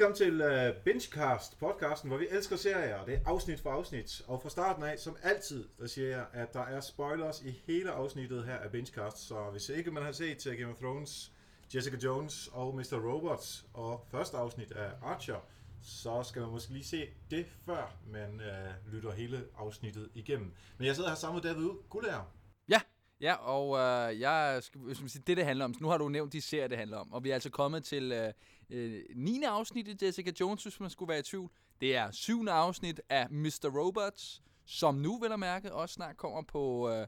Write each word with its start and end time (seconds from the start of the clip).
Velkommen 0.00 0.16
til 0.16 0.40
øh, 0.40 0.68
uh, 0.68 0.82
Bingecast, 0.84 1.58
podcasten, 1.58 2.08
hvor 2.08 2.18
vi 2.18 2.26
elsker 2.30 2.56
serier, 2.56 2.96
og 2.96 3.06
det 3.06 3.14
er 3.14 3.20
afsnit 3.26 3.60
for 3.60 3.70
afsnit. 3.70 4.22
Og 4.26 4.42
fra 4.42 4.50
starten 4.50 4.82
af, 4.82 4.98
som 4.98 5.16
altid, 5.22 5.68
der 5.78 5.86
siger 5.86 6.08
jeg, 6.08 6.26
at 6.32 6.54
der 6.54 6.60
er 6.60 6.80
spoilers 6.80 7.42
i 7.42 7.62
hele 7.66 7.90
afsnittet 7.90 8.44
her 8.44 8.56
af 8.56 8.70
Bingecast. 8.70 9.18
Så 9.18 9.50
hvis 9.50 9.68
ikke 9.68 9.90
man 9.90 10.02
har 10.02 10.12
set 10.12 10.46
uh, 10.46 10.52
Game 10.52 10.72
of 10.72 10.78
Thrones, 10.78 11.32
Jessica 11.74 11.96
Jones 11.96 12.48
og 12.52 12.74
Mr. 12.74 13.12
Robots 13.12 13.66
og 13.74 14.06
første 14.10 14.36
afsnit 14.36 14.72
af 14.72 14.90
Archer, 15.02 15.46
så 15.82 16.22
skal 16.22 16.42
man 16.42 16.50
måske 16.50 16.72
lige 16.72 16.84
se 16.84 17.08
det 17.30 17.46
før 17.66 17.96
man 18.06 18.34
uh, 18.34 18.92
lytter 18.92 19.12
hele 19.12 19.44
afsnittet 19.58 20.08
igennem. 20.14 20.52
Men 20.78 20.86
jeg 20.86 20.94
sidder 20.96 21.08
her 21.08 21.16
sammen 21.16 21.42
med 21.42 21.54
David 21.54 21.70
Gullager. 21.90 22.32
Ja, 22.68 22.80
ja, 23.20 23.34
og 23.34 23.78
øh, 23.78 24.20
jeg 24.20 24.58
skal, 24.62 24.80
skal 24.90 25.02
man 25.02 25.08
siger, 25.08 25.22
det, 25.26 25.36
det 25.36 25.44
handler 25.44 25.64
om. 25.64 25.74
Så 25.74 25.80
nu 25.82 25.88
har 25.88 25.98
du 25.98 26.08
nævnt 26.08 26.32
de 26.32 26.40
serier, 26.40 26.68
det 26.68 26.78
handler 26.78 26.96
om. 26.96 27.12
Og 27.12 27.24
vi 27.24 27.30
er 27.30 27.34
altså 27.34 27.50
kommet 27.50 27.84
til 27.84 28.12
øh, 28.12 28.32
øh, 28.70 29.04
9. 29.14 29.42
afsnit 29.42 29.88
i 29.88 30.06
Jessica 30.06 30.32
Jones, 30.40 30.62
hvis 30.62 30.80
man 30.80 30.90
skulle 30.90 31.08
være 31.08 31.18
i 31.18 31.22
tvivl. 31.22 31.50
Det 31.80 31.96
er 31.96 32.10
7. 32.10 32.46
afsnit 32.48 33.00
af 33.08 33.30
Mr. 33.30 33.70
Robots, 33.78 34.42
som 34.64 34.94
nu, 34.94 35.18
vil 35.18 35.28
jeg 35.30 35.38
mærke, 35.38 35.72
også 35.72 35.92
snart 35.92 36.16
kommer 36.16 36.42
på 36.42 36.90
øh, 36.90 37.06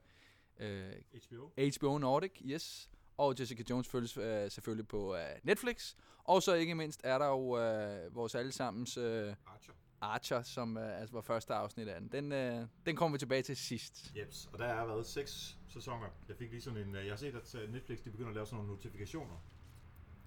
øh, 0.59 0.93
HBO. 1.27 1.50
HBO 1.78 1.98
Nordic, 1.98 2.33
yes. 2.45 2.91
Og 3.17 3.34
Jessica 3.41 3.62
Jones 3.70 3.89
følges 3.89 4.17
øh, 4.17 4.50
selvfølgelig 4.50 4.89
på 4.89 5.17
øh, 5.17 5.22
Netflix. 5.42 5.95
Og 6.25 6.42
så 6.42 6.55
ikke 6.55 6.75
mindst 6.75 7.00
er 7.05 7.19
der 7.19 7.27
jo 7.27 7.59
øh, 7.59 8.15
vores 8.15 8.34
allesammens 8.34 8.97
øh, 8.97 9.34
Archer. 9.47 9.72
Archer, 10.00 10.42
som 10.42 10.77
øh, 10.77 11.00
altså 11.00 11.15
var 11.15 11.20
første 11.20 11.55
afsnit 11.55 11.89
af 11.89 12.00
den. 12.00 12.09
Den, 12.12 12.33
øh, 12.33 12.67
den 12.87 12.97
kommer 12.97 13.15
vi 13.15 13.19
tilbage 13.19 13.42
til 13.42 13.56
sidst. 13.56 14.12
Jeps, 14.17 14.48
og 14.53 14.59
der 14.59 14.75
har 14.75 14.87
været 14.87 15.06
seks 15.06 15.59
sæsoner. 15.69 16.06
Jeg 16.28 16.37
fik 16.37 16.50
lige 16.50 16.61
sådan 16.61 16.89
en, 16.89 16.94
øh, 16.97 17.05
jeg 17.05 17.12
har 17.12 17.17
set, 17.17 17.34
at 17.34 17.55
øh, 17.55 17.72
Netflix 17.72 17.98
de 18.05 18.11
begynder 18.11 18.28
at 18.28 18.34
lave 18.34 18.47
sådan 18.47 18.56
nogle 18.56 18.72
notifikationer. 18.72 19.37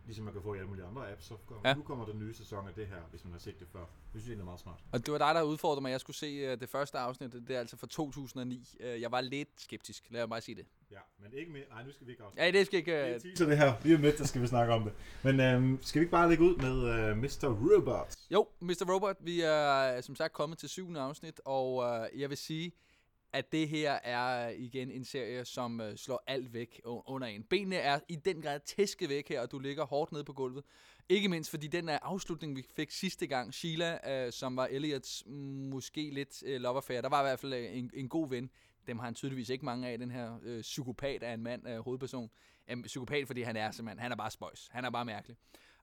Ligesom 0.05 0.25
man 0.25 0.33
kan 0.33 0.41
få 0.41 0.53
i 0.53 0.57
alle 0.57 0.67
mulige 0.69 0.85
andre 0.85 1.11
apps, 1.11 1.25
så 1.25 1.33
kommer, 1.45 1.69
Ja. 1.69 1.75
nu 1.75 1.81
kommer 1.83 2.05
der 2.05 2.13
nye 2.13 2.33
sæson 2.33 2.67
af 2.67 2.73
det 2.73 2.87
her, 2.87 3.01
hvis 3.09 3.23
man 3.23 3.31
har 3.33 3.39
set 3.39 3.59
det 3.59 3.67
før. 3.71 3.79
Det 4.13 4.21
synes 4.21 4.29
jeg 4.35 4.39
er 4.41 4.45
meget 4.45 4.59
smart. 4.59 4.79
Og 4.91 5.05
det 5.05 5.11
var 5.11 5.17
dig, 5.17 5.35
der 5.35 5.41
udfordrede 5.41 5.81
mig, 5.81 5.89
at 5.89 5.91
jeg 5.91 5.99
skulle 6.01 6.17
se 6.17 6.25
øh, 6.27 6.59
det 6.59 6.69
første 6.69 6.97
afsnit. 6.97 7.33
Det 7.33 7.49
er 7.55 7.59
altså 7.59 7.77
fra 7.77 7.87
2009. 7.87 8.75
Øh, 8.79 9.01
jeg 9.01 9.11
var 9.11 9.21
lidt 9.21 9.49
skeptisk, 9.57 10.07
lad 10.09 10.21
mig 10.21 10.29
bare 10.29 10.41
sige 10.41 10.55
det. 10.55 10.65
Ja, 10.91 10.99
men 11.19 11.33
ikke 11.33 11.51
mere. 11.51 11.63
Nej, 11.69 11.83
nu 11.83 11.91
skal 11.91 12.07
vi 12.07 12.11
ikke 12.11 12.23
afslutte. 12.23 12.43
Ja, 12.43 12.51
det 12.51 12.65
skal 12.65 12.77
ikke... 12.79 13.13
Øh, 13.13 13.21
Så 13.35 13.45
det 13.45 13.57
her, 13.57 13.73
lige 13.83 13.95
om 13.95 14.01
lidt, 14.01 14.17
der 14.17 14.25
skal 14.25 14.41
vi 14.41 14.47
snakke 14.47 14.73
om 14.73 14.83
det. 14.83 14.93
Men 15.23 15.39
øhm, 15.39 15.79
skal 15.81 15.99
vi 15.99 16.03
ikke 16.03 16.11
bare 16.11 16.29
lægge 16.29 16.43
ud 16.43 16.55
med 16.55 17.09
øh, 17.09 17.17
Mr. 17.17 17.47
Robot? 17.75 18.15
jo, 18.31 18.47
Mr. 18.59 18.93
Robot, 18.93 19.17
vi 19.19 19.41
er 19.41 20.01
som 20.01 20.15
sagt 20.15 20.33
kommet 20.33 20.57
til 20.57 20.69
syvende 20.69 20.99
afsnit, 20.99 21.41
og 21.45 21.83
øh, 21.83 22.19
jeg 22.21 22.29
vil 22.29 22.37
sige, 22.37 22.71
at 23.35 23.51
det 23.51 23.69
her 23.69 23.91
er 23.91 24.49
øh, 24.49 24.59
igen 24.59 24.91
en 24.91 25.05
serie, 25.05 25.45
som 25.45 25.81
øh, 25.81 25.97
slår 25.97 26.23
alt 26.27 26.53
væk 26.53 26.81
under 26.85 27.27
en. 27.27 27.43
Benene 27.43 27.75
er 27.75 27.99
i 28.09 28.15
den 28.15 28.41
grad 28.41 28.59
tæsket 28.65 29.09
væk 29.09 29.29
her, 29.29 29.41
og 29.41 29.51
du 29.51 29.59
ligger 29.59 29.85
hårdt 29.85 30.11
nede 30.11 30.23
på 30.23 30.33
gulvet. 30.33 30.63
Ikke 31.09 31.29
mindst 31.29 31.49
fordi 31.49 31.67
den 31.67 31.89
er 31.89 31.99
afslutning, 32.01 32.55
vi 32.55 32.65
fik 32.75 32.91
sidste 32.91 33.27
gang, 33.27 33.53
Sheila, 33.53 34.25
øh, 34.25 34.31
som 34.31 34.57
var 34.57 34.67
Elliots 34.71 35.23
mm, 35.25 35.33
måske 35.69 36.09
lidt 36.09 36.43
øh, 36.45 36.61
love 36.61 36.77
affair. 36.77 37.01
Der 37.01 37.09
var 37.09 37.21
i 37.21 37.23
hvert 37.23 37.39
fald 37.39 37.53
øh, 37.53 37.77
en, 37.77 37.91
en 37.93 38.09
god 38.09 38.29
ven. 38.29 38.49
Dem 38.87 38.99
har 38.99 39.05
han 39.05 39.15
tydeligvis 39.15 39.49
ikke 39.49 39.65
mange 39.65 39.87
af, 39.87 39.97
den 39.97 40.11
her 40.11 40.39
øh, 40.43 40.61
psykopat 40.61 41.23
af 41.23 41.33
en 41.33 41.43
mand, 41.43 41.67
øh, 41.67 41.79
hovedperson. 41.79 42.29
Jamen, 42.69 42.83
psykopat, 42.83 43.27
fordi 43.27 43.41
han 43.41 43.55
er 43.55 43.71
simpelthen, 43.71 43.99
han 43.99 44.11
er 44.11 44.15
bare 44.15 44.31
spøjs. 44.31 44.67
Han 44.71 44.85
er 44.85 44.89
bare 44.89 45.05
mærkelig. 45.05 45.37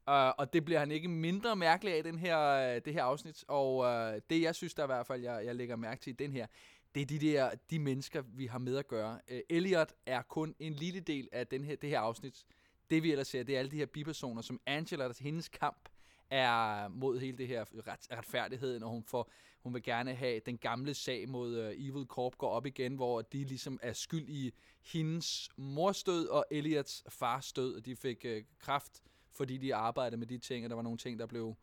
Uh, 0.09 0.15
og 0.15 0.53
det 0.53 0.65
bliver 0.65 0.79
han 0.79 0.91
ikke 0.91 1.09
mindre 1.09 1.57
mærkelig 1.57 1.95
af 1.95 1.99
i 1.99 2.03
den 2.03 2.19
her, 2.19 2.75
uh, 2.77 2.83
det 2.85 2.93
her 2.93 3.03
afsnit. 3.03 3.45
Og 3.49 3.77
uh, 3.77 4.21
det, 4.31 4.43
jeg 4.43 4.55
synes, 4.55 4.75
der 4.75 4.83
i 4.83 4.87
hvert 4.87 5.07
fald, 5.07 5.23
jeg, 5.23 5.45
jeg 5.45 5.55
lægger 5.55 5.77
mærke 5.77 6.01
til 6.01 6.11
i 6.11 6.17
den 6.17 6.33
her, 6.33 6.47
det 6.95 7.03
er 7.03 7.07
de 7.07 7.19
der 7.19 7.51
de 7.71 7.79
mennesker, 7.79 8.23
vi 8.23 8.47
har 8.47 8.59
med 8.59 8.77
at 8.77 8.89
gøre. 8.89 9.21
Uh, 9.31 9.39
Elliot 9.49 9.93
er 10.07 10.23
kun 10.23 10.55
en 10.59 10.73
lille 10.73 11.01
del 11.01 11.29
af 11.33 11.47
den 11.47 11.65
her, 11.65 11.77
det 11.77 11.91
her 11.91 12.01
afsnit. 12.01 12.45
Det 12.91 13.03
vi 13.03 13.11
ellers 13.11 13.29
ser, 13.29 13.43
det 13.43 13.55
er 13.55 13.59
alle 13.59 13.71
de 13.71 13.77
her 13.77 13.87
bipersoner, 13.87 14.43
som 14.43 14.61
Angela, 14.67 15.05
der 15.09 15.15
hendes 15.21 15.49
kamp 15.49 15.89
er 16.31 16.89
mod 16.89 17.19
hele 17.19 17.39
det 17.39 17.49
her 17.49 17.65
ret, 17.89 18.19
retfærdigheden, 18.19 18.83
og 18.83 18.91
hun, 18.91 19.05
får, 19.05 19.31
hun 19.61 19.75
vil 19.75 19.83
gerne 19.83 20.15
have 20.15 20.41
den 20.47 20.59
gamle 20.59 20.95
sag 20.95 21.29
mod 21.29 21.59
uh, 21.59 21.87
Evil 21.87 22.07
Corp 22.07 22.39
går 22.39 22.49
op 22.49 22.67
igen, 22.67 22.95
hvor 22.95 23.23
de 23.23 23.45
ligesom 23.45 23.79
er 23.83 23.93
skyld 23.93 24.29
i 24.29 24.53
hendes 24.83 25.51
mors 25.57 26.05
død 26.05 26.27
og 26.27 26.45
Elliots 26.51 27.05
fars 27.09 27.53
død, 27.53 27.75
og 27.77 27.87
de 27.87 27.97
fik 27.97 28.25
uh, 28.25 28.43
kraft, 28.59 29.03
fordi 29.33 29.59
de 29.59 29.75
arbejdede 29.75 30.17
med 30.17 30.27
de 30.27 30.39
ting, 30.39 30.65
og 30.65 30.71
der 30.71 30.77
var 30.77 30.83
nogle 30.83 30.99
ting, 30.99 31.19
der 31.19 31.27
blev 31.27 31.57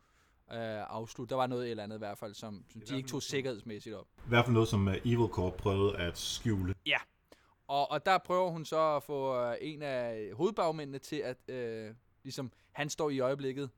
uh, 0.51 0.97
afsluttet. 0.97 1.29
Der 1.29 1.35
var 1.35 1.47
noget 1.47 1.71
eller 1.71 1.83
andet 1.83 1.95
i 1.95 1.99
hvert 1.99 2.17
fald, 2.17 2.33
som, 2.33 2.63
som 2.71 2.81
de 2.81 2.97
ikke 2.97 3.09
tog 3.09 3.21
sikkerhedsmæssigt 3.23 3.95
op. 3.95 4.05
I 4.17 4.29
hvert 4.29 4.45
fald 4.45 4.53
noget, 4.53 4.67
som 4.67 4.87
uh, 4.87 4.93
Evil 4.93 5.27
Corp 5.27 5.53
prøvede 5.53 5.97
at 5.97 6.17
skjule. 6.17 6.75
Ja, 6.85 6.97
og, 7.69 7.91
og 7.91 8.05
der 8.05 8.17
prøver 8.17 8.49
hun 8.49 8.65
så 8.65 8.95
at 8.95 9.03
få 9.03 9.41
øh, 9.41 9.55
en 9.61 9.81
af 9.81 10.29
hovedbagmændene 10.33 10.99
til 10.99 11.15
at, 11.15 11.37
øh, 11.55 11.93
ligesom, 12.23 12.51
han 12.71 12.89
står 12.89 13.09
i 13.09 13.19
øjeblikket, 13.19 13.69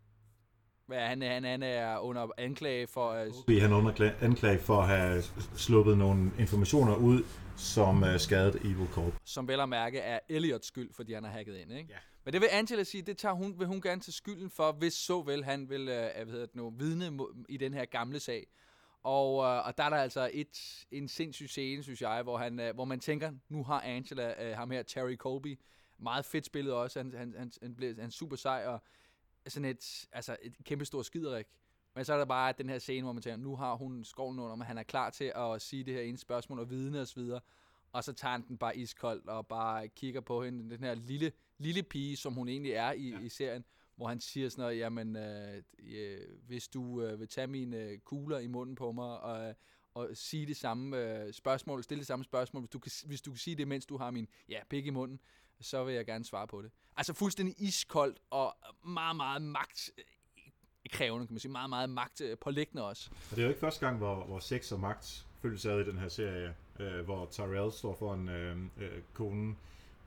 hvad 0.86 1.00
han, 1.00 1.22
han, 1.22 1.44
han 1.44 1.64
er 1.64 1.98
under 1.98 2.28
anklage 2.38 2.88
for, 2.88 3.12
øh, 3.12 3.62
han 3.62 3.72
er 3.72 3.78
under 3.78 4.12
anklage 4.22 4.60
for 4.60 4.82
at 4.82 4.88
have 4.88 5.24
sluppet 5.56 5.98
nogle 5.98 6.32
informationer 6.40 6.96
ud, 6.96 7.24
som 7.58 8.04
uh, 8.04 8.18
skadede 8.18 8.60
Evil 8.60 8.88
Corp. 8.88 9.14
som 9.24 9.48
vel 9.48 9.60
at 9.60 9.70
mærke 9.70 10.00
er 10.00 10.20
Elliots 10.30 10.68
skyld, 10.68 10.94
fordi 10.94 11.14
han 11.14 11.24
har 11.24 11.32
hacket 11.32 11.56
ind, 11.56 11.72
ikke? 11.72 11.90
Ja. 11.90 11.98
Men 12.24 12.34
det 12.34 12.42
vil 12.42 12.50
Angela 12.52 12.84
sige, 12.84 13.02
det 13.02 13.18
tager 13.18 13.36
hun, 13.36 13.60
vil 13.60 13.68
hun 13.68 13.82
gerne 13.82 14.02
til 14.02 14.14
skylden 14.14 14.50
for, 14.50 14.72
hvis 14.72 14.94
så 14.94 15.22
vel 15.22 15.44
han 15.44 15.70
vil 15.70 15.90
øh, 15.90 16.06
øh, 16.06 16.24
hvad 16.24 16.26
hedder 16.26 16.46
det 16.46 16.56
nu, 16.56 16.70
vidne 16.70 17.26
i 17.50 17.58
den 17.58 17.74
her 17.74 17.86
gamle 17.86 18.20
sag. 18.20 18.48
Og, 19.04 19.44
øh, 19.44 19.66
og 19.68 19.78
der 19.78 19.84
er 19.84 19.90
der 19.90 19.98
altså 19.98 20.30
et, 20.34 20.86
en 20.92 21.08
sindssyg 21.08 21.50
scene, 21.50 21.84
synes 21.84 22.02
jeg, 22.02 22.24
hvor, 22.24 22.38
han, 22.38 22.60
øh, 22.60 22.74
hvor 22.74 22.86
man 22.86 23.00
tænker, 23.00 23.32
nu 23.50 23.64
har 23.64 23.82
Angela, 23.82 24.50
øh, 24.50 24.58
ham 24.58 24.72
her, 24.72 24.84
Terry 24.84 25.16
Colby, 25.16 25.60
meget 25.98 26.26
fedt 26.26 26.46
spillet 26.46 26.74
også, 26.74 27.00
han, 27.00 27.14
han, 27.14 27.36
han, 27.38 27.52
han, 27.62 27.76
blev, 27.76 27.96
han 27.96 28.06
er 28.06 28.10
super 28.10 28.36
sej, 28.36 28.66
og 28.66 28.82
sådan 29.48 29.70
et, 29.70 30.08
altså 30.12 30.38
et 30.42 30.54
kæmpe 30.64 30.86
stort 30.86 31.06
skiderik. 31.06 31.46
Men 31.96 32.06
så 32.06 32.14
er 32.14 32.18
der 32.18 32.26
bare 32.26 32.54
den 32.58 32.70
her 32.70 32.80
scene, 32.80 33.04
hvor 33.04 33.14
man 33.14 33.24
tænker, 33.24 33.38
nu 33.38 33.56
har 33.56 33.76
hun 33.76 34.04
skoven 34.04 34.40
under, 34.40 34.56
men 34.56 34.68
han 34.68 34.78
er 34.78 34.84
klar 34.84 35.10
til 35.10 35.34
at 35.36 35.62
sige 35.62 35.84
det 35.84 35.94
her 35.94 36.02
ene 36.02 36.18
spørgsmål 36.18 36.60
og 36.60 36.70
vidne 36.70 37.02
og 37.02 37.08
så 37.08 37.16
videre. 37.16 37.42
Og 37.92 38.04
så 38.04 38.14
tager 38.14 38.32
han 38.32 38.48
den 38.48 38.58
bare 38.58 38.78
iskold 38.78 39.28
og 39.28 39.48
bare 39.48 39.88
kigger 39.88 40.22
på 40.22 40.44
hende, 40.44 40.70
den 40.70 40.84
her 40.84 40.96
lille, 40.96 41.32
lille 41.62 41.84
pige, 41.84 42.18
som 42.18 42.34
hun 42.34 42.48
egentlig 42.48 42.72
er 42.72 42.92
i, 42.92 43.10
ja. 43.10 43.20
i 43.20 43.30
serien, 43.30 43.66
hvor 43.96 44.08
han 44.08 44.20
siger 44.20 44.50
sådan 44.50 44.62
noget, 44.62 44.78
jamen, 44.78 45.16
øh, 45.16 45.64
øh, 45.80 46.20
hvis 46.48 46.68
du 46.68 47.02
øh, 47.02 47.20
vil 47.20 47.28
tage 47.28 47.48
mine 47.48 47.78
øh, 47.78 48.00
kugler 48.00 48.40
i 48.40 48.48
munden 48.48 48.76
på 48.76 48.92
mig, 48.92 49.20
og, 49.20 49.56
og 49.94 50.10
sige 50.14 50.46
det 50.46 50.58
samme 50.58 50.98
øh, 50.98 51.34
spørgsmål, 51.34 51.84
stille 51.84 52.00
det 52.00 52.08
samme 52.08 52.26
spørgsmål, 52.26 52.62
hvis 52.62 52.70
du, 52.70 52.80
kan, 52.80 52.92
hvis 53.06 53.22
du 53.22 53.32
kan 53.32 53.38
sige 53.38 53.56
det, 53.56 53.68
mens 53.68 53.86
du 53.86 53.98
har 53.98 54.12
min 54.12 54.28
ja, 54.50 54.60
pik 54.70 54.86
i 54.86 54.90
munden, 54.90 55.20
så 55.60 55.84
vil 55.84 55.96
jeg 55.96 56.06
gerne 56.06 56.26
svare 56.26 56.48
på 56.48 56.62
det. 56.62 56.72
Altså 56.98 57.14
fuldstændig 57.14 57.56
iskoldt 57.58 58.20
og 58.30 58.56
meget, 58.86 59.16
meget 59.16 59.42
magt 59.42 59.92
krævende, 60.90 61.28
kan 61.28 61.34
man 61.34 61.40
sige. 61.40 61.52
Meget, 61.52 61.70
meget 61.70 61.90
magt 61.90 62.22
øh, 62.22 62.38
pålæggende 62.38 62.88
også. 62.88 63.10
Og 63.12 63.36
det 63.36 63.40
er 63.40 63.44
jo 63.44 63.50
ikke 63.50 63.60
første 63.60 63.86
gang, 63.86 63.98
hvor, 63.98 64.26
hvor 64.26 64.40
sex 64.40 64.72
og 64.72 64.80
magt 64.80 65.28
følges 65.42 65.66
ad 65.66 65.80
i 65.80 65.84
den 65.84 65.98
her 65.98 66.08
serie, 66.08 66.56
øh, 66.80 67.06
hvor 67.06 67.26
Tyrell 67.32 67.72
står 67.72 67.96
for 67.96 68.14
en 68.14 68.30
øh, 68.30 68.58
øh, 68.78 69.02
konen 69.14 69.58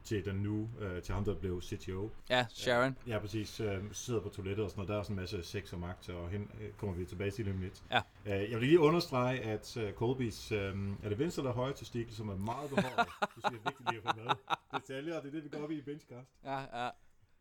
til 0.05 0.25
den 0.25 0.37
nu, 0.37 0.71
øh, 0.81 1.03
til 1.03 1.15
ham, 1.15 1.25
der 1.25 1.35
blev 1.35 1.63
CTO. 1.63 2.11
Ja, 2.31 2.47
Sharon. 2.51 2.97
Ja, 3.07 3.19
præcis. 3.19 3.61
Øh, 3.61 3.79
sidder 3.93 4.21
på 4.21 4.29
toilettet 4.29 4.65
og 4.65 4.71
sådan 4.71 4.79
noget. 4.79 4.89
Der 4.89 4.95
er 4.95 4.99
også 4.99 5.13
en 5.13 5.17
masse 5.17 5.43
sex 5.43 5.73
og 5.73 5.79
magt, 5.79 6.09
og 6.09 6.29
hen 6.29 6.51
øh, 6.61 6.73
kommer 6.73 6.97
vi 6.97 7.05
tilbage 7.05 7.31
til 7.31 7.45
lige 7.45 7.55
om 7.55 7.61
lidt. 7.61 7.83
Ja. 7.91 8.01
Øh, 8.27 8.51
jeg 8.51 8.61
vil 8.61 8.69
lige 8.69 8.81
understrege, 8.81 9.41
at 9.41 9.77
øh, 9.77 9.93
Colbys, 9.93 10.53
øh, 10.53 10.59
er 11.03 11.09
det 11.09 11.19
venstre 11.19 11.43
eller 11.43 11.53
højre 11.53 11.75
testikel, 11.75 12.15
som 12.15 12.29
er 12.29 12.37
meget 12.37 12.71
behåret. 12.71 13.09
det 13.35 13.45
synes 13.47 13.53
jeg 13.53 13.59
er 13.65 13.71
vigtigt 13.71 13.91
lige 13.91 14.03
at 14.05 14.15
få 14.15 14.23
med. 14.23 14.81
Detaljer, 14.81 15.17
og 15.17 15.23
det 15.23 15.29
er 15.29 15.33
det, 15.33 15.45
vi 15.45 15.49
går 15.49 15.65
op 15.65 15.71
i 15.71 15.79
i 15.79 15.83
Benchcast. 15.83 16.29
Ja, 16.45 16.85
ja. 16.85 16.91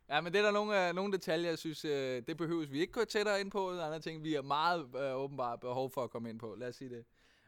Ja, 0.09 0.21
men 0.21 0.33
det 0.33 0.39
er 0.39 0.43
der 0.43 0.51
nogle, 0.51 0.87
øh, 0.87 0.95
nogle 0.95 1.13
detaljer, 1.13 1.49
jeg 1.49 1.57
synes, 1.57 1.85
øh, 1.85 2.23
det 2.27 2.37
behøves 2.37 2.71
vi 2.71 2.79
ikke 2.79 2.93
gå 2.93 3.05
tættere 3.05 3.41
ind 3.41 3.51
på. 3.51 3.69
Er 3.69 3.85
andre 3.85 3.99
ting, 3.99 4.23
vi 4.23 4.33
har 4.33 4.41
meget 4.41 4.85
øh, 4.95 5.15
åbenbart 5.15 5.59
behov 5.59 5.91
for 5.91 6.03
at 6.03 6.09
komme 6.09 6.29
ind 6.29 6.39
på. 6.39 6.55
Lad 6.57 6.67
os 6.67 6.75
sige 6.75 6.89
det. 6.89 7.05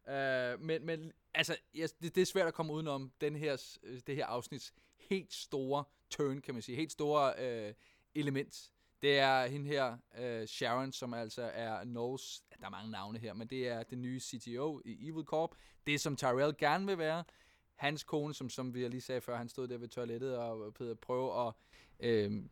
Øh, 0.10 0.62
men, 0.62 0.86
men 0.86 1.12
altså, 1.34 1.58
yes, 1.76 1.92
det, 1.92 2.16
det 2.16 2.22
er 2.22 2.26
svært 2.26 2.48
at 2.48 2.54
komme 2.54 2.74
udenom 2.74 3.12
den 3.22 3.36
her, 3.36 3.78
øh, 3.84 4.00
det 4.08 4.16
her 4.16 4.26
afsnits 4.26 4.74
helt 4.98 5.34
store 5.34 5.84
turn, 6.10 6.42
kan 6.42 6.54
man 6.54 6.64
sige. 6.64 6.76
Helt 6.76 6.92
store 6.92 7.34
øh, 7.40 7.74
element. 8.16 8.72
Det 9.02 9.20
er 9.20 9.46
hende 9.46 9.68
her, 9.68 9.98
øh, 10.18 10.48
Sharon, 10.48 10.92
som 10.92 11.14
altså 11.14 11.42
er 11.54 11.84
Norges, 11.84 12.44
der 12.60 12.66
er 12.66 12.70
mange 12.70 12.92
navne 12.92 13.20
her, 13.20 13.34
men 13.34 13.48
det 13.48 13.68
er 13.68 13.84
den 13.84 14.02
nye 14.02 14.20
CTO 14.20 14.82
i 14.86 15.10
Evil 15.10 15.26
Corp. 15.26 15.56
Det, 15.88 16.02
som 16.02 16.16
Tyrell 16.16 16.58
gerne 16.58 16.86
vil 16.86 16.98
være. 16.98 17.24
Hans 17.76 18.04
kone, 18.04 18.34
som, 18.34 18.50
som 18.50 18.74
vi 18.74 18.88
lige 18.88 19.02
sagde 19.02 19.22
før, 19.22 19.38
han 19.38 19.50
stod 19.50 19.68
der 19.68 19.78
ved 19.78 19.88
toilettet 19.88 20.38
og 20.38 20.74
prøvede 20.74 20.92
at 20.92 21.00
prøve 21.00 21.48
at 21.48 21.54
øh, 22.00 22.44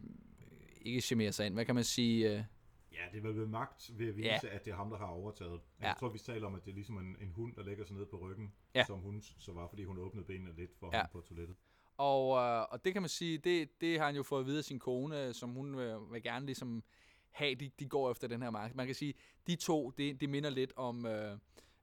ikke 0.81 1.01
chimere 1.01 1.31
sig 1.31 1.45
ind. 1.45 1.53
Hvad 1.53 1.65
kan 1.65 1.75
man 1.75 1.83
sige? 1.83 2.37
Øh, 2.37 2.43
Ja, 2.93 2.99
det 3.11 3.17
er 3.17 3.21
vel 3.21 3.35
ved 3.39 3.47
magt 3.47 3.91
ved 3.97 4.07
at 4.09 4.15
vise, 4.17 4.29
ja. 4.29 4.39
at 4.55 4.65
det 4.65 4.71
er 4.71 4.75
ham, 4.75 4.89
der 4.89 4.97
har 4.97 5.05
overtaget. 5.07 5.61
Jeg 5.79 5.87
Ja. 5.87 5.93
tror, 5.99 6.09
vi 6.09 6.19
taler 6.19 6.47
om, 6.47 6.55
at 6.55 6.65
det 6.65 6.71
er 6.71 6.75
ligesom 6.75 6.97
en, 6.97 7.15
en 7.21 7.31
hund, 7.31 7.55
der 7.55 7.63
lægger 7.63 7.85
sig 7.85 7.95
ned 7.95 8.05
på 8.05 8.17
ryggen, 8.17 8.53
Ja. 8.75 8.83
som 8.85 8.99
hun 8.99 9.21
så 9.21 9.51
var, 9.53 9.67
fordi 9.67 9.83
hun 9.83 9.97
åbnede 9.97 10.25
benene 10.25 10.53
lidt 10.55 10.71
for 10.79 10.89
Ja. 10.93 10.97
ham 10.97 11.07
på 11.11 11.21
toilettet. 11.21 11.55
Og, 11.97 12.37
øh, 12.37 12.65
og 12.71 12.85
det 12.85 12.93
kan 12.93 13.01
man 13.01 13.09
sige, 13.09 13.37
det, 13.37 13.81
det 13.81 13.99
har 13.99 14.05
han 14.05 14.15
jo 14.15 14.23
fået 14.23 14.39
at 14.39 14.45
vide 14.45 14.57
af 14.57 14.63
sin 14.63 14.79
kone, 14.79 15.33
som 15.33 15.49
hun 15.49 15.79
øh, 15.79 16.13
vil 16.13 16.23
gerne 16.23 16.45
ligesom 16.45 16.83
have, 17.31 17.55
de, 17.55 17.71
de 17.79 17.87
går 17.87 18.11
efter 18.11 18.27
den 18.27 18.41
her 18.41 18.49
marked. 18.49 18.75
Man 18.75 18.85
kan 18.85 18.95
sige, 18.95 19.13
de 19.47 19.55
to, 19.55 19.89
det, 19.89 20.21
det 20.21 20.29
minder 20.29 20.49
lidt 20.49 20.73
om, 20.75 21.05
øh, 21.05 21.37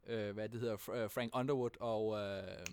øh, 0.07 0.35
hvad 0.35 0.49
det 0.49 0.61
hedder, 0.61 0.91
øh, 0.91 1.11
Frank 1.11 1.37
Underwood 1.37 1.81
og 1.81 2.19
øh, 2.19 2.67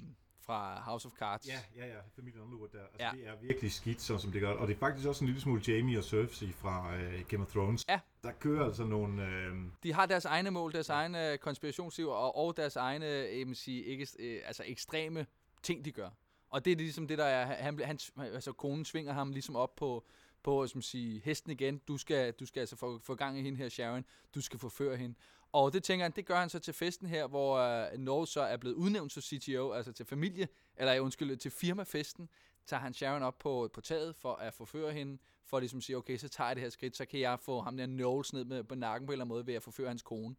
fra 0.47 0.81
House 0.81 1.07
of 1.07 1.11
Cards. 1.11 1.47
Ja, 1.47 1.59
ja, 1.75 1.85
ja, 1.85 1.99
familien 2.15 2.41
Underwood 2.41 2.69
der. 2.69 2.79
Altså, 2.81 2.97
Ja. 2.99 3.05
ja. 3.05 3.17
det 3.17 3.27
er 3.27 3.35
virkelig 3.41 3.71
skidt, 3.71 4.01
sådan 4.01 4.19
som 4.21 4.31
det 4.31 4.41
gør. 4.41 4.51
Og 4.51 4.67
det 4.67 4.73
er 4.75 4.79
faktisk 4.79 5.07
også 5.07 5.23
en 5.23 5.27
lille 5.27 5.41
smule 5.41 5.61
Jamie 5.67 5.97
og 5.97 6.03
Cersei 6.03 6.51
fra 6.51 6.95
øh, 6.95 7.25
Game 7.27 7.43
of 7.43 7.51
Thrones. 7.51 7.85
Ja. 7.89 7.99
Der 8.23 8.31
kører 8.31 8.65
altså 8.65 8.85
nogle... 8.85 9.25
Øh, 9.25 9.55
De 9.83 9.93
har 9.93 10.05
deres 10.05 10.25
egne 10.25 10.51
mål, 10.51 10.73
deres 10.73 10.89
egne 10.89 11.31
øh, 11.31 11.37
konspirationsiver 11.37 12.13
og, 12.13 12.35
og 12.37 12.57
deres 12.57 12.75
egne 12.75 13.05
øh, 13.05 13.39
jeg 13.39 13.55
sige, 13.57 13.83
ikke, 13.83 14.07
øh, 14.19 14.41
altså 14.45 14.63
ekstreme 14.65 15.25
ting, 15.63 15.85
de 15.85 15.91
gør. 15.91 16.09
Og 16.49 16.65
det 16.65 16.71
er 16.71 16.75
ligesom 16.75 17.07
det, 17.07 17.17
der 17.17 17.25
er, 17.25 17.45
han, 17.45 17.79
han, 17.79 17.99
altså 18.17 18.51
konen 18.53 18.85
svinger 18.85 19.13
ham 19.13 19.31
ligesom 19.31 19.55
op 19.55 19.75
på, 19.75 20.05
på 20.43 20.67
som 20.67 20.81
sige, 20.81 21.21
hesten 21.25 21.51
igen. 21.51 21.77
Du 21.87 21.97
skal, 21.97 22.33
du 22.33 22.45
skal 22.45 22.59
altså 22.59 22.75
få, 22.75 22.99
få 22.99 23.15
gang 23.15 23.39
i 23.39 23.41
hende 23.41 23.57
her, 23.57 23.69
Sharon. 23.69 24.05
Du 24.35 24.41
skal 24.41 24.59
forføre 24.59 24.97
hende. 24.97 25.15
Og 25.57 25.73
det 25.73 25.83
tænker 25.83 26.05
han, 26.05 26.11
det 26.11 26.25
gør 26.25 26.39
han 26.39 26.49
så 26.49 26.59
til 26.59 26.73
festen 26.73 27.07
her, 27.07 27.27
hvor 27.27 27.53
uh, 27.93 27.99
Norge 27.99 28.27
så 28.27 28.41
er 28.41 28.57
blevet 28.57 28.75
udnævnt 28.75 29.11
som 29.11 29.21
CTO, 29.21 29.71
altså 29.71 29.91
til 29.91 30.05
familie, 30.05 30.47
eller 30.77 30.93
ja, 30.93 30.99
undskyld, 30.99 31.37
til 31.37 31.51
firmafesten, 31.51 32.29
tager 32.65 32.81
han 32.81 32.93
Sharon 32.93 33.23
op 33.23 33.37
på, 33.39 33.69
på 33.73 33.81
taget 33.81 34.15
for 34.15 34.33
at 34.35 34.53
forføre 34.53 34.91
hende, 34.93 35.17
for 35.45 35.59
ligesom 35.59 35.77
at 35.77 35.83
sige, 35.83 35.97
okay, 35.97 36.17
så 36.17 36.29
tager 36.29 36.47
jeg 36.47 36.55
det 36.55 36.63
her 36.63 36.69
skridt, 36.69 36.97
så 36.97 37.05
kan 37.05 37.19
jeg 37.19 37.39
få 37.39 37.61
ham 37.61 37.77
der 37.77 37.85
Knowles 37.85 38.33
ned 38.33 38.45
med, 38.45 38.63
på 38.63 38.75
nakken 38.75 39.07
på 39.07 39.11
en 39.11 39.13
eller 39.13 39.25
anden 39.25 39.35
måde 39.35 39.47
ved 39.47 39.53
at 39.53 39.63
forføre 39.63 39.87
hans 39.87 40.01
kone. 40.01 40.35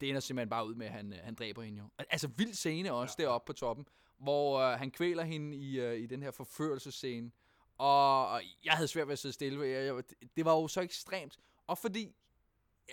Det 0.00 0.08
ender 0.08 0.20
simpelthen 0.20 0.48
bare 0.50 0.66
ud 0.66 0.74
med, 0.74 0.86
at 0.86 0.92
han, 0.92 1.12
øh, 1.12 1.18
han 1.22 1.34
dræber 1.34 1.62
hende 1.62 1.78
jo. 1.78 1.84
Al- 1.98 2.06
Altså 2.10 2.28
vild 2.36 2.54
scene 2.54 2.92
også 2.92 3.16
ja. 3.18 3.24
deroppe 3.24 3.46
på 3.46 3.52
toppen, 3.52 3.86
hvor 4.18 4.58
øh, 4.58 4.78
han 4.78 4.90
kvæler 4.90 5.22
hende 5.24 5.56
i, 5.56 5.80
øh, 5.80 5.96
i 5.98 6.06
den 6.06 6.22
her 6.22 6.30
forførelsescene. 6.30 7.30
Og, 7.78 8.28
og 8.28 8.42
jeg 8.64 8.72
havde 8.72 8.88
svært 8.88 9.06
ved 9.08 9.12
at 9.12 9.18
sidde 9.18 9.32
stille. 9.32 9.66
Jeg, 9.66 9.86
jeg, 9.86 10.02
det- 10.36 10.44
var 10.44 10.52
jo 10.54 10.68
så 10.68 10.80
ekstremt. 10.80 11.38
Og 11.66 11.78
fordi, 11.78 12.14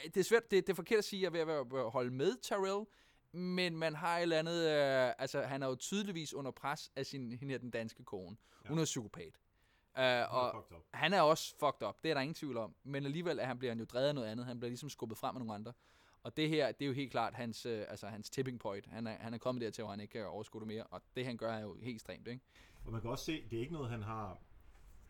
det 0.03 0.17
er 0.17 0.23
svært, 0.23 0.51
det, 0.51 0.67
det 0.67 0.73
er 0.73 0.75
forkert 0.75 0.97
at 0.97 1.03
sige, 1.03 1.27
at 1.27 1.33
jeg 1.33 1.41
er 1.41 1.45
ved 1.45 1.79
at, 1.79 1.91
holde 1.91 2.11
med 2.11 2.37
Tyrell, 2.41 2.85
men 3.31 3.77
man 3.77 3.95
har 3.95 4.17
et 4.17 4.21
eller 4.21 4.39
andet, 4.39 4.69
øh, 4.69 5.13
altså 5.17 5.41
han 5.41 5.63
er 5.63 5.67
jo 5.67 5.75
tydeligvis 5.75 6.33
under 6.33 6.51
pres 6.51 6.91
af 6.95 7.05
sin, 7.05 7.31
hende 7.31 7.51
her, 7.51 7.57
den 7.57 7.71
danske 7.71 8.03
kone. 8.03 8.37
Ja. 8.63 8.69
Hun 8.69 8.79
er 8.79 8.85
psykopat. 8.85 9.39
Uh, 9.97 10.35
og 10.35 10.65
han 10.93 11.13
er 11.13 11.21
også 11.21 11.55
fucked 11.59 11.87
up, 11.87 12.03
det 12.03 12.11
er 12.11 12.13
der 12.13 12.21
ingen 12.21 12.35
tvivl 12.35 12.57
om. 12.57 12.75
Men 12.83 13.05
alligevel 13.05 13.39
er 13.39 13.45
han, 13.45 13.59
bliver 13.59 13.71
han 13.71 13.79
jo 13.79 13.85
drevet 13.85 14.07
af 14.07 14.15
noget 14.15 14.27
andet. 14.27 14.45
Han 14.45 14.59
bliver 14.59 14.69
ligesom 14.69 14.89
skubbet 14.89 15.17
frem 15.17 15.35
af 15.35 15.39
nogle 15.39 15.53
andre. 15.53 15.73
Og 16.23 16.37
det 16.37 16.49
her, 16.49 16.71
det 16.71 16.81
er 16.81 16.87
jo 16.87 16.93
helt 16.93 17.11
klart 17.11 17.33
hans, 17.33 17.65
øh, 17.65 17.85
altså 17.89 18.07
hans 18.07 18.29
tipping 18.29 18.59
point. 18.59 18.85
Han 18.85 19.07
er, 19.07 19.17
han 19.19 19.33
er 19.33 19.37
kommet 19.37 19.61
dertil, 19.61 19.83
hvor 19.83 19.91
han 19.91 19.99
ikke 19.99 20.11
kan 20.11 20.27
overskue 20.27 20.61
det 20.61 20.67
mere. 20.67 20.83
Og 20.83 21.01
det 21.15 21.25
han 21.25 21.37
gør 21.37 21.51
er 21.51 21.61
jo 21.61 21.75
helt 21.81 21.95
ekstremt, 21.95 22.27
ikke? 22.27 22.41
Og 22.85 22.91
man 22.91 23.01
kan 23.01 23.09
også 23.09 23.25
se, 23.25 23.43
det 23.49 23.57
er 23.57 23.61
ikke 23.61 23.73
noget, 23.73 23.89
han 23.89 24.03
har 24.03 24.37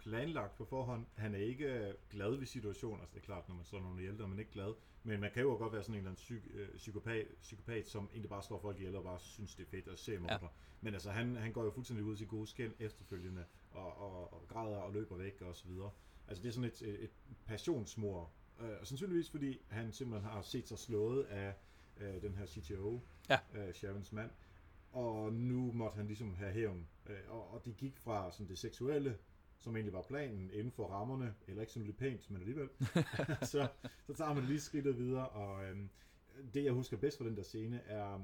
planlagt 0.02 0.58
på 0.58 0.66
forhånd. 0.66 1.06
Han 1.16 1.36
er 1.36 1.40
ikke 1.40 1.66
øh, 1.66 1.94
glad 2.10 2.36
ved 2.36 2.46
situationen. 2.46 3.00
Altså 3.02 3.14
det 3.16 3.22
er 3.22 3.26
klart, 3.26 3.48
når 3.50 3.56
man 3.56 3.66
så 3.66 3.76
er 3.78 3.82
nogle 3.82 4.04
ældre, 4.04 4.28
man 4.28 4.38
er 4.38 4.40
ikke 4.40 4.52
glad. 4.52 4.74
Men 5.04 5.20
man 5.20 5.32
kan 5.32 5.42
jo 5.42 5.50
godt 5.50 5.74
være 5.74 5.84
sådan 5.84 5.96
en 5.96 5.98
eller 5.98 6.10
anden 6.10 6.16
psyk, 6.22 6.42
øh, 6.54 6.70
psykopat, 6.78 7.28
psykopat, 7.42 7.88
som 7.88 8.10
egentlig 8.12 8.30
bare 8.30 8.44
slår 8.44 8.60
folk 8.60 8.78
ihjel 8.78 8.96
og 8.96 9.04
bare 9.04 9.20
synes, 9.20 9.56
det 9.56 9.64
er 9.66 9.70
fedt 9.70 9.88
at 9.88 10.00
se 10.00 10.18
mordre. 10.18 10.34
Ja. 10.42 10.48
Men 10.82 10.94
altså, 10.94 11.12
han, 11.12 11.36
han 11.36 11.54
går 11.54 11.64
jo 11.64 11.72
fuldstændig 11.72 12.06
ud 12.06 12.16
til 12.18 12.28
gode 12.28 12.48
skænd 12.48 12.74
efterfølgende, 12.80 13.46
og, 13.72 13.98
og, 13.98 14.34
og 14.34 14.46
græder 14.48 14.78
og 14.78 14.94
løber 14.94 15.16
væk 15.16 15.42
og 15.42 15.56
så 15.56 15.68
videre. 15.68 15.92
Altså 16.28 16.42
det 16.44 16.50
er 16.50 16.54
sådan 16.54 16.70
et, 16.70 16.82
et, 16.82 17.04
et 17.04 17.12
passionsmor. 17.46 18.32
Øh, 18.60 18.70
og 18.82 18.88
sandsynligvis 18.88 19.30
fordi 19.30 19.62
han 19.68 19.92
simpelthen 19.92 20.32
har 20.32 20.42
set 20.42 20.68
sig 20.68 20.80
slået 20.80 21.24
af 21.24 21.54
øh, 21.98 22.22
den 22.22 22.36
her 22.36 22.46
CTO, 22.46 23.00
Ja. 23.30 23.40
øh, 23.56 23.74
Sharons 23.74 24.12
mand. 24.12 24.32
Og 24.92 25.34
nu 25.34 25.72
måtte 25.72 25.96
han 25.98 26.08
ligesom 26.08 26.36
have 26.36 26.52
hævn. 26.52 26.88
Øh, 27.10 27.18
og, 27.30 27.54
og 27.54 27.66
det 27.66 27.78
gik 27.78 27.98
fra 27.98 28.32
sådan 28.32 28.48
det 28.48 28.58
seksuelle, 28.60 29.18
som 29.62 29.76
egentlig 29.76 29.94
var 29.94 30.02
planen, 30.02 30.50
inden 30.54 30.72
for 30.72 30.88
rammerne, 30.88 31.34
eller 31.48 31.62
ikke 31.62 31.74
sådan 31.74 31.86
lidt 31.86 31.98
pænt, 31.98 32.30
men 32.32 32.40
alligevel, 32.42 32.70
så, 33.52 33.68
så 34.08 34.14
tager 34.14 34.34
man 34.34 34.44
lige 34.44 34.60
skridtet 34.60 34.98
videre, 34.98 35.28
og 35.30 35.66
øhm, 35.66 35.90
det 36.54 36.64
jeg 36.64 36.74
husker 36.74 36.98
bedst 36.98 37.18
fra 37.18 37.26
den 37.26 37.36
der 37.38 37.44
scene, 37.44 37.82
er, 37.86 38.20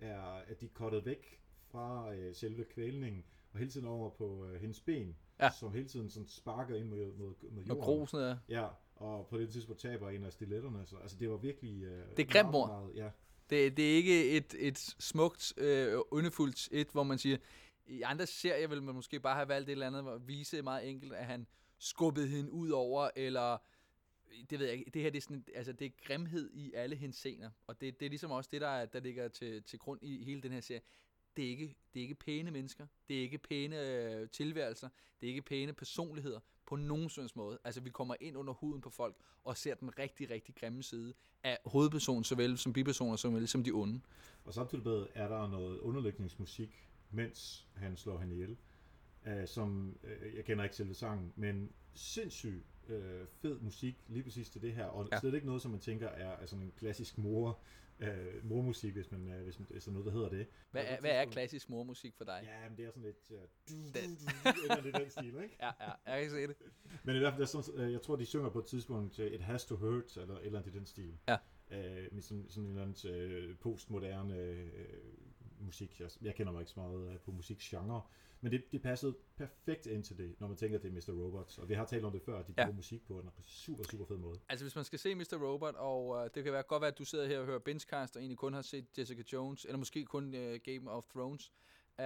er 0.00 0.20
at 0.22 0.60
de 0.60 0.68
cuttet 0.74 1.04
væk 1.06 1.40
fra 1.70 2.14
øh, 2.14 2.34
selve 2.34 2.64
kvælningen, 2.64 3.24
og 3.52 3.58
hele 3.58 3.70
tiden 3.70 3.86
over 3.86 4.10
på 4.10 4.44
øh, 4.46 4.60
hendes 4.60 4.80
ben, 4.80 5.16
Ja. 5.40 5.50
som 5.60 5.72
hele 5.72 5.88
tiden 5.88 6.10
sådan 6.10 6.28
sparker 6.28 6.76
ind 6.76 6.88
mod, 6.88 7.12
mod, 7.12 7.34
mod 7.50 7.62
Og 7.62 7.68
jorden. 7.68 7.82
grusen 7.82 8.18
er... 8.18 8.36
Ja, 8.48 8.66
og 8.96 9.26
på 9.26 9.38
det 9.38 9.50
tidspunkt 9.50 9.80
taber 9.80 10.10
en 10.10 10.24
af 10.24 10.32
stiletterne, 10.32 10.86
så 10.86 10.96
altså 10.96 11.16
det 11.20 11.30
var 11.30 11.36
virkelig... 11.36 11.82
Øh, 11.82 12.02
Det 12.16 12.22
er 12.22 12.26
grimt 12.32 12.50
meget, 12.50 12.52
mord. 12.52 12.90
Ja, 12.94 13.10
Det, 13.50 13.76
det 13.76 13.92
er 13.92 13.96
ikke 13.96 14.30
et, 14.36 14.54
et 14.58 14.78
smukt, 14.98 15.52
øh, 15.56 15.98
yndefuldt 16.14 16.68
et, 16.72 16.88
hvor 16.92 17.02
man 17.02 17.18
siger, 17.18 17.36
i 17.88 18.02
andre 18.02 18.26
serier 18.26 18.66
vil 18.68 18.82
man 18.82 18.94
måske 18.94 19.20
bare 19.20 19.34
have 19.34 19.48
valgt 19.48 19.68
et 19.68 19.72
eller 19.72 19.86
andet, 19.86 20.12
at 20.12 20.28
vise 20.28 20.62
meget 20.62 20.88
enkelt, 20.88 21.12
at 21.12 21.24
han 21.26 21.46
skubbede 21.78 22.28
hende 22.28 22.52
ud 22.52 22.70
over, 22.70 23.10
eller 23.16 23.58
det 24.50 24.58
ved 24.58 24.66
jeg 24.66 24.76
ikke, 24.78 24.90
det 24.94 25.02
her 25.02 25.10
det 25.10 25.18
er 25.18 25.22
sådan, 25.22 25.44
altså 25.54 25.72
det 25.72 25.84
er 25.86 25.90
grimhed 26.06 26.50
i 26.54 26.72
alle 26.74 26.96
hendes 26.96 27.16
scener, 27.16 27.50
og 27.66 27.80
det, 27.80 28.00
det 28.00 28.06
er 28.06 28.10
ligesom 28.10 28.30
også 28.30 28.50
det, 28.52 28.60
der, 28.60 28.68
er- 28.68 28.86
der 28.86 29.00
ligger 29.00 29.28
til, 29.28 29.62
til 29.62 29.78
grund 29.78 30.00
i 30.02 30.24
hele 30.24 30.42
den 30.42 30.52
her 30.52 30.60
serie. 30.60 30.80
Det 31.36 31.44
er 31.44 31.48
ikke, 31.50 31.76
det 31.94 32.00
er 32.00 32.02
ikke 32.02 32.14
pæne 32.14 32.50
mennesker, 32.50 32.86
det 33.08 33.16
er 33.18 33.20
ikke 33.22 33.38
pæne 33.38 33.80
øh, 33.80 34.28
tilværelser, 34.28 34.88
det 35.20 35.26
er 35.26 35.30
ikke 35.30 35.42
pæne 35.42 35.72
personligheder 35.72 36.40
på 36.66 36.76
nogen 36.76 37.08
sådan 37.08 37.30
måde. 37.34 37.58
Altså 37.64 37.80
vi 37.80 37.90
kommer 37.90 38.14
ind 38.20 38.36
under 38.36 38.52
huden 38.52 38.80
på 38.80 38.90
folk 38.90 39.16
og 39.44 39.56
ser 39.56 39.74
den 39.74 39.98
rigtig, 39.98 40.30
rigtig 40.30 40.54
grimme 40.54 40.82
side 40.82 41.14
af 41.42 41.58
hovedpersonen 41.64 42.24
såvel 42.24 42.58
som 42.58 42.72
bipersoner 42.72 43.16
såvel 43.16 43.48
som 43.48 43.64
de 43.64 43.70
onde. 43.70 44.00
Og 44.44 44.54
samtidig 44.54 44.84
med 44.84 45.06
er 45.14 45.28
der 45.28 45.48
noget 45.48 45.78
underlægningsmusik, 45.78 46.88
mens 47.10 47.66
han 47.74 47.96
slår 47.96 48.18
hende 48.18 48.34
ihjel, 48.34 48.56
øh, 49.26 49.46
som, 49.48 49.98
øh, 50.04 50.36
jeg 50.36 50.44
kender 50.44 50.64
ikke 50.64 50.76
selve 50.76 50.94
sangen, 50.94 51.32
men 51.36 51.72
sindssygt 51.94 52.64
øh, 52.88 53.26
fed 53.42 53.60
musik 53.60 53.96
lige 54.08 54.22
præcis 54.22 54.50
til 54.50 54.62
det 54.62 54.72
her, 54.72 54.84
og 54.84 55.08
Ja. 55.12 55.20
slet 55.20 55.34
ikke 55.34 55.46
noget, 55.46 55.62
som 55.62 55.70
man 55.70 55.80
tænker 55.80 56.08
er, 56.08 56.30
er 56.30 56.46
sådan 56.46 56.64
en 56.64 56.72
klassisk 56.76 57.18
mor, 57.18 57.58
øh, 58.00 58.44
mormusik, 58.44 58.92
hvis, 58.92 59.10
man, 59.10 59.28
øh, 59.28 59.42
hvis, 59.44 59.58
man, 59.58 59.68
hvis 59.70 59.84
der 59.84 59.90
er 59.90 59.92
noget, 59.92 60.06
der 60.06 60.12
hedder 60.12 60.28
det. 60.28 60.46
Hvad 60.70 60.84
er, 60.86 61.00
hvad 61.00 61.10
er 61.10 61.24
klassisk 61.24 61.68
mormusik 61.70 62.14
for 62.16 62.24
dig? 62.24 62.40
Ja, 62.44 62.68
men 62.68 62.78
det 62.78 62.84
er 62.84 62.90
sådan 62.90 63.02
lidt... 63.02 63.30
Uh, 63.30 63.36
du, 63.36 63.46
du, 63.68 63.74
Den. 64.00 64.14
du, 64.14 64.62
eller 64.62 64.82
det 64.82 64.94
er 64.94 64.98
den 64.98 65.10
stil, 65.10 65.26
ikke? 65.42 65.56
ja, 65.62 65.70
ja 66.06 66.12
jeg 66.12 66.22
kan 66.22 66.30
se 66.30 66.46
det. 66.46 66.56
Men 67.04 67.16
i 67.16 67.18
hvert 67.18 67.32
fald, 67.32 67.46
der 67.46 67.58
er 67.58 67.62
sådan, 67.62 67.80
øh, 67.80 67.92
jeg 67.92 68.02
tror, 68.02 68.16
de 68.16 68.26
synger 68.26 68.50
på 68.50 68.58
et 68.58 68.66
tidspunkt, 68.66 69.18
øh, 69.18 69.32
It 69.32 69.40
Has 69.40 69.64
To 69.64 69.76
Hurt, 69.76 70.16
eller 70.16 70.38
eller 70.38 70.58
andet 70.58 70.74
i 70.74 70.78
den 70.78 70.86
stil. 70.86 71.18
Ja. 71.28 71.36
Øh, 71.70 72.08
med 72.14 72.22
sådan, 72.22 72.46
sådan 72.48 72.64
en 72.64 72.70
eller 72.70 72.82
anden 72.82 73.10
øh, 73.14 73.56
postmoderne 73.58 74.36
øh, 74.36 74.68
musik. 75.60 76.00
Jeg, 76.00 76.10
jeg 76.22 76.34
kender 76.34 76.52
mig 76.52 76.60
ikke 76.60 76.72
så 76.72 76.80
meget 76.80 77.12
øh, 77.12 77.18
på 77.20 77.30
musikgenre, 77.32 78.02
men 78.40 78.52
det, 78.52 78.72
det 78.72 78.82
passede 78.82 79.16
perfekt 79.36 79.86
ind 79.86 80.04
til 80.04 80.18
det, 80.18 80.40
når 80.40 80.48
man 80.48 80.56
tænker, 80.56 80.78
at 80.78 80.82
det 80.82 80.88
er 80.88 80.92
Mr. 81.12 81.22
Robot. 81.22 81.58
Og 81.58 81.68
vi 81.68 81.74
har 81.74 81.84
talt 81.84 82.04
om 82.04 82.12
det 82.12 82.22
før, 82.22 82.38
at 82.38 82.46
de 82.48 82.54
Ja. 82.58 82.64
bruger 82.64 82.76
musik 82.76 83.06
på 83.06 83.20
en 83.20 83.30
super, 83.42 83.84
super 83.90 84.04
fed 84.06 84.16
måde. 84.16 84.40
Altså 84.48 84.64
hvis 84.64 84.74
man 84.74 84.84
skal 84.84 84.98
se 84.98 85.14
Mr. 85.14 85.38
Robot, 85.42 85.74
og 85.74 86.24
øh, 86.24 86.30
det 86.34 86.44
kan 86.44 86.52
være 86.52 86.62
godt 86.62 86.80
være, 86.80 86.90
at 86.90 86.98
du 86.98 87.04
sidder 87.04 87.26
her 87.26 87.38
og 87.38 87.46
hører 87.46 87.58
Benchcast, 87.58 88.16
og 88.16 88.22
egentlig 88.22 88.38
kun 88.38 88.52
har 88.54 88.62
set 88.62 88.86
Jessica 88.98 89.22
Jones, 89.32 89.64
eller 89.64 89.78
måske 89.78 90.04
kun 90.04 90.34
øh, 90.34 90.60
Game 90.64 90.90
of 90.90 91.04
Thrones. 91.14 91.52
Uh, 91.98 92.04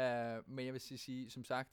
men 0.51 0.65
jeg 0.67 0.73
vil 0.73 0.81
sige, 0.81 1.31
som 1.31 1.45
sagt, 1.45 1.71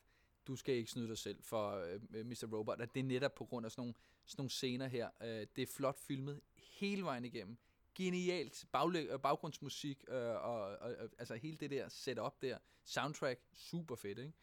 du 0.47 0.55
skal 0.55 0.75
ikke 0.75 0.91
snyde 0.91 1.07
dig 1.07 1.17
selv 1.17 1.43
for 1.43 1.71
øh, 2.13 2.25
Mr. 2.25 2.47
Robot, 2.53 2.81
at 2.81 2.93
det 2.93 2.99
er 2.99 3.03
netop 3.03 3.35
på 3.35 3.45
grund 3.45 3.65
af 3.65 3.71
sådan 3.71 3.81
nogle, 3.81 3.93
sådan 4.25 4.41
nogle 4.41 4.49
scener 4.49 4.87
her. 4.87 5.09
Uh, 5.21 5.27
det 5.27 5.57
er 5.61 5.65
flot 5.75 5.97
filmet 5.99 6.41
hele 6.57 7.03
vejen 7.03 7.25
igennem. 7.25 7.57
Genialt 7.99 8.65
baglæg, 8.71 9.07
øh, 9.09 9.19
baggrundsmusik, 9.19 10.03
øh, 10.07 10.15
og, 10.15 10.61
og, 10.61 10.95
og 10.99 11.09
altså 11.17 11.35
hele 11.35 11.57
det 11.57 11.71
der 11.71 11.89
setup 11.89 12.41
der. 12.41 12.57
Soundtrack, 12.83 13.41
super 13.53 13.95
fedt, 13.95 14.17
ikke? 14.17 14.33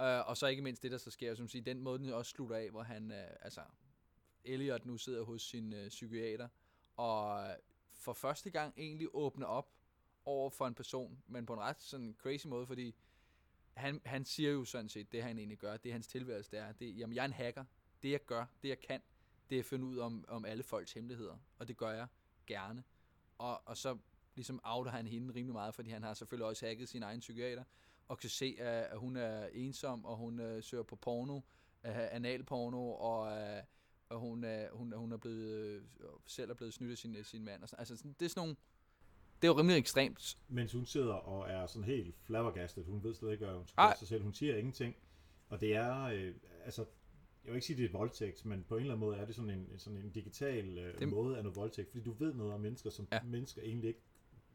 Ja. 0.00 0.20
Uh, 0.20 0.28
og 0.28 0.36
så 0.36 0.46
ikke 0.46 0.62
mindst 0.62 0.82
det, 0.82 0.90
der 0.90 0.98
så 0.98 1.10
sker, 1.10 1.34
som 1.34 1.48
siger, 1.48 1.62
den 1.62 1.80
måde, 1.80 1.98
den 1.98 2.10
også 2.10 2.30
slutter 2.30 2.56
af, 2.56 2.70
hvor 2.70 2.82
han, 2.82 3.10
uh, 3.10 3.16
altså, 3.40 3.60
Elliot 4.44 4.86
nu 4.86 4.98
sidder 4.98 5.24
hos 5.24 5.42
sin 5.42 5.72
øh, 5.72 5.88
psykiater, 5.88 6.48
og 6.96 7.48
for 7.92 8.12
første 8.12 8.50
gang 8.50 8.74
egentlig 8.76 9.08
åbner 9.12 9.46
op 9.46 9.72
over 10.24 10.50
for 10.50 10.66
en 10.66 10.74
person, 10.74 11.22
men 11.26 11.46
på 11.46 11.52
en 11.52 11.60
ret 11.60 11.82
sådan 11.82 12.16
crazy 12.18 12.46
måde, 12.46 12.66
fordi 12.66 12.94
han, 13.74 14.00
han 14.04 14.24
siger 14.24 14.50
jo 14.50 14.64
sådan 14.64 14.88
set, 14.88 15.12
det 15.12 15.22
han 15.22 15.38
egentlig 15.38 15.58
gør, 15.58 15.76
det 15.76 15.88
er 15.88 15.92
hans 15.92 16.06
tilværelse, 16.06 16.50
det 16.50 16.58
er, 16.58 16.72
det, 16.72 16.98
jamen 16.98 17.14
jeg 17.14 17.20
er 17.22 17.26
en 17.26 17.32
hacker, 17.32 17.64
det 18.02 18.10
jeg 18.10 18.24
gør, 18.24 18.46
det 18.62 18.68
jeg 18.68 18.80
kan, 18.80 19.02
det 19.50 19.56
er 19.56 19.60
at 19.60 19.66
finde 19.66 19.84
ud 19.84 19.98
om, 19.98 20.24
om 20.28 20.44
alle 20.44 20.62
folks 20.62 20.92
hemmeligheder, 20.92 21.36
og 21.58 21.68
det 21.68 21.76
gør 21.76 21.90
jeg 21.90 22.06
gerne. 22.46 22.84
Og, 23.38 23.68
og 23.68 23.76
så 23.76 23.98
ligesom 24.34 24.60
outer 24.64 24.90
han 24.90 25.06
hende 25.06 25.34
rimelig 25.34 25.52
meget, 25.52 25.74
fordi 25.74 25.90
han 25.90 26.02
har 26.02 26.14
selvfølgelig 26.14 26.46
også 26.46 26.66
hacket 26.66 26.88
sin 26.88 27.02
egen 27.02 27.20
psykiater, 27.20 27.64
og 28.08 28.18
kan 28.18 28.30
se, 28.30 28.56
at, 28.58 28.98
hun 28.98 29.16
er 29.16 29.46
ensom, 29.52 30.04
og 30.04 30.16
hun 30.16 30.40
øh, 30.40 30.62
søger 30.62 30.82
på 30.82 30.96
porno, 30.96 31.40
øh, 31.84 32.14
analporno, 32.14 32.90
og, 32.90 33.40
øh, 33.40 33.62
og 34.08 34.18
hun, 34.18 34.44
er, 34.44 34.70
hun, 34.72 34.92
hun 34.92 35.12
er 35.12 35.16
blevet, 35.16 35.48
øh, 35.48 35.82
selv 36.26 36.50
er 36.50 36.54
blevet 36.54 36.74
snydt 36.74 36.92
af 36.92 36.98
sin, 36.98 37.24
sin 37.24 37.44
mand. 37.44 37.62
Og 37.62 37.68
sådan. 37.68 37.80
Altså, 37.80 37.96
sådan, 37.96 38.16
det 38.20 38.24
er 38.24 38.28
sådan 38.28 38.40
nogle, 38.40 38.56
det 39.42 39.48
er 39.48 39.52
jo 39.52 39.58
rimelig 39.58 39.78
ekstremt. 39.78 40.38
Mens 40.48 40.72
hun 40.72 40.86
sidder 40.86 41.14
og 41.14 41.50
er 41.50 41.66
sådan 41.66 41.84
helt 41.84 42.14
flabbergastet. 42.22 42.84
Hun 42.84 43.04
ved 43.04 43.14
slet 43.14 43.32
ikke, 43.32 43.44
hvad 43.44 43.54
hun 43.54 43.66
skal 43.66 43.92
sig 43.98 44.08
selv. 44.08 44.22
Hun 44.22 44.34
siger 44.34 44.56
ingenting. 44.56 44.96
Og 45.48 45.60
det 45.60 45.74
er, 45.74 46.02
øh, 46.02 46.34
altså, 46.64 46.84
jeg 47.44 47.52
vil 47.52 47.54
ikke 47.54 47.66
sige, 47.66 47.76
det 47.76 47.82
er 47.84 47.88
et 47.88 47.92
voldtægt, 47.92 48.44
men 48.46 48.64
på 48.68 48.74
en 48.76 48.80
eller 48.80 48.94
anden 48.94 49.06
måde 49.06 49.16
er 49.16 49.24
det 49.26 49.34
sådan 49.34 49.50
en, 49.50 49.68
sådan 49.78 49.98
en 49.98 50.10
digital 50.10 50.78
øh, 50.78 50.98
Det- 51.00 51.08
måde 51.08 51.36
af 51.36 51.42
noget 51.42 51.56
voldtægt, 51.56 51.88
fordi 51.90 52.02
du 52.04 52.12
ved 52.12 52.34
noget 52.34 52.52
om 52.52 52.60
mennesker, 52.60 52.90
som 52.90 53.08
Ja. 53.12 53.22
mennesker 53.22 53.62
egentlig 53.62 53.88
ikke 53.88 54.00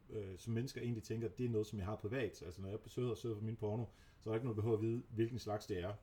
øh, 0.10 0.38
som 0.38 0.54
mennesker 0.54 0.82
egentlig 0.82 1.04
tænker, 1.04 1.28
det 1.28 1.46
er 1.46 1.50
noget, 1.50 1.68
som 1.68 1.80
jeg 1.80 1.86
har 1.86 1.96
privat. 1.96 2.42
Altså, 2.46 2.62
når 2.62 2.70
jeg 2.70 2.80
besøger 2.80 3.10
og 3.10 3.18
søger 3.18 3.36
på 3.36 3.42
min 3.42 3.56
porno, 3.56 3.86
så 4.20 4.30
er 4.30 4.32
der 4.32 4.36
ikke 4.36 4.46
noget 4.46 4.56
behov 4.56 4.74
at 4.74 4.82
vide, 4.82 5.04
hvilken 5.10 5.40
slags 5.40 5.66
det 5.66 5.80
er. 5.80 5.94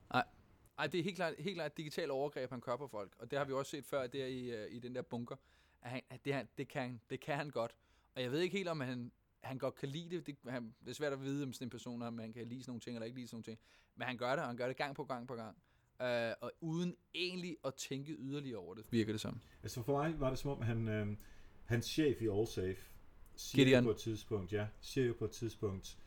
Ej, 0.77 0.87
det 0.87 0.99
er 0.99 1.03
helt 1.03 1.15
klart, 1.15 1.33
helt 1.39 1.55
klart 1.55 1.71
et 1.71 1.77
digitalt 1.77 2.11
overgreb, 2.11 2.49
han 2.49 2.59
gør 2.59 2.75
på 2.75 2.87
folk. 2.87 3.15
Og 3.19 3.31
det 3.31 3.39
har 3.39 3.45
vi 3.45 3.53
også 3.53 3.69
set 3.69 3.85
før 3.85 4.07
der 4.07 4.25
i, 4.25 4.49
øh, 4.51 4.71
i 4.71 4.79
den 4.79 4.95
der 4.95 5.01
bunker. 5.01 5.35
At 5.81 5.89
han, 5.89 6.01
at 6.09 6.25
det, 6.25 6.33
han, 6.33 6.47
det, 6.57 6.67
kan, 6.67 6.81
han- 6.81 7.01
det 7.09 7.19
kan 7.19 7.35
han 7.35 7.49
godt. 7.49 7.75
Og 8.15 8.21
jeg 8.21 8.31
ved 8.31 8.39
ikke 8.39 8.57
helt, 8.57 8.69
om 8.69 8.79
han, 8.79 9.11
han 9.43 9.57
godt 9.57 9.75
kan 9.75 9.89
lide 9.89 10.15
det. 10.15 10.27
Det, 10.27 10.37
han, 10.47 10.75
det 10.83 10.89
er 10.89 10.93
svært 10.93 11.13
at 11.13 11.21
vide, 11.21 11.43
om 11.43 11.53
sådan 11.53 11.65
en 11.65 11.69
person, 11.69 12.01
om 12.01 12.19
han 12.19 12.33
kan 12.33 12.47
lide 12.47 12.61
sådan 12.63 12.69
nogle 12.71 12.81
ting, 12.81 12.95
eller 12.95 13.05
ikke 13.05 13.17
lide 13.17 13.27
sådan 13.27 13.35
nogle 13.35 13.43
ting. 13.43 13.59
Men 13.95 14.07
han 14.07 14.17
gør 14.17 14.29
det, 14.31 14.39
og 14.39 14.47
han 14.47 14.57
gør 14.57 14.67
det 14.67 14.77
gang 14.77 14.95
på 14.95 15.03
gang 15.03 15.27
på 15.27 15.35
gang. 15.35 15.57
Øh, 16.01 16.33
og 16.41 16.51
uden 16.61 16.95
egentlig 17.15 17.57
at 17.65 17.73
tænke 17.75 18.13
yderligere 18.19 18.57
over 18.59 18.73
det, 18.75 18.83
virker 18.91 19.13
det 19.13 19.21
som. 19.21 19.39
Altså 19.63 19.83
for 19.83 20.01
mig 20.01 20.19
var 20.19 20.29
det 20.29 20.39
som 20.39 20.51
om, 20.51 20.61
han, 20.61 20.87
øh, 20.87 21.07
hans 21.65 21.85
chef 21.85 22.21
i 22.21 22.27
Allsafe 22.27 22.81
siger 23.35 23.65
Gideon. 23.65 23.83
på 23.83 23.91
et 23.91 23.97
tidspunkt, 23.97 24.53
ja, 24.53 24.67
siger 24.81 25.07
jo 25.07 25.13
på 25.19 25.25
et 25.25 25.31
tidspunkt, 25.31 25.97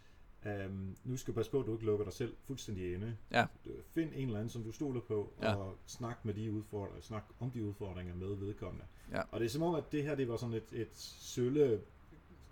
øhm, 0.46 0.96
nu 1.04 1.16
skal 1.16 1.34
du 1.34 1.36
passe 1.36 1.50
på, 1.50 1.60
at 1.60 1.66
du 1.66 1.72
ikke 1.72 1.84
lukker 1.84 2.04
dig 2.04 2.12
selv 2.14 2.36
fuldstændig 2.46 2.94
inde. 2.94 3.16
Ja. 3.30 3.46
Du- 3.64 3.70
Find 3.94 4.10
en 4.14 4.26
eller 4.26 4.38
anden, 4.38 4.48
som 4.50 4.62
du 4.62 4.72
stoler 4.72 5.00
på, 5.00 5.32
Ja. 5.42 5.54
og 5.54 5.76
snak, 5.86 6.24
med 6.24 6.34
de 6.34 6.52
udfordringer, 6.52 7.00
snak 7.02 7.24
om 7.40 7.50
de 7.50 7.64
udfordringer 7.64 8.14
med 8.14 8.34
vedkommende. 8.34 8.84
Ja. 9.12 9.22
Og 9.30 9.40
det 9.40 9.46
er 9.46 9.50
som 9.50 9.62
om, 9.62 9.74
at 9.74 9.92
det 9.92 10.02
her 10.02 10.14
det 10.14 10.28
var 10.28 10.36
sådan 10.36 10.54
et, 10.54 10.72
et 10.72 10.96
sølle, 10.96 11.80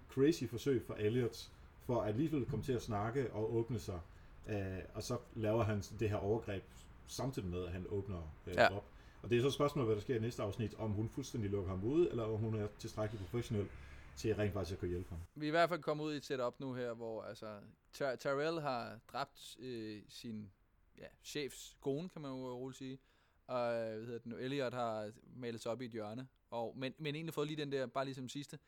crazy 0.09 0.45
forsøg 0.45 0.83
for 0.87 0.95
Elliot, 0.95 1.51
for 1.87 2.01
at 2.01 2.09
alligevel 2.09 2.45
komme 2.47 2.65
til 2.65 2.73
at 2.73 2.83
snakke 2.83 3.33
og 3.33 3.55
åbne 3.55 3.79
sig. 3.79 4.01
Øh, 4.49 4.79
og 4.95 5.03
så 5.03 5.19
laver 5.35 5.63
han 5.65 5.81
det 6.01 6.11
her 6.11 6.17
overgreb 6.17 6.63
samtidig 7.09 7.49
med, 7.49 7.65
at 7.65 7.73
han 7.73 7.87
åbner 7.89 8.35
øh, 8.47 8.55
Ja. 8.55 8.77
op. 8.77 8.85
Og 9.23 9.31
det 9.31 9.39
er 9.39 9.43
så 9.43 9.47
et 9.47 9.53
spørgsmål, 9.55 9.85
hvad 9.85 9.95
der 9.95 10.01
sker 10.01 10.17
i 10.17 10.19
næste 10.19 10.43
afsnit, 10.43 10.75
om 10.75 10.91
hun 10.91 11.09
fuldstændig 11.09 11.51
lukker 11.51 11.71
ham 11.71 11.85
ud, 11.85 12.09
eller 12.09 12.23
om 12.25 12.41
hun 12.41 12.55
er 12.55 12.69
tilstrækkeligt 12.79 13.25
professionel 13.31 13.69
til 14.17 14.35
rent 14.35 14.53
faktisk 14.53 14.73
at 14.73 14.79
kunne 14.79 14.89
hjælpe 14.91 15.09
ham. 15.11 15.19
Vi 15.35 15.47
er 15.47 15.49
i 15.49 15.51
hvert 15.51 15.69
fald 15.69 15.83
kommet 15.83 16.05
ud 16.05 16.15
i 16.15 16.17
et 16.17 16.25
setup 16.25 16.61
nu 16.61 16.75
her, 16.75 16.93
hvor 16.95 17.23
altså, 17.23 17.61
Ty- 17.93 18.17
Tyrell 18.19 18.61
har 18.61 18.99
dræbt 19.13 19.57
øh, 19.61 20.03
sin 20.09 20.51
ja, 20.99 21.07
chefs 21.25 21.77
kone, 21.81 22.09
kan 22.09 22.23
man 22.23 22.31
jo 22.31 22.37
roligt 22.55 22.79
sige. 22.79 22.99
Og 23.47 23.71
hvad 23.71 23.97
hedder 24.07 24.19
det 24.19 24.27
nu, 24.27 24.37
Elliot 24.37 24.75
har 24.75 25.11
malet 25.37 25.61
sig 25.61 25.73
op 25.73 25.81
i 25.83 25.85
et 25.85 25.91
hjørne. 25.91 26.29
Og, 26.51 26.75
men, 26.77 26.95
men 26.99 27.15
egentlig 27.15 27.35
fået 27.35 27.47
lige 27.47 27.57
den 27.57 27.73
der, 27.73 27.87
bare 27.87 28.05
ligesom 28.05 28.29
sidste, 28.29 28.59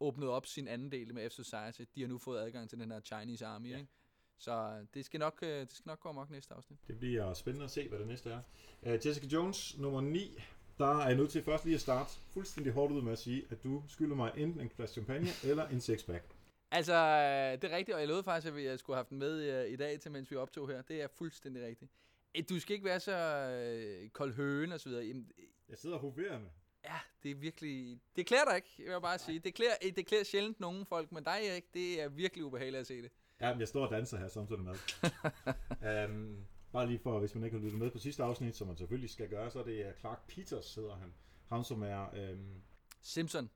åbnet 0.00 0.28
op 0.28 0.46
sin 0.46 0.68
anden 0.68 0.92
del 0.92 1.14
med 1.14 1.30
F 1.30 1.32
Society. 1.32 1.82
De 1.94 2.00
har 2.00 2.08
nu 2.08 2.18
fået 2.18 2.40
adgang 2.40 2.68
til 2.70 2.78
den 2.78 2.90
her 2.90 3.00
Chinese 3.00 3.46
Army, 3.46 3.70
ja. 3.70 3.76
ikke? 3.78 3.88
Så 4.40 4.52
øh, 4.52 4.86
det 4.94 5.04
skal 5.04 5.20
nok, 5.20 5.38
øh, 5.42 5.60
det 5.60 5.72
skal 5.72 5.88
nok 5.88 6.00
gå 6.00 6.08
amok 6.08 6.30
næste 6.30 6.54
afsnit. 6.54 6.78
Det 6.88 6.98
bliver 6.98 7.34
spændende 7.34 7.64
at 7.64 7.70
se, 7.70 7.88
hvad 7.88 7.98
det 7.98 8.06
næste 8.06 8.30
er. 8.30 8.40
Uh, 8.82 9.06
Jessica 9.06 9.26
Jones, 9.26 9.78
nummer 9.78 10.00
9. 10.00 10.42
Der 10.78 11.00
er 11.00 11.06
jeg 11.06 11.16
nødt 11.16 11.30
til 11.30 11.42
først 11.42 11.64
lige 11.64 11.74
at 11.74 11.80
starte 11.80 12.10
fuldstændig 12.32 12.72
hårdt 12.72 12.92
ud 12.92 13.02
med 13.02 13.12
at 13.12 13.18
sige, 13.18 13.44
at 13.50 13.64
du 13.64 13.82
skylder 13.88 14.16
mig 14.16 14.32
enten 14.36 14.60
en 14.60 14.68
glas 14.68 14.90
champagne 14.90 15.28
eller 15.50 15.68
en 15.68 15.80
sixpack. 15.80 16.24
Altså, 16.70 16.92
det 17.62 17.72
er 17.72 17.76
rigtigt, 17.76 17.94
og 17.94 18.00
jeg 18.00 18.08
lovede 18.08 18.24
faktisk, 18.24 18.54
at 18.54 18.64
jeg 18.64 18.78
skulle 18.78 18.96
have 18.96 18.98
haft 18.98 19.10
den 19.10 19.18
med 19.18 19.64
i 19.64 19.76
dag, 19.76 20.00
til 20.00 20.10
mens 20.10 20.30
vi 20.30 20.36
optog 20.36 20.68
her. 20.68 20.82
Det 20.82 21.02
er 21.02 21.08
fuldstændig 21.08 21.64
rigtigt. 21.64 21.90
Du 22.48 22.60
skal 22.60 22.74
ikke 22.74 22.84
være 22.84 23.00
så 23.00 24.10
kold 24.12 24.34
høen 24.34 24.72
og 24.72 24.80
så 24.80 24.88
videre. 24.88 25.04
Jamen, 25.04 25.30
Jeg 25.68 25.78
sidder 25.78 25.98
hoverende. 25.98 26.50
Ja, 26.84 26.98
det 27.22 27.30
er 27.30 27.34
virkelig... 27.34 28.00
Det 28.16 28.26
klæder 28.26 28.44
dig 28.44 28.56
ikke, 28.56 28.74
vil 28.78 28.86
jeg 28.86 29.02
bare 29.02 29.18
sige. 29.18 29.38
Det 29.38 29.54
klæder, 29.54 29.72
det 29.96 30.06
klæder 30.06 30.24
sjældent 30.24 30.60
nogen 30.60 30.86
folk, 30.86 31.12
men 31.12 31.24
dig, 31.24 31.40
Erik, 31.42 31.74
det 31.74 32.02
er 32.02 32.08
virkelig 32.08 32.44
ubehageligt 32.44 32.80
at 32.80 32.86
se 32.86 33.02
det. 33.02 33.10
Ja, 33.40 33.52
men 33.52 33.60
jeg 33.60 33.68
står 33.68 33.86
og 33.86 33.90
danser 33.90 34.18
her 34.18 34.28
samtidig 34.28 34.62
med. 34.62 34.74
um, 36.08 36.36
bare 36.72 36.86
lige 36.86 36.98
for, 36.98 37.18
hvis 37.18 37.34
man 37.34 37.44
ikke 37.44 37.56
har 37.56 37.64
lyttet 37.64 37.80
med 37.80 37.90
på 37.90 37.98
sidste 37.98 38.22
afsnit, 38.22 38.56
som 38.56 38.66
man 38.66 38.76
selvfølgelig 38.76 39.10
skal 39.10 39.28
gøre, 39.28 39.50
så 39.50 39.58
er 39.58 39.64
det 39.64 39.86
uh, 39.86 40.00
Clark 40.00 40.26
Peters, 40.28 40.74
hedder 40.74 40.96
han. 40.96 41.12
Han 41.48 41.64
som 41.64 41.82
er... 41.82 42.30
Um, 42.32 42.62
Simpson, 43.02 43.50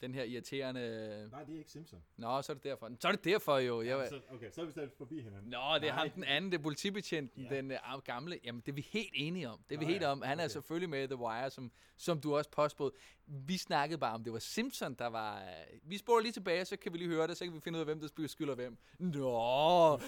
den 0.00 0.14
her 0.14 0.22
irriterende... 0.22 1.28
nej, 1.30 1.44
det 1.44 1.54
er 1.54 1.58
ikke 1.58 1.70
Simpson. 1.70 2.02
Nå, 2.16 2.42
så 2.42 2.52
er 2.52 2.54
det 2.54 2.64
derfor. 2.64 2.90
Så 3.00 3.08
er 3.08 3.12
det 3.12 3.24
derfor 3.24 3.58
jo. 3.58 3.82
Jeg... 3.82 3.98
Ja, 3.98 4.08
så, 4.08 4.20
okay, 4.30 4.50
så 4.50 4.60
er 4.60 4.64
vi 4.64 4.70
stadig 4.70 4.90
forbi 4.98 5.22
hinanden. 5.22 5.50
Nå, 5.50 5.58
det 5.58 5.60
er 5.60 5.80
Nej. 5.80 5.90
ham 5.90 6.10
den 6.10 6.24
anden, 6.24 6.52
det 6.52 6.58
er 6.58 6.62
politibetjenten, 6.62 7.42
Ja. 7.42 7.56
den 7.56 7.70
uh, 7.70 8.02
gamle. 8.04 8.40
Jamen, 8.44 8.60
det 8.60 8.68
er 8.72 8.74
vi 8.76 8.86
helt 8.90 9.10
enige 9.14 9.48
om. 9.48 9.60
Det 9.68 9.74
er 9.74 9.78
vi 9.78 9.84
Nå, 9.84 9.90
helt 9.90 10.02
ja, 10.02 10.08
om. 10.08 10.22
Han 10.22 10.38
er 10.38 10.44
okay. 10.44 10.52
selvfølgelig 10.52 10.90
med 10.90 11.04
i 11.04 11.06
The 11.06 11.16
Wire, 11.16 11.50
som, 11.50 11.72
som 11.96 12.20
du 12.20 12.36
også 12.36 12.50
påspåede. 12.50 12.92
Vi 13.26 13.56
snakkede 13.56 13.98
bare 13.98 14.14
om, 14.14 14.24
det 14.24 14.32
var 14.32 14.38
Simpson, 14.38 14.94
der 14.94 15.06
var... 15.06 15.42
Uh, 15.42 15.90
vi 15.90 15.98
spoler 15.98 16.22
lige 16.22 16.32
tilbage, 16.32 16.64
så 16.64 16.76
kan 16.76 16.92
vi 16.92 16.98
lige 16.98 17.08
høre 17.08 17.26
det, 17.26 17.36
så 17.36 17.44
kan 17.44 17.54
vi 17.54 17.60
finde 17.60 17.76
ud 17.76 17.80
af, 17.80 17.86
hvem 17.86 18.00
der 18.00 18.26
skylder 18.26 18.54
hvem. 18.54 18.78
Nå, 18.98 20.00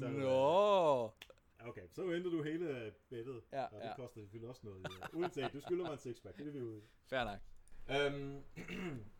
nå. 0.00 1.12
Okay, 1.68 1.82
så 1.92 2.12
ændrer 2.12 2.30
du 2.30 2.42
hele 2.42 2.92
beddet, 3.10 3.42
Ja, 3.52 3.64
og 3.64 3.80
det 3.82 3.88
ja. 3.88 3.96
koster 3.96 4.20
selvfølgelig 4.20 4.48
også 4.48 4.60
noget. 4.64 4.86
Uanset, 5.12 5.52
du 5.52 5.60
skylder 5.60 5.84
mig 5.84 5.92
en 5.92 5.98
sixpack, 5.98 6.36
det 6.36 6.40
er 6.40 6.44
det, 6.44 6.54
vi 6.54 6.58
er 6.58 6.62
ude 6.62 6.78
i. 6.78 6.82
Fair 7.06 7.24
nok. 7.24 7.38
Øhm, 7.90 8.42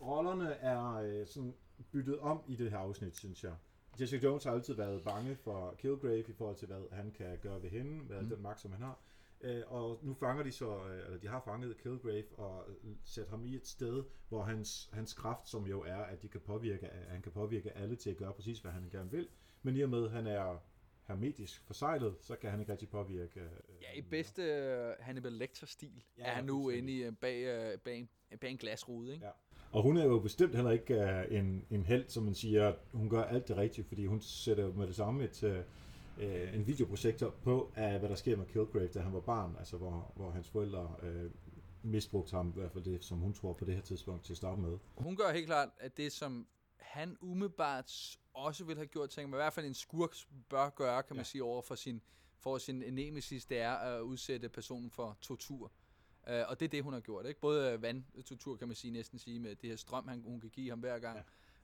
rollerne 0.00 0.52
er 0.52 0.94
øh, 0.94 1.26
sådan 1.26 1.54
byttet 1.92 2.18
om 2.18 2.42
i 2.48 2.56
det 2.56 2.70
her 2.70 2.78
afsnit, 2.78 3.16
synes 3.16 3.44
jeg. 3.44 3.54
Jessica 4.00 4.26
Jones 4.26 4.44
har 4.44 4.52
altid 4.52 4.74
været 4.74 5.04
bange 5.04 5.36
for 5.36 5.74
Kilgrave 5.78 6.28
i 6.28 6.32
forhold 6.32 6.56
til, 6.56 6.66
hvad 6.66 6.80
han 6.92 7.10
kan 7.10 7.38
gøre 7.42 7.62
ved 7.62 7.70
hende, 7.70 8.04
med 8.04 8.22
mm. 8.22 8.28
den 8.28 8.42
magt, 8.42 8.60
som 8.60 8.72
han 8.72 8.82
har. 8.82 8.98
Øh, 9.40 9.62
og 9.66 9.98
nu 10.02 10.14
fanger 10.14 10.42
de 10.42 10.52
så, 10.52 10.84
øh, 10.86 11.04
eller 11.04 11.18
de 11.18 11.28
har 11.28 11.42
fanget 11.44 11.76
Kilgrave 11.78 12.38
og 12.38 12.64
øh, 12.68 12.96
sat 13.04 13.28
ham 13.28 13.44
i 13.44 13.54
et 13.54 13.66
sted, 13.66 14.04
hvor 14.28 14.42
hans, 14.42 14.90
hans 14.92 15.14
kraft, 15.14 15.48
som 15.48 15.66
jo 15.66 15.82
er, 15.82 15.96
at 15.96 16.22
de 16.22 16.28
kan 16.28 16.40
påvirke, 16.40 16.88
at 16.88 17.10
han 17.10 17.22
kan 17.22 17.32
påvirke 17.32 17.76
alle 17.76 17.96
til 17.96 18.10
at 18.10 18.16
gøre 18.16 18.32
præcis, 18.32 18.60
hvad 18.60 18.72
han 18.72 18.88
gerne 18.90 19.10
vil. 19.10 19.28
Men 19.62 19.76
i 19.76 19.80
og 19.80 19.90
med, 19.90 20.04
at 20.04 20.10
han 20.10 20.26
er 20.26 20.58
hermetisk 21.08 21.66
forsejlet, 21.66 22.16
så 22.20 22.36
kan 22.36 22.50
han 22.50 22.60
ikke 22.60 22.72
rigtig 22.72 22.88
påvirke... 22.88 23.40
Øh, 23.40 23.50
Ja, 23.82 23.98
i 23.98 24.02
bedste 24.02 24.42
uh, 24.42 25.04
Hannibal 25.04 25.32
Lecter-stil 25.32 26.04
Ja, 26.18 26.24
er 26.24 26.30
han 26.30 26.44
nu 26.44 26.68
inde 26.68 26.92
i, 26.92 27.08
uh, 27.08 27.14
bag, 27.14 27.72
uh, 27.74 27.80
bag, 27.80 27.98
en, 27.98 28.38
bag 28.38 28.50
en 28.50 28.56
glasrude, 28.56 29.12
ikke? 29.12 29.26
Ja. 29.26 29.32
Og 29.72 29.82
hun 29.82 29.96
er 29.96 30.04
jo 30.04 30.18
bestemt 30.18 30.54
heller 30.54 30.70
ikke 30.70 30.96
uh, 30.96 31.36
en, 31.38 31.64
en 31.70 31.82
held, 31.84 32.08
som 32.08 32.22
man 32.22 32.34
siger, 32.34 32.74
hun 32.92 33.10
gør 33.10 33.22
alt 33.22 33.48
det 33.48 33.56
rigtige, 33.56 33.84
fordi 33.84 34.06
hun 34.06 34.20
sætter 34.20 34.72
med 34.72 34.86
det 34.86 34.96
samme 34.96 35.24
et, 35.24 35.42
uh, 35.42 36.54
en 36.54 36.66
videoprojektor 36.66 37.34
på, 37.42 37.72
af 37.76 37.98
hvad 37.98 38.08
der 38.08 38.14
sker 38.14 38.36
med 38.36 38.46
Kilgrave, 38.46 38.88
da 38.88 39.00
han 39.00 39.12
var 39.12 39.20
barn, 39.20 39.56
altså 39.58 39.76
hvor, 39.76 40.12
hvor 40.16 40.30
hans 40.30 40.48
forældre 40.48 40.94
uh, 41.02 41.30
misbrugte 41.90 42.36
ham, 42.36 42.48
i 42.48 42.52
hvert 42.60 42.72
fald 42.72 42.84
det, 42.84 43.04
som 43.04 43.18
hun 43.18 43.32
tror 43.32 43.52
på 43.52 43.64
det 43.64 43.74
her 43.74 43.82
tidspunkt 43.82 44.24
til 44.24 44.32
at 44.32 44.36
starte 44.36 44.60
med. 44.60 44.78
Hun 44.96 45.16
gør 45.16 45.32
helt 45.32 45.46
klart, 45.46 45.68
at 45.80 45.96
det 45.96 46.12
som 46.12 46.46
han 46.76 47.16
umiddelbart 47.20 48.16
også 48.34 48.64
ville 48.64 48.78
have 48.78 48.86
gjort, 48.86 49.10
tænker 49.10 49.28
man, 49.28 49.36
i 49.38 49.42
hvert 49.42 49.52
fald 49.52 49.66
en 49.66 49.74
skurk 49.74 50.14
bør 50.48 50.70
gøre, 50.70 51.02
kan 51.02 51.16
man 51.16 51.20
Ja. 51.20 51.24
sige, 51.24 51.44
over 51.44 51.62
for 51.62 51.74
sin, 51.74 52.00
for 52.38 52.58
sin 52.58 52.74
nemesis, 52.92 53.44
det 53.46 53.58
er 53.58 53.72
at 53.72 54.00
udsætte 54.00 54.48
personen 54.48 54.90
for 54.90 55.18
tortur. 55.20 55.72
Uh, 56.30 56.50
og 56.50 56.60
det 56.60 56.66
er 56.66 56.70
det, 56.70 56.84
hun 56.84 56.92
har 56.92 57.00
gjort. 57.00 57.26
Ikke? 57.26 57.40
Både 57.40 57.82
vandtortur, 57.82 58.56
kan 58.56 58.68
man 58.68 58.74
sige, 58.74 58.90
næsten 58.90 59.18
sige, 59.18 59.38
med 59.38 59.56
det 59.56 59.70
her 59.70 59.76
strøm, 59.76 60.08
han, 60.08 60.22
hun 60.22 60.40
kan 60.40 60.50
give 60.50 60.70
ham 60.70 60.80
hver 60.80 60.98
gang. 60.98 61.18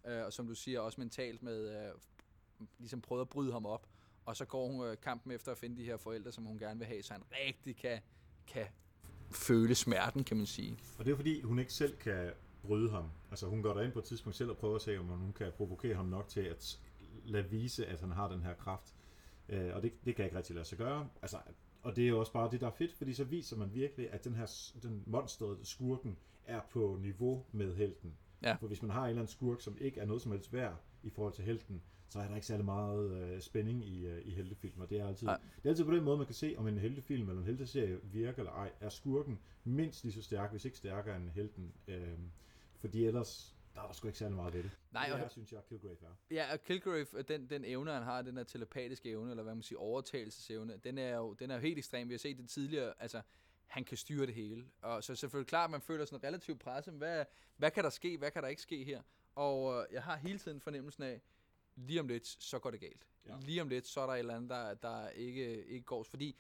Ja. 0.04 0.20
Uh, 0.20 0.26
og 0.26 0.32
som 0.32 0.46
du 0.46 0.54
siger, 0.54 0.80
også 0.80 1.00
mentalt 1.00 1.42
med, 1.42 1.90
uh, 1.90 2.66
ligesom 2.78 3.00
prøvet 3.00 3.20
at 3.20 3.28
bryde 3.28 3.52
ham 3.52 3.66
op. 3.66 3.86
Og 4.24 4.36
så 4.36 4.44
går 4.44 4.68
hun 4.68 4.88
uh, 4.88 4.94
kampen 5.02 5.32
efter 5.32 5.52
at 5.52 5.58
finde 5.58 5.76
de 5.76 5.84
her 5.84 5.96
forældre, 5.96 6.32
som 6.32 6.44
hun 6.44 6.58
gerne 6.58 6.78
vil 6.78 6.86
have, 6.86 7.02
så 7.02 7.12
han 7.12 7.22
rigtig 7.46 7.76
kan, 7.76 8.00
kan 8.46 8.66
føle 9.30 9.74
smerten, 9.74 10.24
kan 10.24 10.36
man 10.36 10.46
sige. 10.46 10.78
Og 10.98 11.04
det 11.04 11.12
er 11.12 11.16
fordi, 11.16 11.40
hun 11.40 11.58
ikke 11.58 11.72
selv 11.72 11.96
kan 11.96 12.32
bryde 12.62 12.90
ham. 12.90 13.10
Altså 13.30 13.46
hun 13.46 13.62
går 13.62 13.74
derind 13.74 13.92
på 13.92 13.98
et 13.98 14.04
tidspunkt 14.04 14.36
selv 14.36 14.50
og 14.50 14.56
prøver 14.56 14.76
at 14.76 14.82
se, 14.82 14.98
om 14.98 15.06
hun 15.06 15.32
kan 15.32 15.52
provokere 15.56 15.94
ham 15.94 16.06
nok 16.06 16.28
til 16.28 16.40
at 16.40 16.80
lade 17.24 17.50
vise, 17.50 17.86
at 17.86 18.00
han 18.00 18.10
har 18.10 18.28
den 18.28 18.42
her 18.42 18.54
kraft. 18.54 18.94
Øh, 19.48 19.74
og 19.74 19.82
det, 19.82 20.04
det 20.04 20.16
kan 20.16 20.24
ikke 20.24 20.36
rigtig 20.36 20.54
lade 20.54 20.64
sig 20.64 20.78
gøre. 20.78 21.08
Altså, 21.22 21.36
og 21.86 21.96
det 21.96 22.04
er 22.04 22.08
jo 22.08 22.20
også 22.20 22.32
bare 22.32 22.50
det, 22.50 22.60
der 22.60 22.66
er 22.66 22.70
fedt, 22.70 22.92
fordi 22.92 23.14
så 23.14 23.24
viser 23.24 23.56
man 23.56 23.74
virkelig, 23.74 24.12
at 24.12 24.24
den 24.24 24.34
her 24.34 24.72
den 24.82 25.02
monsteret, 25.06 25.58
skurken, 25.62 26.16
er 26.46 26.60
på 26.70 26.98
niveau 27.02 27.44
med 27.52 27.74
helten. 27.74 28.14
Ja. 28.42 28.54
For 28.54 28.66
hvis 28.66 28.82
man 28.82 28.90
har 28.90 29.02
en 29.02 29.08
eller 29.08 29.22
anden 29.22 29.32
skurk, 29.32 29.60
som 29.60 29.76
ikke 29.80 30.00
er 30.00 30.06
noget 30.06 30.22
som 30.22 30.32
helst 30.32 30.52
værd 30.52 30.74
i 31.02 31.10
forhold 31.10 31.32
til 31.32 31.44
helten, 31.44 31.82
så 32.08 32.18
er 32.18 32.28
der 32.28 32.34
ikke 32.34 32.46
særlig 32.46 32.64
meget 32.64 33.10
øh, 33.10 33.40
spænding 33.40 33.84
i, 33.84 34.06
øh, 34.06 34.26
i 34.26 34.30
heltefilm, 34.30 34.80
og 34.80 34.90
det 34.90 35.00
er, 35.00 35.08
altid, 35.08 35.26
det 35.26 35.64
er 35.64 35.68
altid 35.68 35.84
på 35.84 35.90
den 35.94 36.04
måde, 36.04 36.16
man 36.16 36.26
kan 36.26 36.34
se, 36.34 36.54
om 36.58 36.68
en 36.68 36.78
heltefilm 36.78 37.28
eller 37.28 37.40
en 37.40 37.46
helteserie 37.46 37.98
virker 38.02 38.38
eller 38.38 38.52
ej. 38.52 38.72
Er 38.80 38.88
skurken 38.88 39.38
mindst 39.64 40.04
lige 40.04 40.12
så 40.12 40.22
stærk, 40.22 40.50
hvis 40.50 40.64
ikke 40.64 40.76
stærkere 40.76 41.16
end 41.16 41.28
helten? 41.28 41.72
Øh, 41.88 42.18
fordi 42.78 43.04
ellers, 43.04 43.55
der 43.76 43.82
er 43.82 43.86
der 43.86 43.94
sgu 43.94 44.06
ikke 44.08 44.18
særlig 44.18 44.36
meget 44.36 44.54
ved 44.54 44.62
det. 44.62 44.70
Nej, 44.92 45.04
det 45.06 45.14
og- 45.14 45.20
er, 45.20 45.28
synes 45.28 45.52
jeg, 45.52 45.60
Kilgrave 45.68 45.96
er. 46.02 46.14
Ja, 46.34 46.52
og 46.52 46.60
Kilgrave, 46.62 47.06
øh, 47.12 47.24
den, 47.28 47.50
den 47.50 47.64
evne, 47.64 47.90
han 47.92 48.02
har, 48.02 48.22
den 48.22 48.36
der 48.36 48.44
telepatiske 48.44 49.10
evne, 49.10 49.30
eller 49.30 49.42
hvad 49.42 49.54
man 49.54 49.62
siger, 49.62 49.78
overtagelsesevne, 49.78 50.76
den 50.76 50.98
er 50.98 51.16
jo, 51.16 51.32
den 51.32 51.50
er 51.50 51.54
jo 51.54 51.60
helt 51.60 51.78
ekstrem. 51.78 52.08
Vi 52.08 52.12
har 52.14 52.18
set 52.18 52.38
det 52.38 52.48
tidligere, 52.48 52.94
altså, 52.98 53.22
han 53.66 53.84
kan 53.84 53.96
styre 53.96 54.26
det 54.26 54.34
hele. 54.34 54.66
Og 54.82 55.04
så 55.04 55.14
selvfølgelig 55.16 55.48
klart, 55.48 55.70
man 55.70 55.80
føler 55.80 56.04
sådan 56.04 56.24
relativt 56.24 56.60
presset. 56.60 56.92
men 56.94 56.98
Hvad, 56.98 57.24
hvad 57.56 57.70
kan 57.70 57.84
der 57.84 57.90
ske? 57.90 58.16
Hvad 58.18 58.30
kan 58.30 58.42
der 58.42 58.48
ikke 58.48 58.62
ske 58.62 58.84
her? 58.84 59.02
Og 59.34 59.74
øh, 59.82 59.92
jeg 59.92 60.02
har 60.02 60.16
hele 60.16 60.38
tiden 60.38 60.60
fornemmelsen 60.60 61.02
af, 61.02 61.20
lige 61.76 62.00
om 62.00 62.08
lidt, 62.08 62.26
så 62.26 62.58
går 62.58 62.70
det 62.70 62.80
galt. 62.80 63.06
Ja. 63.26 63.36
Lige 63.40 63.62
om 63.62 63.68
lidt, 63.68 63.86
så 63.86 64.00
er 64.00 64.06
der 64.06 64.12
et 64.12 64.18
eller 64.18 64.34
andet, 64.36 64.50
der, 64.50 64.74
der 64.74 65.08
ikke, 65.08 65.64
ikke 65.66 65.84
går. 65.84 66.02
Fordi 66.02 66.36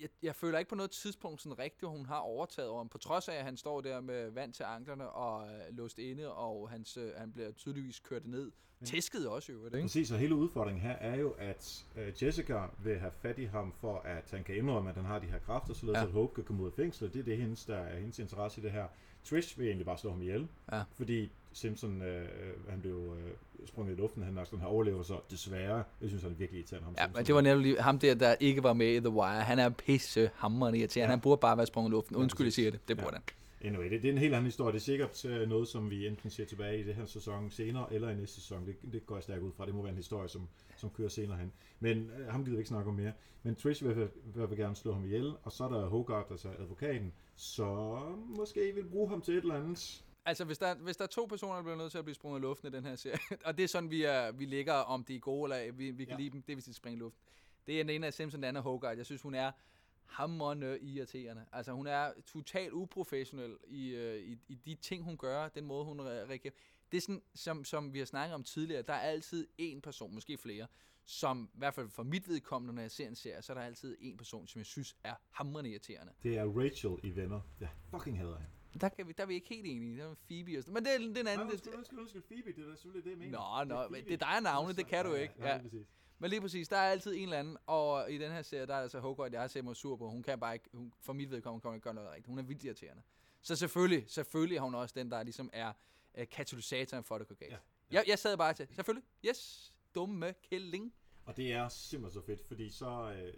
jeg, 0.00 0.08
jeg 0.22 0.34
føler 0.34 0.58
ikke 0.58 0.68
på 0.68 0.74
noget 0.74 0.90
tidspunkt 0.90 1.42
sådan 1.42 1.58
rigtigt, 1.58 1.82
at 1.82 1.88
hun 1.88 2.06
har 2.06 2.18
overtaget 2.18 2.68
over 2.68 2.78
ham. 2.78 2.88
På 2.88 2.98
trods 2.98 3.28
af, 3.28 3.34
at 3.34 3.44
han 3.44 3.56
står 3.56 3.80
der 3.80 4.00
med 4.00 4.30
vand 4.30 4.52
til 4.52 4.62
anklerne 4.62 5.08
og 5.08 5.48
øh, 5.48 5.76
låst 5.76 5.98
inde, 5.98 6.32
og 6.32 6.70
hans, 6.70 6.96
øh, 6.96 7.10
han 7.16 7.32
bliver 7.32 7.52
tydeligvis 7.52 8.00
kørt 8.00 8.26
ned. 8.26 8.50
Tæsket 8.84 9.28
også 9.28 9.52
jo, 9.52 9.64
ikke? 9.64 9.80
Præcis, 9.80 10.10
og 10.12 10.18
hele 10.18 10.34
udfordringen 10.34 10.82
her 10.82 10.92
er 10.92 11.16
jo, 11.16 11.34
at 11.38 11.84
øh, 11.96 12.22
Jessica 12.22 12.62
vil 12.82 12.98
have 12.98 13.12
fat 13.12 13.38
i 13.38 13.44
ham 13.44 13.72
for, 13.72 13.98
at 13.98 14.30
han 14.30 14.44
kan 14.44 14.56
indrømme, 14.56 14.90
at 14.90 14.96
han 14.96 15.04
har 15.04 15.18
de 15.18 15.26
her 15.26 15.38
kræfter, 15.38 15.74
således 15.74 15.96
ja. 15.96 16.00
Ja. 16.00 16.06
at 16.06 16.12
Hope 16.12 16.34
kan 16.34 16.44
komme 16.44 16.62
ud 16.62 16.66
af 16.66 16.72
fængslet. 16.72 17.12
Det 17.12 17.20
er 17.20 17.24
det, 17.24 17.36
hendes, 17.36 17.64
der 17.64 17.76
er 17.76 17.98
hendes 17.98 18.18
interesse 18.18 18.60
i 18.60 18.64
det 18.64 18.70
her. 18.72 18.86
Trish 19.30 19.58
vil 19.58 19.66
egentlig 19.66 19.86
bare 19.86 19.98
slå 19.98 20.10
ham 20.10 20.22
ihjel, 20.22 20.48
Ja. 20.72 20.82
fordi 20.94 21.30
Simpson, 21.52 22.02
øh, 22.02 22.28
han 22.68 22.80
blev 22.80 23.16
øh, 23.18 23.66
sprunget 23.66 23.92
i 23.92 23.96
luften, 23.96 24.22
han 24.22 24.38
sådan 24.44 24.58
her 24.60 24.66
overlever, 24.66 25.02
så 25.02 25.20
desværre, 25.30 25.84
jeg 26.00 26.08
synes, 26.08 26.22
han 26.22 26.32
er 26.32 26.36
virkelig 26.36 26.58
irriterende 26.58 26.84
ham. 26.84 26.94
Ja, 26.98 27.02
Simpson. 27.02 27.18
men 27.18 27.26
det 27.26 27.34
var 27.34 27.40
nemlig 27.40 27.82
ham 27.82 27.98
der, 27.98 28.14
der 28.14 28.34
ikke 28.40 28.62
var 28.62 28.72
med 28.72 28.86
i 28.96 29.00
The 29.00 29.08
Wire. 29.10 29.40
Han 29.40 29.58
er 29.58 29.68
pisse 29.68 30.30
hammerende 30.34 30.78
irriterende. 30.78 31.04
Ja. 31.04 31.10
Ja. 31.10 31.10
Han 31.16 31.20
burde 31.20 31.40
bare 31.40 31.56
være 31.56 31.66
sprunget 31.66 31.90
i 31.90 31.92
luften. 31.92 32.16
Ja, 32.16 32.22
Undskyld, 32.22 32.46
jeg 32.46 32.52
siger 32.52 32.70
det. 32.70 32.88
Det 32.88 32.98
Ja. 32.98 33.02
burde 33.02 33.14
han. 33.14 33.22
Anyway, 33.64 33.90
det, 33.90 34.02
det 34.02 34.08
er 34.08 34.12
en 34.12 34.18
helt 34.18 34.34
anden 34.34 34.44
historie. 34.44 34.72
Det 34.72 34.78
er 34.78 34.82
sikkert 34.82 35.24
øh, 35.24 35.48
noget, 35.48 35.68
som 35.68 35.90
vi 35.90 36.06
enten 36.06 36.30
ser 36.30 36.44
tilbage 36.44 36.80
i 36.80 36.82
det 36.84 36.94
her 36.94 37.06
sæson 37.06 37.50
senere, 37.50 37.92
eller 37.94 38.08
i 38.10 38.14
næste 38.14 38.34
sæson. 38.40 38.66
Det, 38.66 38.76
det 38.92 39.06
går 39.06 39.16
jeg 39.16 39.22
stærkt 39.22 39.42
ud 39.42 39.52
fra. 39.56 39.66
Det 39.66 39.74
må 39.74 39.82
være 39.82 39.90
en 39.90 39.96
historie, 39.96 40.28
som, 40.28 40.48
som 40.76 40.90
kører 40.90 41.08
senere 41.08 41.38
hen. 41.38 41.52
Men 41.80 42.10
øh, 42.18 42.26
ham 42.28 42.44
gider 42.44 42.56
vi 42.56 42.60
ikke 42.60 42.68
snakke 42.68 42.88
om 42.90 42.96
mere. 42.96 43.12
Men 43.42 43.54
Trish 43.54 43.84
vil, 43.84 43.96
vil, 43.96 44.08
vil, 44.34 44.50
vil 44.50 44.58
gerne 44.58 44.76
slå 44.76 44.92
ham 44.92 45.04
ihjel, 45.04 45.32
og 45.42 45.52
så 45.52 45.64
er 45.64 45.68
der 45.68 45.86
Hogarth, 45.86 46.30
altså 46.30 46.48
advokaten, 46.58 47.12
så 47.38 47.98
måske 48.28 48.74
vil 48.74 48.84
bruge 48.84 49.08
ham 49.08 49.22
til 49.22 49.34
et 49.34 49.42
eller 49.42 49.54
andet. 49.54 50.04
Altså, 50.24 50.44
hvis 50.44 50.58
der, 50.58 50.74
hvis 50.74 50.96
der 50.96 51.04
er 51.04 51.08
to 51.08 51.26
personer, 51.26 51.54
der 51.54 51.62
bliver 51.62 51.76
nødt 51.76 51.90
til 51.90 51.98
at 51.98 52.04
blive 52.04 52.14
sprunget 52.14 52.40
i 52.40 52.42
luften 52.42 52.68
i 52.68 52.76
den 52.76 52.84
her 52.84 52.96
serie, 52.96 53.18
og 53.46 53.56
det 53.58 53.64
er 53.64 53.68
sådan, 53.68 53.90
vi, 53.90 54.02
er, 54.02 54.32
vi 54.32 54.44
ligger, 54.44 54.72
om 54.72 55.04
de 55.04 55.16
er 55.16 55.20
gode, 55.20 55.54
eller 55.56 55.72
vi, 55.72 55.90
vi 55.90 56.04
kan 56.04 56.12
Ja. 56.14 56.18
lide 56.18 56.30
dem, 56.30 56.42
det 56.42 56.52
er, 56.52 56.56
hvis 56.56 56.64
de 56.64 56.74
springer 56.74 56.96
i 56.96 57.00
luften. 57.00 57.22
Det 57.66 57.74
er 57.80 57.84
den 57.84 57.90
ene 57.90 58.06
af 58.06 58.14
Simpson, 58.14 58.38
den 58.38 58.44
anden 58.44 58.58
er 58.60 58.62
Hogarth. 58.62 58.98
Jeg 58.98 59.06
synes, 59.06 59.22
hun 59.22 59.34
er 59.34 59.52
hammerende 60.06 60.78
irriterende. 60.80 61.44
Altså, 61.52 61.72
hun 61.72 61.86
er 61.86 62.12
totalt 62.26 62.72
uprofessionel 62.72 63.56
i, 63.66 63.88
øh, 63.88 64.22
i, 64.22 64.38
i 64.48 64.54
de 64.54 64.74
ting, 64.74 65.04
hun 65.04 65.16
gør, 65.16 65.48
den 65.48 65.64
måde, 65.64 65.84
hun 65.84 66.00
re- 66.00 66.04
reagerer. 66.04 66.52
Det 66.92 66.96
er 66.96 67.00
sådan, 67.00 67.22
som, 67.34 67.64
som 67.64 67.92
vi 67.94 67.98
har 67.98 68.06
snakket 68.06 68.34
om 68.34 68.42
tidligere, 68.44 68.82
der 68.82 68.92
er 68.92 69.00
altid 69.00 69.46
en 69.58 69.80
person, 69.80 70.14
måske 70.14 70.38
flere, 70.38 70.66
som, 71.10 71.50
i 71.54 71.58
hvert 71.58 71.74
fald 71.74 71.88
for 71.90 72.02
mit 72.02 72.28
vedkommende, 72.28 72.74
når 72.74 72.82
jeg 72.82 72.90
ser 72.90 73.08
en 73.08 73.16
serie, 73.16 73.42
så 73.42 73.52
er 73.52 73.54
der 73.54 73.62
altid 73.64 73.96
en 74.00 74.16
person, 74.16 74.46
som 74.48 74.58
jeg 74.58 74.66
synes 74.66 74.96
er 75.04 75.14
hammerende 75.30 75.70
irriterende. 75.70 76.12
Det 76.22 76.36
er 76.38 76.44
Rachel 76.44 76.96
i 77.02 77.16
Venner. 77.16 77.40
Jeg 77.60 77.68
fucking 77.90 78.18
hader 78.18 78.36
hende. 78.38 78.80
Der, 78.80 78.88
kan 78.88 79.08
vi, 79.08 79.12
der 79.12 79.22
er 79.22 79.26
vi 79.26 79.34
ikke 79.34 79.48
helt 79.48 79.66
enige. 79.66 79.98
Der 79.98 80.10
er 80.10 80.14
Phoebe 80.14 80.58
og 80.58 80.62
sådan 80.62 80.74
Men 80.74 80.84
det 80.84 80.94
er 80.94 80.98
den 80.98 81.16
anden. 81.16 81.26
Nej, 81.46 81.52
undskyld, 81.52 81.74
undskyld, 81.74 81.98
undskyld, 81.98 82.22
Phoebe, 82.22 82.52
det 82.52 82.64
er 82.64 82.68
da 82.68 82.74
selvfølgelig 82.74 83.04
det, 83.04 83.10
jeg 83.10 83.18
mener. 83.18 83.38
Nå, 83.38 83.64
Det 83.64 83.72
er 83.72 83.82
nå, 83.82 83.88
Phoebe. 83.88 84.08
det 84.10 84.22
er 84.22 84.32
dig 84.32 84.40
navne, 84.42 84.72
det 84.72 84.86
kan 84.86 85.04
du 85.04 85.14
ikke. 85.14 85.34
Ja, 85.38 85.46
Ja. 85.46 85.54
ja, 85.56 85.62
præcis. 85.62 85.86
Men 86.18 86.30
lige 86.30 86.40
præcis, 86.40 86.68
der 86.68 86.76
er 86.76 86.90
altid 86.90 87.14
en 87.14 87.22
eller 87.22 87.38
anden, 87.38 87.56
og 87.66 88.12
i 88.12 88.18
den 88.18 88.32
her 88.32 88.42
serie, 88.42 88.66
der 88.66 88.74
er 88.74 88.80
altså 88.82 89.00
Hogarth, 89.00 89.32
jeg 89.32 89.40
har 89.40 89.48
set 89.48 89.64
mig 89.64 89.76
sur 89.76 89.96
på, 89.96 90.10
hun 90.10 90.22
kan 90.22 90.40
bare 90.40 90.54
ikke, 90.54 90.68
hun, 90.72 90.92
for 91.00 91.12
mit 91.12 91.30
vedkommende, 91.30 91.62
kan 91.62 91.68
hun 91.68 91.74
ikke 91.76 91.84
gøre 91.84 91.94
noget 91.94 92.10
rigtigt. 92.10 92.26
Hun 92.26 92.38
er 92.38 92.42
vildt 92.42 92.64
irriterende. 92.64 93.02
Så 93.40 93.56
selvfølgelig, 93.56 94.04
selvfølgelig 94.10 94.56
er 94.56 94.60
hun 94.60 94.74
også 94.74 94.94
den, 94.98 95.10
der 95.10 95.22
ligesom 95.22 95.50
er 95.52 95.72
uh, 96.18 96.24
katalysatoren 96.30 97.04
for, 97.04 97.14
at 97.14 97.18
det 97.20 97.28
går 97.28 97.34
galt. 97.34 97.52
Ja, 97.52 97.56
Ja, 97.92 97.96
Jeg, 97.98 98.04
jeg 98.08 98.18
sad 98.18 98.36
bare 98.36 98.54
til, 98.54 98.68
selvfølgelig, 98.74 99.08
yes, 99.28 99.72
dumme 99.94 100.34
kælling. 100.50 100.94
Og 101.28 101.36
det 101.36 101.52
er 101.52 101.68
simpelthen 101.68 102.20
så 102.22 102.26
fedt, 102.26 102.40
fordi 102.48 102.68
så, 102.70 103.12
øh, 103.12 103.32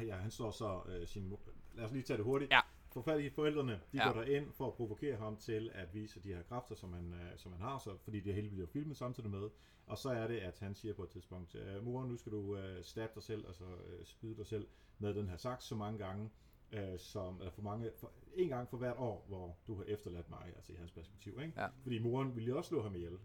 øh, 0.00 0.06
ja, 0.06 0.16
han 0.16 0.30
slår 0.30 0.50
så 0.50 0.80
øh, 0.88 1.06
sin, 1.06 1.36
lad 1.74 1.84
os 1.84 1.92
lige 1.92 2.02
tage 2.02 2.16
det 2.16 2.24
hurtigt. 2.24 2.50
Ja. 2.50 2.60
I 3.18 3.30
forældrene, 3.30 3.72
de 3.72 3.96
Ja. 3.98 4.12
går 4.12 4.20
derind 4.20 4.52
for 4.52 4.66
at 4.66 4.74
provokere 4.74 5.16
ham 5.16 5.36
til 5.36 5.70
at 5.74 5.94
vise 5.94 6.20
de 6.22 6.34
her 6.34 6.42
kræfter, 6.42 6.74
som 6.74 6.92
han, 6.92 7.12
øh, 7.12 7.38
som 7.38 7.52
han 7.52 7.60
har, 7.60 7.78
så, 7.78 7.96
fordi 8.04 8.20
det 8.20 8.34
hele 8.34 8.50
bliver 8.50 8.66
filmet 8.66 8.96
samtidig 8.96 9.30
med. 9.30 9.50
Og 9.86 9.98
så 9.98 10.10
er 10.10 10.26
det, 10.26 10.38
at 10.38 10.58
han 10.58 10.74
siger 10.74 10.94
på 10.94 11.02
et 11.02 11.08
tidspunkt, 11.10 11.54
øh, 11.54 11.84
mor, 11.84 12.04
nu 12.06 12.16
skal 12.16 12.32
du 12.32 12.56
øh, 12.56 12.84
stabbe 12.84 13.12
dig 13.14 13.22
selv, 13.22 13.46
altså 13.46 13.64
øh, 13.64 14.04
spide 14.04 14.36
dig 14.36 14.46
selv 14.46 14.66
med 14.98 15.14
den 15.14 15.28
her 15.28 15.36
saks 15.36 15.64
så 15.64 15.74
mange 15.74 15.98
gange, 15.98 16.30
øh, 16.72 16.98
som, 16.98 17.38
eller 17.38 17.50
for 17.52 17.62
mange, 17.62 17.90
for, 17.96 18.12
en 18.34 18.48
gang 18.48 18.68
for 18.68 18.76
hvert 18.76 18.96
år, 18.98 19.24
hvor 19.28 19.56
du 19.66 19.74
har 19.76 19.84
efterladt 19.84 20.30
mig, 20.30 20.52
altså 20.56 20.72
i 20.72 20.76
hans 20.76 20.90
perspektiv. 20.92 21.40
Ikke? 21.40 21.52
Ja. 21.60 21.66
Fordi 21.82 21.98
moren 21.98 22.36
ville 22.36 22.56
også 22.56 22.68
slå 22.68 22.82
ham 22.82 22.94
ihjel. 22.96 23.18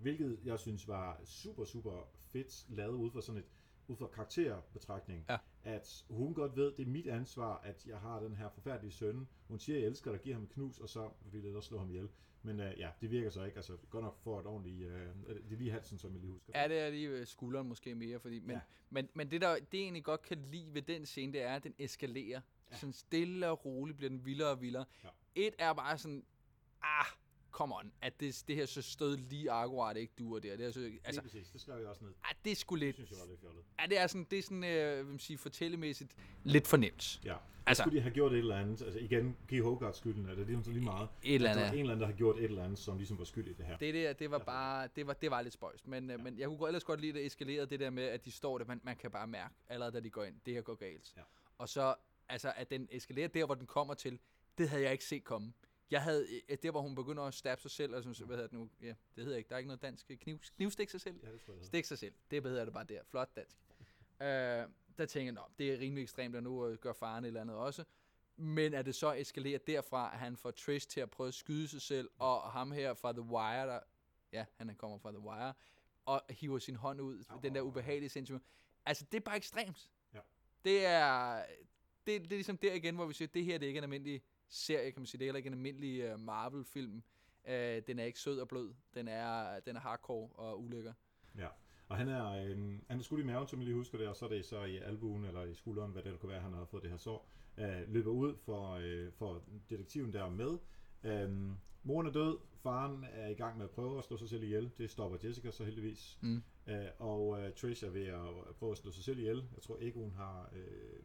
Hvilket 0.00 0.38
jeg 0.44 0.58
synes 0.58 0.88
var 0.88 1.20
super, 1.24 1.64
super 1.64 2.08
fedt 2.32 2.66
lavet 2.68 2.94
ud 2.94 3.10
fra 3.10 3.20
sådan 3.20 3.38
et 3.40 3.46
ud 3.88 3.96
fra 3.96 4.06
karakterbetragtning, 4.06 5.24
Ja. 5.28 5.38
at 5.64 6.04
hun 6.10 6.34
godt 6.34 6.56
ved, 6.56 6.72
det 6.72 6.82
er 6.86 6.90
mit 6.90 7.06
ansvar, 7.06 7.58
at 7.58 7.86
jeg 7.86 7.98
har 7.98 8.20
den 8.20 8.34
her 8.36 8.48
forfærdelige 8.48 8.92
søn. 8.92 9.28
Hun 9.48 9.58
siger, 9.58 9.78
jeg 9.78 9.86
elsker 9.86 10.10
dig, 10.12 10.20
giver 10.20 10.34
ham 10.36 10.42
et 10.44 10.50
knus, 10.50 10.78
og 10.78 10.88
så 10.88 11.10
vil 11.32 11.44
jeg 11.44 11.56
også 11.56 11.68
slå 11.68 11.78
ham 11.78 11.90
ihjel. 11.90 12.08
Men 12.42 12.60
øh, 12.60 12.78
ja, 12.78 12.90
det 13.00 13.10
virker 13.10 13.30
så 13.30 13.44
ikke. 13.44 13.56
Altså, 13.56 13.76
godt 13.90 14.04
nok 14.04 14.18
for 14.18 14.40
et 14.40 14.46
ordentligt... 14.46 14.88
Øh, 14.88 15.06
det 15.26 15.52
er 15.52 15.56
lige 15.56 15.70
halsen, 15.70 15.98
som 15.98 16.12
jeg 16.12 16.20
lige 16.20 16.32
husker. 16.32 16.52
Ja, 16.60 16.68
det 16.68 16.78
er 16.78 16.90
lige 16.90 17.08
øh, 17.08 17.26
skulderen 17.26 17.68
måske 17.68 17.94
mere, 17.94 18.20
fordi, 18.20 18.40
men, 18.40 18.50
Ja. 18.50 18.60
men, 18.90 19.08
men 19.14 19.30
det, 19.30 19.40
der, 19.40 19.54
det 19.54 19.78
jeg 19.78 19.80
egentlig 19.80 20.04
godt 20.04 20.22
kan 20.22 20.38
lide 20.50 20.74
ved 20.74 20.82
den 20.82 21.06
scene, 21.06 21.32
det 21.32 21.42
er, 21.42 21.54
at 21.56 21.64
den 21.64 21.74
eskalerer. 21.78 22.40
Ja. 22.70 22.76
Sådan 22.76 22.92
stille 22.92 23.48
og 23.50 23.64
roligt 23.64 23.96
bliver 23.96 24.10
den 24.10 24.24
vildere 24.24 24.50
og 24.50 24.60
vildere. 24.60 24.84
Ja. 25.04 25.08
Et 25.34 25.54
er 25.58 25.72
bare 25.72 25.98
sådan, 25.98 26.24
ah, 26.82 27.06
come 27.50 27.74
on, 27.76 27.92
at 28.02 28.20
det, 28.20 28.44
det 28.48 28.56
her 28.56 28.66
så 28.66 28.82
stød 28.82 29.16
lige 29.16 29.50
akkurat 29.50 29.96
ikke 29.96 30.12
duer 30.18 30.38
der. 30.40 30.56
Det 30.56 30.66
er 30.66 30.70
så, 30.70 30.80
Altså, 31.04 31.20
lige 31.22 31.30
præcis, 31.30 31.50
det 31.50 31.60
skrev 31.60 31.78
jeg 31.78 31.86
også 31.88 32.04
ned. 32.04 32.12
ah, 32.24 32.34
det 32.44 32.50
er 32.52 32.56
sgu 32.56 32.74
Det 32.74 32.80
lidt, 32.80 32.96
synes 32.96 33.10
jeg 33.10 33.18
var 33.20 33.26
lidt 33.26 33.40
fjollet. 33.40 33.64
ja, 33.80 33.86
det 33.86 33.98
er 33.98 34.06
sådan, 34.06 34.26
det 34.30 34.38
er 34.38 34.42
sådan, 34.42 34.64
øh, 34.64 34.94
hvad 34.94 35.04
man 35.04 35.18
sige, 35.18 35.38
fortællemæssigt 35.38 36.16
lidt 36.44 36.66
for 36.66 36.76
nemt. 36.76 37.20
Ja. 37.24 37.36
Altså- 37.66 37.82
Skulle 37.82 37.96
de 37.96 38.02
have 38.02 38.14
gjort 38.14 38.32
et 38.32 38.38
eller 38.38 38.56
andet, 38.56 38.82
altså 38.82 38.98
igen, 38.98 39.36
give 39.48 39.64
Hogarth 39.64 39.96
skylden, 39.98 40.26
er 40.26 40.34
det 40.34 40.46
ligesom 40.46 40.64
så 40.64 40.70
lige 40.70 40.84
meget. 40.84 41.08
Et 41.22 41.34
eller 41.34 41.50
At 41.50 41.56
der 41.56 41.62
andet. 41.62 41.74
en 41.74 41.80
eller 41.80 41.92
anden, 41.92 42.00
der 42.00 42.06
har 42.06 42.16
gjort 42.16 42.38
et 42.38 42.44
eller 42.44 42.64
andet, 42.64 42.78
som 42.78 42.96
ligesom 42.96 43.18
var 43.18 43.24
skyld 43.24 43.48
i 43.48 43.52
det 43.52 43.66
her. 43.66 43.76
Det 43.76 43.94
der, 43.94 44.12
det 44.12 44.30
var 44.30 44.38
bare, 44.38 44.88
det 44.96 45.06
var, 45.06 45.12
det 45.12 45.30
var 45.30 45.42
lidt 45.42 45.54
spøjst. 45.54 45.86
Men, 45.88 46.10
ja. 46.10 46.16
men 46.16 46.38
jeg 46.38 46.48
kunne 46.48 46.66
ellers 46.68 46.84
godt 46.84 47.00
lide, 47.00 47.10
at 47.10 47.14
det 47.14 47.26
eskalerede 47.26 47.66
det 47.66 47.80
der 47.80 47.90
med, 47.90 48.02
at 48.04 48.24
de 48.24 48.30
står 48.30 48.58
der, 48.58 48.64
man, 48.64 48.80
man 48.84 48.96
kan 48.96 49.10
bare 49.10 49.26
mærke, 49.26 49.54
allerede 49.68 49.92
da 49.92 50.00
de 50.00 50.10
går 50.10 50.24
ind, 50.24 50.34
det 50.46 50.54
her 50.54 50.60
går 50.62 50.74
galt. 50.74 51.12
Ja. 51.16 51.22
Og 51.58 51.68
så, 51.68 51.94
altså, 52.28 52.52
at 52.56 52.70
den 52.70 52.88
eskalerer 52.90 53.28
der, 53.28 53.44
hvor 53.46 53.54
den 53.54 53.66
kommer 53.66 53.94
til, 53.94 54.18
det 54.58 54.68
havde 54.68 54.82
jeg 54.82 54.92
ikke 54.92 55.04
set 55.04 55.24
komme. 55.24 55.52
Jeg 55.90 56.02
havde, 56.02 56.26
øh, 56.48 56.58
der 56.62 56.70
hvor 56.70 56.80
hun 56.80 56.94
begynder 56.94 57.22
at 57.22 57.34
stabbe 57.34 57.62
sig 57.62 57.70
selv, 57.70 57.94
og 57.94 58.02
sådan, 58.02 58.26
hvad 58.26 58.36
hedder 58.36 58.48
det 58.48 58.58
nu, 58.58 58.70
ja, 58.82 58.94
det 59.16 59.24
hedder 59.24 59.38
ikke, 59.38 59.48
der 59.48 59.54
er 59.54 59.58
ikke 59.58 59.68
noget 59.68 59.82
dansk, 59.82 60.10
kniv, 60.20 60.38
knivstik 60.38 60.90
sig 60.90 61.00
selv. 61.00 61.20
Ja, 61.22 61.32
det 61.32 61.40
tror 61.40 61.54
jeg. 61.54 61.64
Stik 61.64 61.84
sig 61.84 61.98
selv. 61.98 62.14
Det 62.30 62.42
hedder 62.42 62.64
det 62.64 62.74
bare 62.74 62.84
der. 62.84 63.02
Flot 63.04 63.36
dansk. 63.36 63.56
Øh, 64.20 64.26
der 64.98 65.06
tænker 65.06 65.32
jeg, 65.32 65.42
det 65.58 65.72
er 65.72 65.78
rimelig 65.78 66.02
ekstremt, 66.02 66.36
og 66.36 66.42
nu 66.42 66.66
øh, 66.66 66.78
gør 66.78 66.92
faren 66.92 67.24
et 67.24 67.28
eller 67.28 67.40
andet 67.40 67.56
også. 67.56 67.84
Men 68.36 68.74
at 68.74 68.86
det 68.86 68.94
så 68.94 69.12
eskalerer 69.12 69.58
derfra, 69.58 70.12
at 70.12 70.18
han 70.18 70.36
får 70.36 70.50
Trish 70.50 70.88
til 70.88 71.00
at 71.00 71.10
prøve 71.10 71.28
at 71.28 71.34
skyde 71.34 71.68
sig 71.68 71.82
selv, 71.82 72.10
og 72.18 72.52
ham 72.52 72.72
her 72.72 72.94
fra 72.94 73.12
The 73.12 73.22
Wire, 73.22 73.66
der, 73.66 73.80
ja, 74.32 74.44
han 74.56 74.74
kommer 74.76 74.98
fra 74.98 75.10
The 75.10 75.20
Wire, 75.20 75.54
og 76.04 76.22
hiver 76.30 76.58
sin 76.58 76.76
hånd 76.76 77.00
ud, 77.00 77.24
Au, 77.28 77.40
den 77.42 77.54
der 77.54 77.60
ubehagelige 77.60 78.10
sentiment. 78.10 78.44
Altså, 78.86 79.04
det 79.12 79.16
er 79.16 79.20
bare 79.20 79.36
ekstremt. 79.36 79.90
Ja. 80.14 80.20
Det 80.64 80.86
er, 80.86 81.44
det, 82.06 82.22
det 82.22 82.32
er 82.32 82.36
ligesom 82.36 82.56
der 82.56 82.74
igen, 82.74 82.94
hvor 82.94 83.06
vi 83.06 83.14
siger, 83.14 83.28
det 83.34 83.44
her 83.44 83.58
det 83.58 83.66
er 83.66 83.68
ikke 83.68 83.78
en 83.78 83.84
almindelig 83.84 84.22
serie, 84.48 84.92
kan 84.92 85.00
man 85.00 85.06
sige. 85.06 85.18
Det 85.18 85.24
er 85.24 85.26
heller 85.26 85.36
ikke 85.36 85.46
en 85.46 85.54
almindelig 85.54 86.14
uh, 86.14 86.20
Marvel-film. 86.20 87.02
Uh, 87.44 87.52
den 87.86 87.98
er 87.98 88.04
ikke 88.04 88.18
sød 88.18 88.40
og 88.40 88.48
blød. 88.48 88.74
Den 88.94 89.08
er, 89.08 89.60
den 89.60 89.76
er 89.76 89.80
hardcore 89.80 90.28
og 90.28 90.62
ulækker. 90.62 90.92
Ja, 91.38 91.48
og 91.90 91.96
han 91.96 92.08
er, 92.08 92.26
øh, 92.30 92.58
han 92.88 92.98
er 92.98 93.02
skudt 93.02 93.20
i 93.20 93.24
maven, 93.24 93.48
som 93.48 93.58
jeg 93.58 93.64
lige 93.64 93.76
husker 93.76 93.98
det, 93.98 94.08
og 94.08 94.16
så 94.16 94.24
er 94.24 94.28
det 94.28 94.44
så 94.44 94.64
i 94.64 94.76
albuen 94.76 95.24
eller 95.24 95.44
i 95.44 95.54
skulderen, 95.54 95.92
hvad 95.92 96.02
det 96.02 96.20
kunne 96.20 96.32
være, 96.32 96.40
han 96.40 96.52
har 96.52 96.64
fået 96.64 96.82
det 96.82 96.90
her 96.90 96.98
sår, 96.98 97.30
øh, 97.58 97.92
løber 97.92 98.10
ud 98.10 98.36
for, 98.36 98.70
øh, 98.72 99.12
for 99.12 99.42
detektiven 99.70 100.12
der 100.12 100.28
med. 100.28 100.58
Øh, 101.04 101.30
moren 101.82 102.06
er 102.06 102.12
død, 102.12 102.38
faren 102.62 103.04
er 103.12 103.28
i 103.28 103.34
gang 103.34 103.56
med 103.56 103.64
at 103.64 103.70
prøve 103.70 103.98
at 103.98 104.04
slå 104.04 104.16
sig 104.16 104.28
selv 104.28 104.42
ihjel, 104.42 104.70
det 104.78 104.90
stopper 104.90 105.18
Jessica 105.24 105.50
så 105.50 105.64
heldigvis. 105.64 106.18
Mm. 106.20 106.42
Øh, 106.66 106.86
og 106.98 107.42
øh, 107.42 107.52
Trish 107.52 107.84
er 107.84 107.90
ved 107.90 108.06
at 108.06 108.56
prøve 108.58 108.72
at 108.72 108.78
slå 108.78 108.90
sig 108.90 109.04
selv 109.04 109.18
ihjel. 109.18 109.36
Jeg 109.54 109.62
tror 109.62 109.78
ikke, 109.78 109.98
hun 109.98 110.12
har... 110.12 110.50
Øh, 110.56 111.00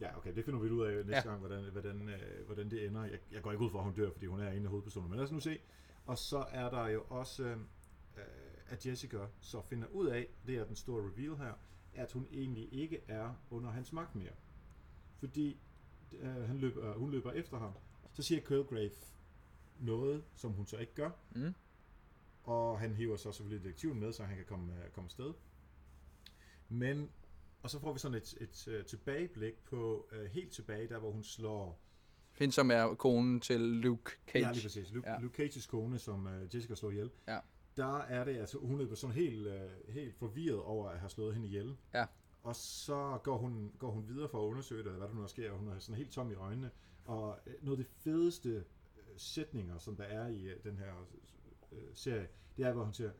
Ja, 0.00 0.16
okay, 0.16 0.34
det 0.34 0.44
finder 0.44 0.60
vi 0.60 0.70
ud 0.70 0.86
af 0.86 0.94
næste 1.06 1.12
ja. 1.14 1.20
Gang, 1.20 1.38
hvordan, 1.38 1.64
hvordan, 1.72 2.08
øh, 2.08 2.46
hvordan 2.46 2.70
det 2.70 2.86
ender. 2.86 3.04
Jeg, 3.04 3.18
jeg 3.32 3.42
går 3.42 3.52
ikke 3.52 3.64
ud 3.64 3.70
fra, 3.70 3.78
at 3.78 3.84
hun 3.84 3.94
dør, 3.94 4.10
fordi 4.10 4.26
hun 4.26 4.40
er 4.40 4.50
en 4.50 4.64
af 4.64 4.70
hovedpersonerne, 4.70 5.08
men 5.10 5.16
lad 5.16 5.24
os 5.24 5.32
nu 5.32 5.40
se. 5.40 5.58
Og 6.06 6.18
så 6.18 6.44
er 6.50 6.70
der 6.70 6.86
jo 6.88 7.04
også, 7.08 7.44
øh, 7.44 7.56
at 8.68 8.86
Jessica 8.86 9.18
så 9.40 9.60
finder 9.62 9.88
ud 9.88 10.06
af, 10.06 10.26
det 10.46 10.56
er 10.58 10.64
den 10.64 10.76
store 10.76 11.02
reveal 11.02 11.36
her, 11.36 11.52
at 11.94 12.12
hun 12.12 12.26
egentlig 12.32 12.74
ikke 12.74 13.00
er 13.08 13.34
under 13.50 13.70
hans 13.70 13.92
magt 13.92 14.14
mere. 14.14 14.32
Fordi 15.18 15.60
øh, 16.12 16.34
han 16.48 16.58
løber, 16.58 16.94
hun 16.94 17.10
løber 17.10 17.32
efter 17.32 17.58
ham. 17.58 17.72
Så 18.12 18.22
siger 18.22 18.40
Kilgrave 18.40 18.90
noget, 19.78 20.24
som 20.34 20.52
hun 20.52 20.66
så 20.66 20.76
ikke 20.76 20.94
gør, 20.94 21.10
Mm. 21.34 21.54
og 22.44 22.78
han 22.80 22.94
hiver 22.94 23.16
så 23.16 23.32
selvfølgelig 23.32 23.64
detektiven 23.64 24.00
med, 24.00 24.12
så 24.12 24.24
han 24.24 24.36
kan 24.36 24.44
komme, 24.46 24.72
øh, 24.84 24.90
komme 24.90 25.06
afsted. 25.06 25.32
Men, 26.68 27.10
og 27.62 27.70
så 27.70 27.78
får 27.78 27.92
vi 27.92 27.98
sådan 27.98 28.16
et, 28.16 28.34
et, 28.40 28.68
et 28.68 28.86
tilbageblik 28.86 29.54
på, 29.64 30.08
uh, 30.12 30.24
helt 30.24 30.52
tilbage, 30.52 30.88
der 30.88 30.98
hvor 30.98 31.10
hun 31.10 31.22
slår, 31.22 31.80
Hende, 32.32 32.54
som 32.54 32.70
er 32.70 32.94
konen 32.94 33.40
til 33.40 33.60
Luke 33.60 34.10
Cage. 34.26 34.46
ja 34.46 34.52
lige 34.52 34.62
præcis, 34.62 34.92
Luke, 34.92 35.10
ja. 35.10 35.18
Luke 35.18 35.44
Cage's 35.44 35.68
kone, 35.68 35.98
som 35.98 36.26
uh, 36.26 36.54
Jessica 36.54 36.74
slår 36.74 36.90
ihjel. 36.90 37.10
Ja. 37.28 37.38
Der 37.76 37.98
er 37.98 38.24
det, 38.24 38.36
altså 38.36 38.58
hun 38.58 38.78
løber 38.78 38.94
sådan 38.94 39.16
helt, 39.16 39.46
uh, 39.46 39.94
helt 39.94 40.14
forvirret 40.14 40.60
over 40.60 40.88
at 40.88 40.98
have 40.98 41.10
slået 41.10 41.34
hende 41.34 41.48
ihjel. 41.48 41.76
Ja. 41.94 42.06
Og 42.42 42.56
så 42.56 43.18
går 43.22 43.38
hun, 43.38 43.72
går 43.78 43.90
hun 43.90 44.08
videre 44.08 44.28
for 44.28 44.42
at 44.42 44.50
undersøge 44.50 44.84
det, 44.84 44.92
hvad 44.92 45.08
der 45.08 45.14
nu 45.14 45.28
sker, 45.28 45.50
og 45.50 45.58
hun 45.58 45.68
er 45.68 45.78
sådan 45.78 45.96
helt 45.96 46.10
tom 46.10 46.30
i 46.30 46.34
øjnene. 46.34 46.70
Og 47.04 47.38
øh, 47.46 47.54
noget 47.62 47.78
af 47.78 47.84
det 47.84 47.92
fedeste 48.04 48.48
øh, 48.48 48.64
sætninger, 49.16 49.78
som 49.78 49.96
der 49.96 50.04
er 50.04 50.28
i 50.28 50.42
øh, 50.42 50.64
den 50.64 50.76
her 50.78 51.08
øh, 51.72 51.78
serie, 51.94 52.28
det 52.56 52.64
er, 52.64 52.72
hvor 52.72 52.84
hun 52.84 52.94
siger, 52.94 53.10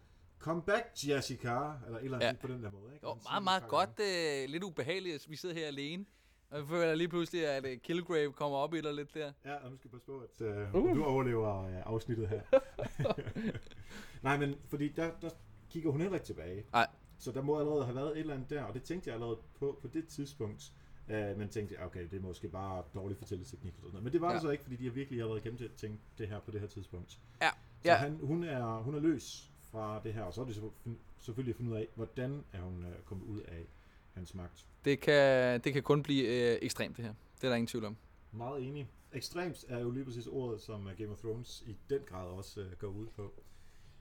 Come 0.41 0.63
back, 0.63 0.85
Jessica, 1.09 1.49
eller 1.87 1.99
et 1.99 2.05
eller 2.05 2.17
andet 2.17 2.27
Ja. 2.27 2.33
på 2.41 2.47
den 2.47 2.63
der 2.63 2.71
måde. 2.71 2.95
Ikke? 2.95 3.07
Jo, 3.07 3.15
meget, 3.31 3.43
meget 3.43 3.69
godt. 3.69 3.91
Øh, 4.01 4.49
lidt 4.51 4.63
ubehageligt, 4.65 5.15
at 5.15 5.27
vi 5.31 5.37
sidder 5.37 5.55
her 5.55 5.67
alene. 5.67 6.05
Og 6.51 6.59
jeg 6.59 6.67
føler 6.69 6.95
lige 6.95 7.09
pludselig, 7.09 7.47
at 7.47 7.67
øh, 7.67 7.79
Kilgrave 7.79 8.33
kommer 8.33 8.59
op 8.59 8.75
i 8.75 8.81
dig 8.81 8.95
lidt 8.95 9.15
der. 9.15 9.33
Ja, 9.45 9.55
og 9.55 9.71
nu 9.71 9.77
skal 9.77 9.89
jeg 9.89 9.93
passe 9.93 10.07
på, 10.07 10.19
at 10.19 10.41
øh, 10.47 10.75
uh. 10.75 10.97
du 10.97 11.05
overlever 11.05 11.65
øh, 11.67 11.77
afsnittet 11.87 12.29
her. 12.29 12.41
Nej, 14.23 14.37
men 14.39 14.55
fordi 14.69 14.89
der, 14.89 15.11
der 15.23 15.31
kigger 15.71 15.91
hun 15.91 16.01
heller 16.01 16.17
ikke 16.17 16.27
tilbage. 16.27 16.65
Nej. 16.73 16.87
Så 17.19 17.33
der 17.33 17.43
må 17.43 17.59
allerede 17.59 17.85
have 17.85 17.95
været 17.97 18.13
et 18.13 18.19
eller 18.19 18.35
andet 18.35 18.51
der, 18.51 18.63
og 18.63 18.75
det 18.75 18.83
tænkte 18.83 19.09
jeg 19.09 19.15
allerede 19.15 19.39
på 19.59 19.79
på 19.83 19.89
det 19.89 20.09
tidspunkt. 20.09 20.73
Uh, 21.09 21.15
men 21.39 21.49
tænkte 21.49 21.75
jeg, 21.75 21.85
okay, 21.87 22.03
det 22.11 22.13
er 22.17 22.21
måske 22.21 22.49
bare 22.49 22.83
dårlig 22.95 23.17
fortælleteknik. 23.17 23.73
Og 23.75 23.79
sådan 23.81 23.91
noget. 23.93 24.05
Men 24.05 24.13
det 24.13 24.21
var. 24.21 24.29
Ja. 24.29 24.35
det 24.35 24.43
så 24.43 24.51
ikke, 24.51 24.63
fordi 24.65 24.77
de 24.77 24.85
har 24.85 24.93
virkelig 24.93 25.21
allerede 25.21 25.41
gennemtænkt 25.41 26.01
det 26.19 26.29
her 26.29 26.41
på 26.41 26.51
det 26.51 26.61
her 26.61 26.69
tidspunkt. 26.69 27.19
Ja. 27.43 27.49
Så 27.83 27.89
Ja. 27.89 27.95
han, 27.95 28.19
hun, 28.23 28.45
er, 28.45 28.79
hun 28.83 28.95
er 28.95 29.01
løs 29.01 29.50
fra 29.71 30.01
det 30.05 30.15
her, 30.15 30.23
og 30.23 30.35
så 30.35 30.41
er 30.41 30.45
det 30.45 30.71
selvfølgelig 31.19 31.57
fundet 31.57 31.73
ud 31.73 31.77
af, 31.77 31.89
hvordan 31.95 32.45
er 32.53 32.61
hun 32.61 32.85
uh, 32.85 33.05
kommet 33.05 33.27
ud 33.27 33.41
af 33.41 33.67
hans 34.13 34.35
magt. 34.35 34.67
Det 34.85 35.01
kan, 35.01 35.61
det 35.61 35.73
kan 35.73 35.83
kun 35.83 36.03
blive 36.03 36.25
øh, 36.25 36.59
ekstremt, 36.63 36.97
det 36.97 37.05
her. 37.05 37.15
Det 37.37 37.45
er 37.45 37.49
der 37.49 37.57
ingen 37.57 37.67
tvivl 37.67 37.85
om. 37.85 37.97
Meget 38.33 38.63
enig. 38.63 38.89
Ekstremt 39.13 39.65
er 39.69 39.79
jo 39.79 39.91
lige 39.91 40.05
præcis 40.05 40.27
ordet, 40.27 40.61
som 40.61 40.89
øh, 40.89 40.99
Game 40.99 41.13
of 41.13 41.19
Thrones 41.19 41.65
i 41.67 41.77
den 41.91 42.01
grad 42.07 42.27
også 42.27 42.61
uh, 42.61 42.73
går 42.73 42.89
ud 42.89 43.07
på. 43.07 43.33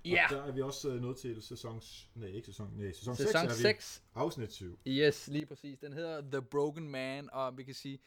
Ja. 0.05 0.23
Og 0.23 0.35
der 0.35 0.43
er 0.43 0.51
vi 0.51 0.61
også 0.61 0.89
uh, 0.89 1.01
nået 1.01 1.17
til 1.17 1.41
sæsons... 1.41 2.09
Nej, 2.15 2.27
ikke 2.27 2.45
sæson... 2.45 2.73
Nej, 2.75 2.91
sæson, 2.91 3.15
Sæson 3.15 3.31
6 3.31 3.43
er 3.43 3.55
vi. 3.55 3.61
6. 3.61 4.03
Afsnit 4.15 4.53
7. 4.53 4.79
Yes, 4.87 5.27
lige 5.27 5.45
præcis. 5.45 5.79
Den 5.79 5.93
hedder 5.93 6.21
The 6.21 6.41
Broken 6.41 6.89
Man, 6.89 7.29
og 7.33 7.57
vi 7.57 7.63
kan 7.63 7.73
sige, 7.73 7.99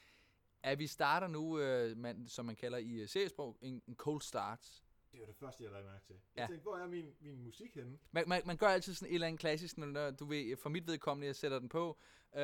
at 0.62 0.78
vi 0.78 0.86
starter 0.86 1.26
nu, 1.26 1.58
øh, 1.58 1.96
man, 1.96 2.28
som 2.28 2.44
man 2.44 2.56
kalder 2.56 2.78
i 2.78 3.06
seriesprog, 3.06 3.56
en, 3.62 3.82
en 3.88 3.94
cold 3.94 4.20
start. 4.20 4.82
Det 5.12 5.20
var 5.20 5.26
det 5.26 5.36
første, 5.36 5.62
jeg 5.64 5.72
lagde 5.72 5.86
mærke 5.86 6.04
til. 6.04 6.14
Jeg 6.36 6.42
Ja. 6.42 6.46
tænkte, 6.46 6.62
hvor 6.62 6.76
er 6.76 6.86
min, 6.86 7.14
min 7.20 7.42
musik 7.44 7.74
henne? 7.74 7.98
Man, 8.12 8.24
man, 8.28 8.42
man 8.46 8.56
gør 8.56 8.66
altid 8.68 8.94
sådan 8.94 9.10
et 9.10 9.14
eller 9.14 9.26
andet 9.26 9.40
klassisk, 9.40 9.78
når- 9.78 10.10
du 10.10 10.24
ved, 10.24 10.56
for 10.56 10.68
mit 10.70 10.86
vedkommende, 10.86 11.26
jeg 11.26 11.36
sætter 11.36 11.58
den 11.58 11.68
på. 11.68 11.98
Øh, 12.36 12.40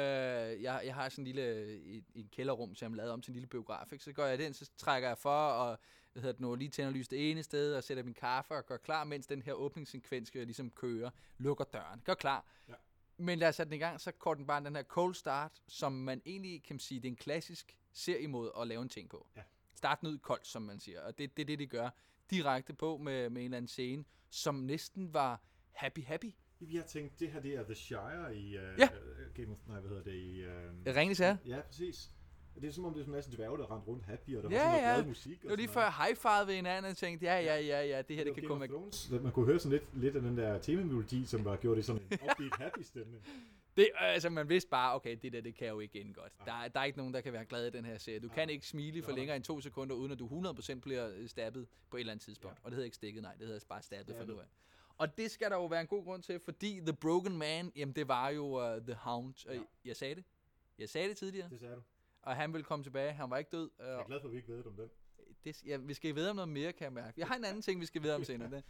jeg, 0.62 0.83
jeg 0.85 0.94
har 0.94 1.09
sådan 1.09 1.22
en 1.22 1.26
lille 1.26 1.64
et, 1.76 2.04
et 2.14 2.31
kælderrum, 2.31 2.74
som 2.74 2.87
jeg 2.87 2.90
har 2.92 2.96
lavet 2.96 3.12
om 3.12 3.20
til 3.22 3.31
en 3.31 3.35
lille 3.35 3.46
biograf. 3.46 3.92
Ikke? 3.92 4.04
Så 4.04 4.12
gør 4.12 4.26
jeg 4.26 4.38
den, 4.38 4.54
så 4.54 4.70
trækker 4.76 5.09
jeg 5.09 5.18
for, 5.18 5.48
og 5.48 5.78
hvad 6.12 6.22
hedder 6.22 6.33
det 6.33 6.40
nu, 6.40 6.54
lige 6.54 6.70
tænder 6.70 6.90
lys 6.92 7.09
det 7.09 7.31
ene 7.31 7.42
sted, 7.42 7.74
og 7.74 7.85
sætter 7.85 8.02
min 8.02 8.14
kaffe 8.14 8.54
og 8.54 8.66
gør 8.66 8.76
klar, 8.76 9.04
mens 9.04 9.26
den 9.26 9.42
her 9.42 9.52
åbningssekvens 9.52 10.35
ligesom 10.35 10.70
køre, 10.70 11.11
lukker 11.38 11.64
døren, 11.64 12.00
gør 12.04 12.14
klar. 12.14 12.46
Ja. 12.68 12.74
Men 13.16 13.38
lad 13.38 13.48
os 13.48 13.54
sætte 13.54 13.70
den 13.70 13.76
i 13.76 13.78
gang, 13.78 14.00
så 14.00 14.12
går 14.12 14.35
den 14.35 14.46
bare 14.46 14.64
den 14.64 14.76
her 14.76 14.83
cold 14.83 15.14
start, 15.14 15.62
som 15.68 15.92
man 15.92 16.22
egentlig 16.26 16.62
kan 16.62 16.78
sige, 16.78 17.00
det 17.00 17.09
er 17.09 17.12
en 17.12 17.16
klassisk 17.16 17.78
seriemåde 17.92 18.52
at 18.61 18.66
lave 18.66 18.83
en 18.83 18.88
ting 18.88 19.09
på. 19.11 19.28
Ja. 19.37 19.42
Start 19.74 19.98
ud 20.04 20.18
koldt, 20.18 20.46
som 20.46 20.62
man 20.62 20.81
siger, 20.81 21.00
og 21.02 21.18
det, 21.18 21.37
det 21.37 21.42
er 21.42 21.46
det, 21.46 21.59
de 21.59 21.66
gør 21.66 21.90
direkte 22.30 22.72
på 22.72 22.96
med, 22.96 23.30
med 23.30 23.40
en 23.42 23.44
eller 23.44 23.56
anden 23.56 23.68
scene, 23.68 24.04
som 24.30 24.54
næsten 24.54 25.14
var 25.14 25.40
happy 25.72 26.04
happy. 26.04 26.34
Vi 26.60 26.76
har 26.76 26.82
tænkt, 26.84 27.20
det 27.20 27.30
her 27.32 27.40
det 27.40 27.54
er 27.54 27.64
The 27.64 27.74
Shire 27.74 28.36
i 28.36 28.56
uh, 28.56 28.62
Ja. 28.78 28.88
Game 29.34 29.52
of... 29.52 29.58
Nej, 29.68 29.80
hvad 29.80 29.88
hedder 29.90 30.04
det? 30.04 30.14
I, 30.14 30.44
uh, 30.46 30.96
Ringenes 30.96 31.18
Herre. 31.18 31.38
Ja, 31.46 31.60
præcis. 31.60 32.10
Det 32.60 32.68
er 32.68 32.72
som 32.72 32.84
om, 32.84 32.92
det 32.92 33.00
er 33.00 33.04
sådan 33.04 33.14
en 33.14 33.16
masse 33.16 33.36
dværge, 33.36 33.58
der 33.58 33.72
rendte 33.72 33.86
rundt 33.88 34.04
happy, 34.04 34.36
og 34.36 34.42
der 34.42 34.50
Ja, 34.50 34.56
var 34.56 34.64
sådan 34.64 34.82
noget 34.82 34.88
ja. 34.90 34.94
glad 34.94 35.06
musik. 35.06 35.42
Det 35.42 35.50
var 35.50 35.56
lige 35.56 35.68
før 35.68 35.82
jeg 35.82 35.92
high 35.94 36.48
ved 36.48 36.54
hinanden 36.54 36.90
og 36.90 36.96
tænkte, 36.96 37.26
ja, 37.26 37.40
ja, 37.40 37.60
ja, 37.60 37.82
ja, 37.82 38.02
det 38.02 38.16
her, 38.16 38.24
det 38.24 38.34
kan 38.34 38.42
Game 38.42 38.48
komme 38.48 38.66
Thrones. 38.66 39.10
Man 39.10 39.32
kunne 39.32 39.46
høre 39.46 39.58
sådan 39.58 39.78
lidt, 39.78 40.00
lidt 40.00 40.16
af 40.16 40.22
den 40.22 40.36
der 40.36 40.58
temamelodi, 40.58 41.24
som 41.24 41.44
var 41.44 41.56
gjort 41.56 41.78
i 41.78 41.82
sådan 41.82 42.02
en 42.02 42.18
upbeat 42.30 42.56
happy 42.58 42.82
stemning. 42.82 43.22
Det, 43.78 43.90
altså, 43.98 44.30
man 44.30 44.48
vidste 44.48 44.70
bare, 44.70 44.94
okay, 44.94 45.16
det 45.22 45.32
der, 45.32 45.40
det 45.40 45.54
kan 45.54 45.68
jo 45.68 45.80
ikke 45.80 46.00
ende 46.00 46.14
godt. 46.14 46.32
Der, 46.44 46.52
er- 46.52 46.68
der 46.68 46.80
er 46.80 46.84
ikke 46.84 46.98
nogen, 46.98 47.14
der 47.14 47.20
kan 47.20 47.32
være 47.32 47.44
glad 47.44 47.66
i 47.66 47.70
den 47.70 47.84
her 47.84 47.98
serie. 47.98 48.18
Du 48.20 48.28
kan 48.28 48.50
ikke 48.50 48.66
smile 48.66 49.02
for 49.02 49.12
længere 49.12 49.36
end 49.36 49.44
to 49.44 49.60
sekunder, 49.60 49.96
uden 49.96 50.12
at 50.12 50.18
du 50.18 50.26
100% 50.26 50.80
bliver 50.80 51.10
øh, 51.16 51.28
stabbet 51.28 51.66
på 51.90 51.96
et 51.96 52.00
eller 52.00 52.12
andet 52.12 52.24
tidspunkt. 52.24 52.58
Og 52.62 52.70
det 52.70 52.72
hedder 52.74 52.84
ikke 52.84 52.94
stikket, 52.96 53.22
nej, 53.22 53.34
det 53.34 53.46
hedder 53.46 53.60
bare 53.68 53.82
stabbet 53.82 54.16
for 54.16 54.24
nu 54.24 54.38
af. 54.40 54.44
Og 54.98 55.18
det 55.18 55.30
skal 55.30 55.50
der 55.50 55.56
jo 55.56 55.66
være 55.66 55.80
en 55.80 55.86
god 55.86 56.04
grund 56.04 56.22
til, 56.22 56.40
fordi 56.40 56.80
The 56.80 56.92
Broken 56.92 57.36
Man, 57.38 57.72
jamen 57.76 57.94
det 57.96 58.08
var 58.08 58.28
jo 58.28 58.74
uh, 58.76 58.80
The 58.82 58.94
Hound. 58.94 59.34
Og 59.48 59.54
Ja. 59.54 59.60
jeg 59.84 59.96
sagde 59.96 60.14
det. 60.14 60.24
Jeg 60.78 60.88
sagde 60.88 61.08
det 61.08 61.16
tidligere. 61.16 61.48
Det 61.50 61.60
sagde 61.60 61.74
du. 61.74 61.82
Og 62.22 62.36
han 62.36 62.52
ville 62.52 62.64
komme 62.64 62.84
tilbage. 62.84 63.12
Han 63.12 63.30
var 63.30 63.38
ikke 63.38 63.50
død. 63.50 63.70
Jeg 63.78 63.86
er 63.88 64.04
glad 64.06 64.20
for, 64.20 64.28
at 64.28 64.32
vi 64.32 64.36
ikke 64.36 64.48
ved 64.52 64.66
om 64.66 64.72
den. 64.76 64.90
det, 65.44 65.62
ja, 65.66 65.76
vi 65.76 65.94
skal 65.94 66.14
vide 66.14 66.30
om 66.30 66.36
noget 66.36 66.48
mere, 66.48 66.72
kan 66.72 66.84
jeg 66.84 66.92
mærke. 66.92 67.14
Jeg 67.20 67.26
har 67.26 67.36
en 67.36 67.44
anden 67.44 67.62
ting, 67.62 67.80
vi 67.80 67.86
skal 67.86 68.02
vide 68.02 68.14
om 68.14 68.24
senere. 68.24 68.50
Det. 68.56 68.64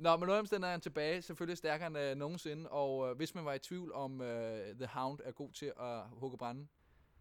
Nå, 0.00 0.16
men 0.16 0.26
noget 0.26 0.52
er 0.52 0.66
han 0.70 0.80
tilbage, 0.80 1.22
selvfølgelig 1.22 1.58
stærkere 1.58 1.86
end 1.86 1.98
øh, 1.98 2.16
nogensinde, 2.16 2.68
og 2.70 3.10
øh, 3.10 3.16
hvis 3.16 3.34
man 3.34 3.44
var 3.44 3.54
i 3.54 3.58
tvivl 3.58 3.92
om 3.92 4.20
øh, 4.20 4.74
The 4.74 4.86
Hound 4.86 5.18
er 5.24 5.32
god 5.32 5.52
til 5.52 5.72
at 5.80 6.00
hugge 6.12 6.38
brænde, 6.38 6.66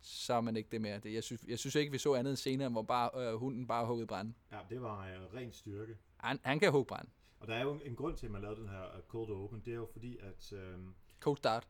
så 0.02 0.34
er 0.34 0.42
man 0.42 0.58
ikke 0.58 0.70
det 0.72 0.82
mere. 0.82 1.00
Det, 1.00 1.14
jeg, 1.14 1.24
synes, 1.24 1.42
jeg 1.48 1.60
synes 1.60 1.76
ikke, 1.76 1.92
vi 1.92 1.98
så 1.98 2.14
andet 2.16 2.32
end 2.32 2.38
senere, 2.38 2.70
hvor 2.70 2.82
bare, 2.82 3.10
øh, 3.16 3.34
hunden 3.40 3.68
bare 3.68 3.86
huggede 3.86 4.08
brænde. 4.08 4.34
Ja, 4.52 4.58
det 4.70 4.82
var 4.82 4.98
uh, 5.28 5.36
ren 5.36 5.52
styrke. 5.52 5.98
Han, 6.18 6.40
han 6.44 6.60
kan 6.60 6.72
hugge 6.72 6.86
brænde. 6.88 7.10
Og 7.40 7.48
der 7.48 7.54
er 7.54 7.62
jo 7.62 7.74
en, 7.74 7.82
en 7.86 7.96
grund 7.96 8.18
til, 8.18 8.26
at 8.26 8.32
man 8.32 8.42
lavede 8.42 8.60
den 8.62 8.70
her 8.70 8.82
uh, 8.98 9.02
Cold 9.08 9.32
Open. 9.44 9.62
Det 9.66 9.72
er 9.72 9.76
jo 9.76 9.88
fordi, 9.92 10.18
at... 10.18 10.54
øhm, 10.54 10.94
Cold 11.20 11.38
start. 11.38 11.68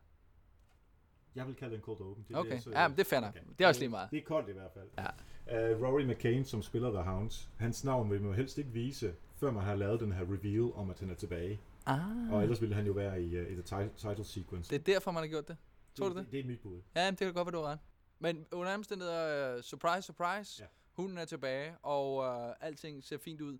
jeg 1.34 1.46
vil 1.46 1.54
kalde 1.54 1.70
det 1.72 1.78
en 1.78 1.84
Cold 1.84 2.00
Open. 2.00 2.24
Det 2.28 2.34
er 2.34 2.38
Okay, 2.38 2.52
det, 2.52 2.62
så- 2.62 2.70
ja, 2.70 2.88
men 2.88 2.96
det 2.98 3.06
fair 3.06 3.20
nok. 3.20 3.34
Det 3.58 3.64
er 3.64 3.68
også 3.68 3.80
lige 3.80 3.90
meget. 3.90 4.10
Det 4.10 4.18
er 4.18 4.22
koldt 4.24 4.48
i 4.48 4.52
hvert 4.52 4.70
fald. 4.74 4.88
Ja. 4.98 5.74
Uh, 5.74 5.82
Rory 5.82 6.02
McCain, 6.02 6.44
som 6.44 6.62
spiller 6.62 6.90
The 6.92 7.02
Hound, 7.02 7.48
hans 7.58 7.84
navn 7.84 8.10
vil 8.10 8.22
man 8.22 8.34
helst 8.34 8.58
ikke 8.58 8.70
vise, 8.70 9.14
før 9.40 9.50
man 9.50 9.64
har 9.64 9.74
lavet 9.74 10.00
den 10.00 10.12
her 10.12 10.22
reveal 10.22 10.72
om, 10.74 10.90
at 10.90 10.98
han 11.00 11.10
er 11.10 11.14
tilbage. 11.14 11.60
Ah, 11.86 12.32
Og 12.32 12.42
ellers 12.42 12.60
ville 12.60 12.74
han 12.74 12.86
jo 12.86 12.92
være 12.92 13.22
i, 13.22 13.40
uh, 13.40 13.46
i 13.50 13.54
the 13.54 13.62
title, 13.96 14.24
sequence. 14.24 14.70
det 14.70 14.80
er 14.80 14.92
derfor, 14.92 15.10
man 15.10 15.22
har 15.22 15.28
gjort 15.28 15.48
det. 15.48 15.56
Tror 15.94 16.08
du 16.08 16.14
det? 16.14 16.24
Det, 16.24 16.32
det 16.32 16.40
er 16.40 16.44
mit 16.44 16.60
bud. 16.60 16.80
Ja, 16.96 17.04
men 17.10 17.10
det 17.10 17.18
kan 17.18 17.34
godt 17.34 17.46
være, 17.46 17.60
du 17.60 17.64
har 17.66 17.72
ret. 17.72 17.78
Men 18.18 18.46
under 18.52 18.74
omstændigheder, 18.74 19.56
uh, 19.56 19.62
surprise, 19.62 20.02
surprise, 20.02 20.62
Ja. 20.62 20.68
hunden 20.92 21.18
er 21.18 21.24
tilbage, 21.24 21.76
og 21.82 22.16
uh, 22.16 22.66
alting 22.66 23.04
ser 23.04 23.18
fint 23.18 23.40
ud. 23.40 23.58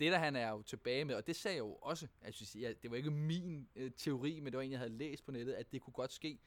Det, 0.00 0.12
der 0.12 0.18
han 0.18 0.36
er 0.36 0.50
jo 0.50 0.62
tilbage 0.62 1.04
med, 1.04 1.14
og 1.14 1.26
det 1.26 1.36
sagde 1.36 1.54
jeg 1.54 1.60
jo 1.60 1.72
også, 1.74 2.06
altså, 2.22 2.58
jeg, 2.58 2.74
det 2.82 2.90
var 2.90 2.96
ikke 2.96 3.10
min 3.10 3.68
uh, 3.76 3.82
teori, 3.96 4.40
men 4.40 4.46
det 4.52 4.56
var 4.56 4.62
en, 4.62 4.70
jeg 4.70 4.78
havde 4.78 4.92
læst 4.98 5.24
på 5.24 5.30
nettet, 5.32 5.52
at 5.52 5.72
det 5.72 5.80
kunne 5.82 5.92
godt 5.94 6.12
ske. 6.12 6.38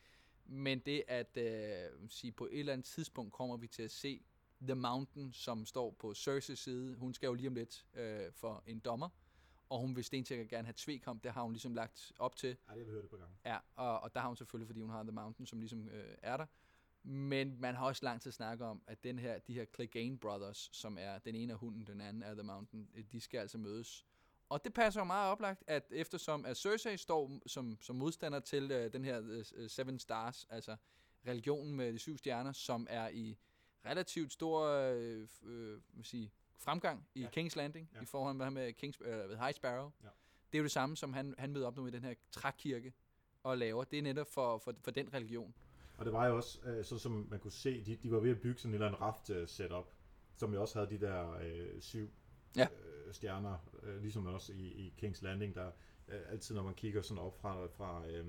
Men 0.45 0.79
det, 0.79 1.03
at 1.07 1.37
uh, 1.37 2.09
sige, 2.09 2.31
på 2.31 2.45
et 2.51 2.59
eller 2.59 2.73
andet 2.73 2.85
tidspunkt 2.85 3.33
kommer 3.33 3.57
vi 3.57 3.67
til 3.67 3.83
at 3.83 3.91
se 3.91 4.21
The 4.61 4.75
Mountain, 4.75 5.33
som 5.33 5.65
står 5.65 5.95
på 5.99 6.11
Cersei's 6.11 6.55
side. 6.55 6.95
Hun 6.95 7.13
skal 7.13 7.27
jo 7.27 7.33
lige 7.33 7.47
om 7.47 7.55
lidt 7.55 7.85
uh, 7.93 8.33
for 8.33 8.63
en 8.65 8.79
dommer, 8.79 9.09
og 9.69 9.79
hun 9.79 9.95
vil 9.95 10.03
stensikkert 10.03 10.49
gerne 10.49 10.65
have 10.65 10.73
tvekamp. 10.77 11.23
Det 11.23 11.31
har 11.31 11.41
hun 11.41 11.51
ligesom 11.51 11.73
lagt 11.73 12.11
op 12.19 12.35
til. 12.35 12.57
Ej, 12.67 12.75
det 12.75 12.85
har 12.85 12.91
vi 12.91 12.91
hørt 12.91 13.03
et 13.03 13.09
par 13.09 13.17
gange. 13.17 13.35
Ja, 13.45 13.57
og, 13.75 13.99
og 13.99 14.13
der 14.13 14.19
har 14.19 14.27
hun 14.27 14.37
selvfølgelig, 14.37 14.67
fordi 14.67 14.81
hun 14.81 14.89
har 14.89 15.03
The 15.03 15.11
Mountain, 15.11 15.47
som 15.47 15.59
ligesom 15.59 15.89
øh, 15.89 16.15
er 16.21 16.37
der. 16.37 16.45
Men 17.03 17.61
man 17.61 17.75
har 17.75 17.85
også 17.85 18.05
lang 18.05 18.21
tid 18.21 18.31
snakket 18.31 18.67
om, 18.67 18.81
at 18.87 19.03
den 19.03 19.19
her, 19.19 19.39
de 19.39 19.53
her 19.53 19.65
Clegane 19.75 20.17
Brothers, 20.17 20.69
som 20.71 20.97
er 20.99 21.19
den 21.19 21.35
ene 21.35 21.53
af 21.53 21.59
hunden, 21.59 21.87
den 21.87 22.01
anden 22.01 22.23
er 22.23 22.33
The 22.33 22.43
Mountain, 22.43 22.89
øh, 22.95 23.03
de 23.11 23.21
skal 23.21 23.37
altså 23.37 23.57
mødes. 23.57 24.05
Og 24.49 24.65
det 24.65 24.73
passer 24.73 25.01
jo 25.01 25.05
meget 25.05 25.31
oplagt, 25.31 25.63
at 25.67 25.83
eftersom 25.91 26.45
at 26.45 26.57
Cersei 26.57 26.97
står 26.97 27.31
som, 27.45 27.77
som 27.81 27.95
modstander 27.95 28.39
til 28.39 28.71
øh, 28.71 28.93
den 28.93 29.05
her 29.05 29.43
øh, 29.55 29.69
Seven 29.69 29.99
Stars, 29.99 30.47
altså 30.49 30.75
religionen 31.27 31.75
med 31.75 31.93
de 31.93 31.99
syv 31.99 32.17
stjerner, 32.17 32.51
som 32.51 32.87
er 32.89 33.09
i 33.09 33.37
relativt 33.85 34.33
stor 34.33 34.67
øh, 34.67 35.27
øh, 35.43 35.79
sige, 36.03 36.31
fremgang 36.57 37.07
i 37.15 37.21
Ja. 37.21 37.27
King's 37.37 37.55
Landing, 37.55 37.89
Ja. 37.95 38.01
i 38.01 38.05
forhold 38.05 38.35
med, 38.35 38.49
med 38.51 38.73
Kings, 38.73 38.97
øh, 39.05 39.29
High 39.29 39.53
Sparrow. 39.53 39.91
Ja. 40.03 40.07
Det 40.51 40.57
er 40.57 40.59
jo 40.59 40.63
det 40.63 40.71
samme, 40.71 40.97
som 40.97 41.13
han, 41.13 41.35
han 41.37 41.51
møder 41.53 41.67
op 41.67 41.75
nu 41.75 41.87
i 41.87 41.91
den 41.91 42.03
her 42.03 42.13
trækirke 42.31 42.93
og 43.43 43.57
laver. 43.57 43.83
Det 43.83 43.99
er 43.99 44.03
netop 44.03 44.27
for, 44.27 44.57
for, 44.57 44.75
for 44.83 44.91
den 44.91 45.13
religion. 45.13 45.53
Og 45.97 46.05
det 46.05 46.13
var 46.13 46.27
jo 46.27 46.35
også, 46.35 46.59
øh, 46.65 46.85
så 46.85 46.97
som 46.97 47.27
man 47.29 47.39
kunne 47.39 47.51
se, 47.51 47.85
de, 47.85 47.95
de 47.95 48.11
var 48.11 48.19
ved 48.19 48.31
at 48.31 48.41
bygge 48.41 48.59
sådan 48.59 48.71
en 48.71 48.73
eller 48.73 48.87
anden 48.87 49.01
raft 49.01 49.29
øh, 49.29 49.47
setup, 49.47 49.91
som 50.37 50.53
jo 50.53 50.61
også 50.61 50.79
havde 50.79 50.89
de 50.99 51.05
der 51.05 51.31
øh, 51.31 51.81
syv 51.81 52.09
Ja. 52.55 52.67
øh, 53.07 53.13
stjerner, 53.13 53.57
øh, 53.83 54.01
ligesom 54.01 54.25
også 54.25 54.53
i, 54.53 54.57
i 54.67 54.93
King's 55.03 55.23
Landing, 55.23 55.55
der 55.55 55.71
øh, 56.07 56.21
altid 56.29 56.55
når 56.55 56.63
man 56.63 56.73
kigger 56.73 57.01
sådan 57.01 57.23
op 57.23 57.39
fra, 57.41 57.65
fra 57.67 58.07
øh, 58.07 58.25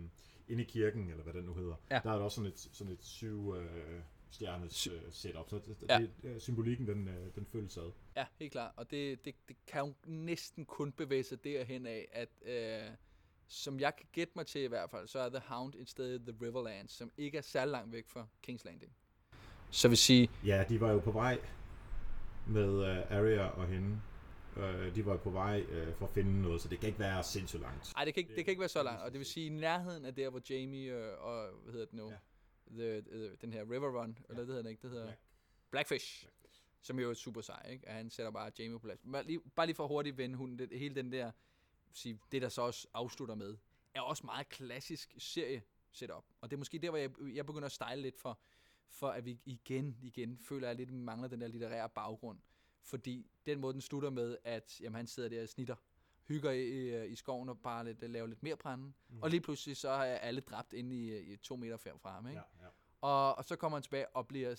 ind 0.49 0.61
i 0.61 0.65
kirken, 0.65 1.11
eller 1.11 1.23
hvad 1.23 1.35
det 1.35 1.45
nu 1.45 1.55
hedder, 1.55 1.75
Ja. 1.91 2.01
der 2.05 2.11
er 2.11 2.17
der 2.17 2.25
også 2.25 2.35
sådan 2.35 2.51
et, 2.51 2.59
sådan 2.59 2.93
et 2.93 3.05
syv 3.05 3.55
øh, 3.57 4.03
stjernes 4.31 4.87
øh, 4.87 5.01
setup, 5.11 5.51
så 5.51 5.57
det, 5.59 5.77
Ja. 5.89 5.99
det, 5.99 6.11
øh, 6.25 6.41
symbolikken 6.41 6.87
den, 6.87 7.09
øh, 7.09 7.35
den 7.35 7.47
følges 7.47 7.77
ad. 7.77 7.91
Ja, 8.17 8.27
helt 8.39 8.53
klart. 8.53 8.73
Og 8.77 8.91
det, 8.91 9.25
det, 9.25 9.35
det 9.49 9.57
kan 9.67 9.87
jo 9.87 9.95
næsten 10.07 10.65
kun 10.65 10.93
bevæge 10.93 11.23
sig 11.25 11.45
derhen 11.45 11.87
af, 11.87 12.09
at 12.13 12.29
øh, 12.43 12.91
som 13.49 13.81
jeg 13.81 13.97
kan 13.97 14.07
gætte 14.13 14.33
mig 14.37 14.47
til 14.47 14.61
i 14.61 14.67
hvert 14.67 14.91
fald, 14.91 15.09
så 15.09 15.19
er 15.19 15.29
The 15.29 15.43
Hound 15.47 15.75
et 15.75 15.91
sted 15.91 16.15
i 16.15 16.19
The 16.33 16.47
Riverlands, 16.47 16.93
som 16.93 17.11
ikke 17.17 17.39
er 17.39 17.43
særlig 17.43 17.73
langt 17.73 17.93
væk 17.93 18.05
fra 18.09 18.27
King's 18.49 18.63
Landing. 18.65 18.93
Så 19.71 19.89
vil 19.89 19.99
sige, 19.99 20.31
Ja, 20.47 20.65
de 20.69 20.81
var 20.81 20.91
jo 20.93 20.99
på 20.99 21.11
vej 21.11 21.39
med 22.47 22.85
øh, 22.85 23.19
Arya 23.19 23.47
og 23.47 23.67
hende. 23.69 24.01
Øh, 24.57 24.95
de 24.95 25.07
var 25.07 25.13
jo 25.13 25.19
på 25.19 25.31
vej 25.31 25.61
øh, 25.69 25.95
for 25.95 26.07
at 26.07 26.13
finde 26.13 26.43
noget, 26.43 26.61
så 26.61 26.69
det 26.69 26.81
kan 26.81 26.87
ikke 26.87 26.99
være 26.99 27.23
sindssygt 27.23 27.63
langt. 27.63 27.93
nej, 27.97 28.05
det 28.05 28.15
kan, 28.15 28.21
ikke, 28.21 28.37
det 28.37 28.45
kan 28.45 28.53
ikke 28.53 28.61
være 28.61 28.69
så 28.69 28.83
langt. 28.83 29.03
Og 29.03 29.11
det 29.13 29.19
vil 29.19 29.27
sige, 29.27 29.47
i 29.47 29.49
nærheden 29.49 30.05
af 30.05 30.15
der, 30.15 30.31
hvor 30.31 30.41
Jamie 30.51 30.93
øh, 30.93 31.25
og, 31.25 31.47
hvad 31.63 31.73
hedder 31.73 31.87
det 31.87 31.95
nu, 31.95 32.09
Ja. 32.09 32.15
The, 32.71 33.01
the, 33.01 33.37
den 33.37 33.53
her 33.53 33.63
River 33.71 34.01
Run, 34.01 34.19
eller 34.29 34.41
det 34.41 34.47
hedder 34.47 34.63
den 34.63 34.71
ikke, 34.71 34.83
det 34.83 34.91
hedder 34.91 35.13
Black- 35.13 35.71
Blackfish, 35.71 36.29
som 36.81 36.99
jo 36.99 37.11
er 37.11 37.15
super 37.15 37.41
sej, 37.41 37.71
ikke? 37.71 37.89
At 37.89 37.95
han 37.95 38.11
sætter 38.11 38.31
bare 38.33 38.53
Jamie 38.59 38.73
på 38.73 38.79
plads. 38.79 39.01
Bare 39.13 39.25
lige, 39.25 39.41
bare 39.41 39.67
lige 39.67 39.77
for 39.77 39.87
hurtigt 39.87 40.19
vende 40.19 40.37
hunden, 40.37 40.59
det, 40.59 40.79
hele 40.79 40.95
den 40.95 41.13
der, 41.13 41.33
sige, 41.93 42.19
det 42.33 42.43
der 42.43 42.49
så 42.49 42.63
også 42.63 42.89
afslutter 42.95 43.35
med, 43.35 43.57
er 43.95 44.01
også 44.01 44.27
meget 44.27 44.49
klassisk 44.49 45.15
serie 45.19 45.63
setup. 45.93 46.25
Og 46.41 46.51
det 46.51 46.57
er 46.57 46.59
måske 46.59 46.79
der, 46.79 46.91
hvor 46.91 46.99
jeg, 46.99 47.11
jeg 47.35 47.47
begynder 47.47 47.67
at 47.67 47.73
style 47.73 47.97
lidt 48.03 48.19
for, 48.19 48.41
for 48.89 49.09
at 49.09 49.25
vi 49.25 49.41
igen, 49.45 49.97
igen 50.03 50.39
føler, 50.39 50.69
at 50.69 50.79
jeg 50.79 50.87
lidt 50.87 50.93
mangler 50.93 51.29
den 51.29 51.41
der 51.41 51.49
litterære 51.49 51.89
baggrund. 51.89 52.39
Fordi 52.83 53.31
den 53.47 53.61
måde, 53.61 53.73
den 53.73 53.81
slutter 53.81 54.11
med, 54.11 54.37
at 54.45 54.81
jamen, 54.81 54.97
han 54.97 55.07
sidder 55.07 55.29
der 55.29 55.43
og 55.43 55.49
snitter, 55.49 55.77
hygger 56.31 56.51
i, 56.51 56.63
i, 56.63 57.07
i 57.07 57.17
skoven 57.17 57.49
og 57.49 57.59
bare 57.59 57.85
lidt, 57.85 58.11
laver 58.11 58.27
lidt 58.27 58.43
mere 58.43 58.57
brænde. 58.57 58.85
Mm. 58.85 59.23
Og 59.23 59.31
lige 59.31 59.41
pludselig 59.41 59.77
så 59.77 59.89
er 59.89 60.15
alle 60.15 60.41
dræbt 60.41 60.73
inde 60.73 60.97
i, 60.97 61.33
i 61.33 61.37
to 61.37 61.57
meter 61.57 61.77
fra 61.77 61.91
fra 62.03 62.13
ham. 62.13 62.27
Ikke? 62.27 62.41
Ja, 62.61 62.65
ja. 62.65 62.69
Og, 63.01 63.39
og 63.39 63.45
så 63.45 63.57
kommer 63.57 63.79
han 63.79 63.83
tilbage 63.83 64.09
og 64.17 64.29
bliver 64.29 64.55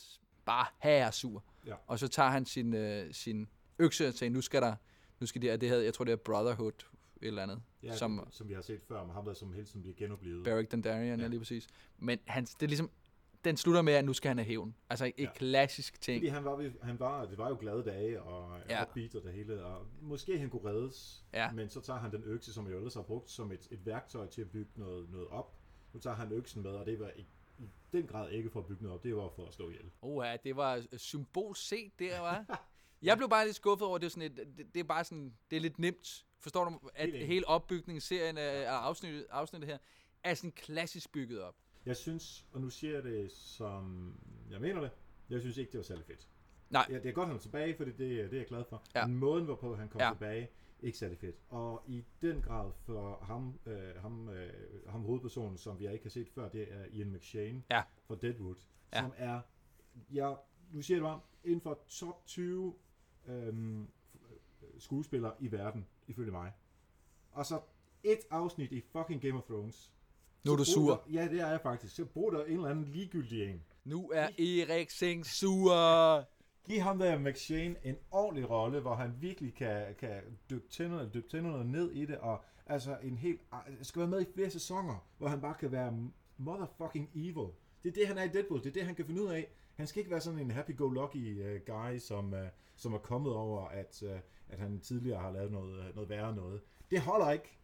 bare 0.45 0.65
her 0.79 1.11
sur. 1.11 1.43
Ja. 1.65 1.75
Og 1.87 1.99
så 1.99 2.07
tager 2.07 2.29
han 2.29 2.45
sin, 2.45 2.73
øh, 2.73 3.13
sin 3.13 3.47
økse 3.79 4.07
og 4.07 4.13
siger, 4.13 4.29
nu 4.29 4.41
skal 4.41 4.61
der, 4.61 4.75
nu 5.19 5.25
skal 5.27 5.41
det, 5.41 5.61
det 5.61 5.69
hedder, 5.69 5.83
jeg 5.83 5.93
tror 5.93 6.05
det 6.05 6.11
er 6.11 6.15
Brotherhood, 6.15 6.71
et 7.21 7.27
eller 7.27 7.43
andet, 7.43 7.61
Ja, 7.83 7.95
som 7.95 8.17
som, 8.17 8.31
som 8.31 8.49
vi 8.49 8.53
har 8.53 8.61
set 8.61 8.81
før, 8.81 9.05
med 9.05 9.13
ham 9.13 9.25
der 9.25 9.33
som 9.33 9.53
hele 9.53 9.65
tiden 9.65 9.81
bliver 9.81 9.95
genoplevet. 9.95 10.43
Beric 10.43 10.69
Dondarrion. 10.69 11.19
Ja. 11.19 11.23
ja 11.23 11.27
lige 11.27 11.39
præcis. 11.39 11.67
Men 11.97 12.19
han, 12.25 12.45
det 12.45 12.63
er 12.63 12.67
ligesom, 12.67 12.89
den 13.43 13.57
slutter 13.57 13.81
med, 13.81 13.93
at 13.93 14.05
nu 14.05 14.13
skal 14.13 14.27
han 14.29 14.37
have 14.37 14.45
hævn. 14.47 14.75
Altså 14.89 15.05
et 15.05 15.13
Ja. 15.17 15.23
ja. 15.23 15.29
klassisk 15.33 16.01
ting. 16.01 16.19
Fordi 16.19 16.27
han 16.27 16.45
var, 16.45 16.71
han 16.81 16.99
var, 16.99 17.25
det 17.25 17.37
var 17.37 17.49
jo 17.49 17.57
glade 17.59 17.83
dage, 17.83 18.21
og 18.21 18.59
Ja. 18.69 18.77
ja. 18.77 18.83
upbeat 18.83 19.15
og 19.15 19.23
det 19.23 19.33
hele, 19.33 19.65
og 19.65 19.85
måske 20.01 20.39
han 20.39 20.49
kunne 20.49 20.69
reddes, 20.69 21.25
Ja. 21.33 21.51
men 21.51 21.69
så 21.69 21.81
tager 21.81 21.99
han 21.99 22.11
den 22.11 22.23
økse, 22.23 22.53
som 22.53 22.67
jeg 22.67 22.75
ellers 22.75 22.93
har 22.93 23.01
brugt 23.01 23.29
som 23.31 23.51
et, 23.51 23.67
et 23.71 23.85
værktøj 23.85 24.27
til 24.27 24.41
at 24.41 24.49
bygge 24.51 24.71
noget, 24.75 25.09
noget 25.11 25.27
op. 25.27 25.55
Nu 25.93 25.99
tager 25.99 26.15
han 26.15 26.31
øksen 26.31 26.61
med, 26.61 26.71
og 26.71 26.85
det 26.85 26.99
var 26.99 27.11
i, 27.15 27.25
i 27.59 27.69
den 27.93 28.07
grad 28.07 28.29
ikke 28.31 28.49
for 28.49 28.59
at 28.59 28.65
bygge 28.65 28.83
noget 28.83 28.97
op, 28.97 29.03
det 29.03 29.15
var 29.15 29.29
for 29.35 29.45
at 29.47 29.53
slå 29.53 29.69
ihjel. 29.69 29.91
Oha, 30.01 30.37
det 30.43 30.55
var 30.55 30.75
øh, 30.91 30.99
symbol 30.99 31.55
set 31.55 31.99
der, 31.99 32.19
var. 32.19 32.45
Jeg 33.01 33.17
blev 33.17 33.29
bare 33.29 33.45
lidt 33.45 33.55
skuffet 33.55 33.87
over, 33.87 33.97
det 33.97 34.05
er, 34.05 34.09
sådan 34.09 34.23
et, 34.31 34.37
det, 34.57 34.73
det 34.73 34.79
er 34.79 34.83
bare 34.83 35.03
sådan, 35.03 35.33
det 35.51 35.57
er 35.57 35.61
lidt 35.61 35.79
nemt. 35.79 36.25
Forstår 36.39 36.65
du, 36.65 36.89
at 36.95 37.09
hele 37.11 37.47
opbygningsserien 37.47 38.37
af, 38.37 38.61
af 38.61 38.71
afsnittet, 38.71 39.25
afsnittet 39.29 39.69
her, 39.69 39.77
er 40.23 40.33
sådan 40.33 40.51
klassisk 40.51 41.11
bygget 41.11 41.41
op. 41.41 41.55
Jeg 41.85 41.95
synes, 41.97 42.45
og 42.53 42.61
nu 42.61 42.69
siger 42.69 42.93
jeg 42.93 43.03
det 43.03 43.31
som 43.31 44.13
jeg 44.51 44.61
mener 44.61 44.81
det, 44.81 44.91
jeg 45.29 45.41
synes 45.41 45.57
ikke, 45.57 45.71
det 45.71 45.77
var 45.77 45.83
særlig 45.83 46.05
fedt. 46.05 46.27
Nej. 46.69 46.85
Ja, 46.89 46.95
det 46.99 47.05
er 47.05 47.11
godt, 47.11 47.27
han 47.27 47.35
er 47.35 47.39
tilbage, 47.41 47.75
for 47.75 47.83
det, 47.85 47.97
det 47.97 48.19
er 48.33 48.37
jeg 48.37 48.45
glad 48.47 48.63
for. 48.69 48.83
Ja. 48.95 49.07
Men 49.07 49.15
måden, 49.17 49.45
hvorpå 49.45 49.75
han 49.75 49.89
kom 49.89 50.01
Ja. 50.01 50.09
tilbage, 50.13 50.49
ikke 50.81 50.97
særlig 50.97 51.17
fedt. 51.17 51.35
Og 51.49 51.83
i 51.87 52.03
den 52.21 52.41
grad 52.41 52.71
for 52.85 53.17
ham, 53.21 53.59
øh, 53.65 53.95
ham, 53.95 54.29
øh, 54.29 54.53
ham 54.89 55.01
hovedpersonen, 55.01 55.57
som 55.57 55.79
vi 55.79 55.91
ikke 55.91 56.05
har 56.05 56.09
set 56.09 56.29
før, 56.29 56.49
det 56.49 56.67
er 56.73 56.85
Ian 56.85 57.11
McShane 57.11 57.63
Ja. 57.71 57.83
fra 58.07 58.15
Deadwood, 58.15 58.55
Ja. 58.93 58.99
som 59.01 59.13
er, 59.17 59.41
ja, 60.13 60.33
nu 60.71 60.81
siger 60.81 60.97
jeg 60.97 61.01
det 61.03 61.09
bare, 61.09 61.19
inden 61.43 61.61
for 61.61 61.79
top 61.89 62.25
20 62.25 62.75
øhm, 63.27 63.87
skuespillere 64.79 65.33
i 65.39 65.51
verden, 65.51 65.87
ifølge 66.07 66.31
mig. 66.31 66.51
Og 67.31 67.45
så 67.45 67.61
et 68.03 68.19
afsnit 68.29 68.71
i 68.71 68.81
fucking 68.81 69.21
Game 69.21 69.37
of 69.37 69.43
Thrones. 69.43 69.93
Nu 70.43 70.51
er 70.51 70.55
du 70.55 70.63
sur. 70.63 70.89
Der, 70.89 71.13
ja, 71.13 71.27
det 71.27 71.41
er 71.41 71.47
jeg 71.47 71.61
faktisk. 71.61 71.95
Så 71.95 72.05
brug 72.05 72.31
der 72.31 72.45
en 72.45 72.51
eller 72.51 72.69
anden 72.69 72.85
ligegyldig 72.85 73.49
en. 73.49 73.63
Nu 73.85 74.11
er 74.13 74.27
Erik 74.39 74.89
Seng 74.89 75.25
sur. 75.25 75.73
Giv 76.65 76.79
ham 76.79 76.99
der 76.99 77.19
McShane 77.19 77.75
en 77.83 77.95
ordentlig 78.11 78.49
rolle, 78.49 78.79
hvor 78.79 78.95
han 78.95 79.13
virkelig 79.19 79.53
kan, 79.53 79.95
kan 79.99 80.21
dykke 80.49 80.67
tænderne, 80.69 81.09
dykke 81.13 81.29
tænderne 81.29 81.71
ned 81.71 81.91
i 81.91 82.05
det, 82.05 82.17
og 82.17 82.43
altså 82.65 82.97
en 83.03 83.17
helt, 83.17 83.41
skal 83.81 83.99
være 83.99 84.09
med 84.09 84.21
i 84.21 84.25
flere 84.35 84.49
sæsoner, 84.49 85.07
hvor 85.17 85.27
han 85.27 85.41
bare 85.41 85.53
kan 85.59 85.71
være 85.71 85.93
motherfucking 86.37 87.09
evil. 87.15 87.47
Det 87.83 87.89
er 87.89 87.93
det, 87.93 88.07
han 88.07 88.17
er 88.17 88.23
i 88.23 88.27
Deadpool. 88.27 88.59
Det 88.59 88.67
er 88.67 88.73
det, 88.73 88.85
han 88.85 88.95
kan 88.95 89.05
finde 89.05 89.23
ud 89.23 89.27
af. 89.27 89.47
Han 89.75 89.87
skal 89.87 89.99
ikke 89.99 90.11
være 90.11 90.21
sådan 90.21 90.39
en 90.39 90.51
happy-go-lucky 90.51 91.39
uh, 91.39 91.61
guy, 91.65 91.97
som, 91.97 92.33
uh, 92.33 92.39
som 92.75 92.93
er 92.93 92.97
kommet 92.97 93.33
over, 93.33 93.67
at, 93.67 94.03
uh, 94.05 94.19
at 94.49 94.59
han 94.59 94.79
tidligere 94.79 95.19
har 95.19 95.31
lavet 95.31 95.51
noget, 95.51 95.95
noget 95.95 96.09
værre 96.09 96.35
noget. 96.35 96.61
Det 96.91 97.01
holder 97.01 97.31
ikke. 97.31 97.60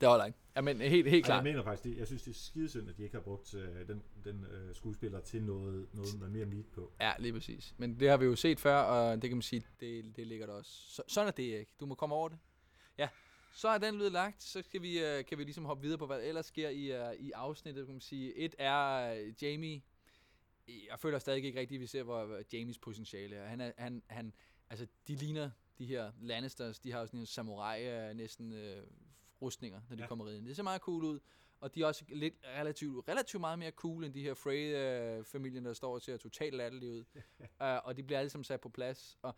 Det 0.00 0.08
holder 0.08 0.24
ikke. 0.24 0.38
Jamen, 0.56 0.80
helt, 0.80 1.10
helt 1.10 1.24
Ej, 1.24 1.26
klart. 1.26 1.44
jeg 1.44 1.52
mener 1.52 1.64
faktisk, 1.64 1.84
det, 1.84 1.98
jeg 1.98 2.06
synes, 2.06 2.22
det 2.22 2.30
er 2.30 2.34
skidesynd, 2.34 2.88
at 2.88 2.96
de 2.96 3.02
ikke 3.02 3.14
har 3.14 3.22
brugt 3.22 3.54
uh, 3.54 3.60
den, 3.88 4.02
den 4.24 4.44
uh, 4.44 4.74
skuespiller 4.74 5.20
til 5.20 5.42
noget, 5.42 5.86
noget 5.92 6.18
med 6.20 6.28
mere 6.28 6.46
meat 6.46 6.66
på. 6.66 6.92
Ja, 7.00 7.12
lige 7.18 7.32
præcis. 7.32 7.74
Men 7.78 8.00
det 8.00 8.10
har 8.10 8.16
vi 8.16 8.24
jo 8.24 8.36
set 8.36 8.60
før, 8.60 8.76
og 8.76 9.22
det 9.22 9.30
kan 9.30 9.36
man 9.36 9.42
sige, 9.42 9.66
det, 9.80 10.16
det 10.16 10.26
ligger 10.26 10.46
der 10.46 10.52
også. 10.52 10.70
Så, 10.70 11.02
sådan 11.08 11.28
er 11.28 11.32
det 11.32 11.42
ikke. 11.42 11.72
Du 11.80 11.86
må 11.86 11.94
komme 11.94 12.14
over 12.14 12.28
det. 12.28 12.38
Ja, 12.98 13.08
så 13.54 13.68
er 13.68 13.78
den 13.78 13.98
lyd 13.98 14.10
lagt. 14.10 14.42
Så 14.42 14.62
skal 14.62 14.82
vi, 14.82 15.04
øh, 15.04 15.24
kan 15.24 15.38
vi 15.38 15.44
ligesom 15.44 15.64
hoppe 15.64 15.82
videre 15.82 15.98
på, 15.98 16.06
hvad 16.06 16.16
der 16.16 16.24
ellers 16.24 16.46
sker 16.46 16.68
i, 16.68 17.10
uh, 17.10 17.14
i 17.14 17.30
afsnittet. 17.30 17.86
Kan 17.86 17.94
man 17.94 18.00
sige. 18.00 18.34
Et 18.34 18.54
er 18.58 19.12
uh, 19.12 19.42
Jamie. 19.42 19.82
Jeg 20.68 20.98
føler 20.98 21.18
stadig 21.18 21.44
ikke 21.44 21.60
rigtigt, 21.60 21.78
at 21.78 21.80
vi 21.80 21.86
ser, 21.86 22.02
hvor 22.02 22.24
hvor 22.24 22.40
Jamies 22.52 22.78
potentiale 22.78 23.36
er. 23.36 23.46
Han 23.46 23.60
er, 23.60 23.72
han, 23.78 24.02
han, 24.06 24.32
altså, 24.70 24.86
de 25.08 25.14
ligner 25.14 25.50
de 25.78 25.86
her 25.86 26.12
Lannisters. 26.20 26.78
De 26.78 26.92
har 26.92 27.00
jo 27.00 27.06
sådan 27.06 27.20
en 27.20 27.26
samurai 27.26 28.10
uh, 28.10 28.16
næsten 28.16 28.52
uh, 28.52 28.58
rustninger, 29.42 29.80
når 29.88 29.96
de 29.96 30.00
Ja. 30.00 30.04
ja. 30.04 30.08
kommer 30.08 30.30
ind. 30.30 30.46
Det 30.46 30.56
ser 30.56 30.62
meget 30.62 30.80
cool 30.80 31.04
ud. 31.04 31.20
Og 31.60 31.74
de 31.74 31.82
er 31.82 31.86
også 31.86 32.04
lidt 32.08 32.34
relativt, 32.58 33.08
relativt 33.08 33.40
meget 33.40 33.58
mere 33.58 33.70
cool 33.70 34.04
end 34.04 34.14
de 34.14 34.22
her 34.22 34.34
Frey-familien, 34.34 35.64
der 35.64 35.72
står 35.72 35.94
og 35.94 36.02
ser 36.02 36.16
totalt 36.16 36.54
latterlige 36.54 36.92
ud. 36.92 37.04
uh, 37.40 37.44
og 37.86 37.96
de 37.96 38.02
bliver 38.02 38.18
alle 38.18 38.30
sammen 38.30 38.44
sat 38.44 38.60
på 38.60 38.68
plads. 38.68 39.18
Og, 39.22 39.34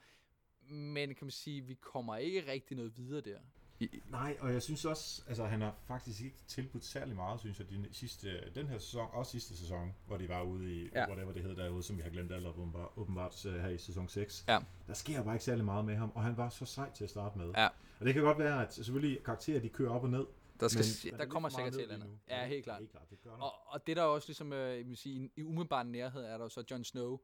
men 0.69 1.09
kan 1.09 1.25
man 1.25 1.31
sige, 1.31 1.61
vi 1.61 1.75
kommer 1.75 2.17
ikke 2.17 2.53
rigtig 2.53 2.77
noget 2.77 2.97
videre 2.97 3.21
der. 3.21 3.39
I, 3.81 3.89
Nej, 4.11 4.37
og 4.41 4.53
jeg 4.53 4.63
synes 4.63 4.85
også, 4.85 5.23
altså 5.29 5.45
han 5.47 5.61
har 5.61 5.75
faktisk 5.87 6.21
ikke 6.23 6.37
tilbudt 6.47 6.85
særlig 6.85 7.17
meget, 7.17 7.41
synes 7.41 7.59
jeg, 7.59 7.69
de 7.71 7.89
sidste, 7.93 8.51
den 8.55 8.67
her 8.69 8.79
sæson, 8.79 9.09
og 9.13 9.27
sidste 9.27 9.57
sæson, 9.57 9.95
hvor 10.07 10.17
de 10.17 10.29
var 10.29 10.43
ude 10.43 10.75
i, 10.75 10.89
ja. 10.89 11.01
Ja. 11.01 11.07
whatever 11.09 11.33
det 11.33 11.43
hed 11.43 11.57
derude, 11.57 11.83
som 11.83 11.97
vi 11.97 12.03
har 12.03 12.11
glemt 12.11 12.33
op, 12.33 12.59
åbenbart, 12.59 12.89
åbenbart 12.97 13.47
øh, 13.47 13.55
her 13.61 13.69
i 13.69 13.79
sæson 13.79 14.09
6. 14.09 14.45
Ja. 14.49 14.59
Der 14.87 14.95
sker 14.95 15.23
bare 15.23 15.35
ikke 15.35 15.45
særlig 15.45 15.65
meget 15.65 15.85
med 15.85 15.97
ham, 15.97 16.13
og 16.15 16.23
han 16.23 16.37
var 16.37 16.49
så 16.49 16.65
sej 16.65 16.93
til 16.93 17.05
at 17.05 17.11
starte 17.11 17.39
med. 17.39 17.53
Ja. 17.57 17.69
Og 18.01 18.07
det 18.07 18.15
kan 18.15 18.23
godt 18.23 18.39
være, 18.39 18.67
at 18.67 18.75
selvfølgelig 18.75 19.25
karakterer, 19.25 19.61
de 19.61 19.69
kører 19.69 19.91
op 19.91 20.03
og 20.03 20.11
ned. 20.11 20.27
der, 20.61 20.69
skal, 20.69 20.85
men 21.05 21.15
er 21.15 21.25
der 21.25 21.31
kommer 21.31 21.49
sikkert 21.49 21.73
til 21.73 21.81
et 21.81 21.93
eller 21.93 22.05
andet. 22.05 22.19
Ja, 22.29 22.47
helt 22.47 22.65
klart. 22.65 22.79
Helt 22.79 22.91
klart, 22.91 23.11
det. 23.11 23.19
Og, 23.27 23.53
og 23.67 23.87
det 23.87 23.97
der 23.97 24.03
er 24.03 24.07
også 24.07 24.29
ligesom, 24.29 24.53
øh, 24.53 24.77
jeg 24.79 24.87
vil 24.87 24.97
sige, 24.97 25.31
i, 25.37 25.43
umiddelbar 25.43 25.83
nærhed 25.83 26.25
er 26.25 26.39
der 26.39 26.49
så 26.49 26.65
Jon 26.71 26.85
Snow. 26.85 27.19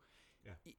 Ja. 0.44 0.50
I, 0.64 0.76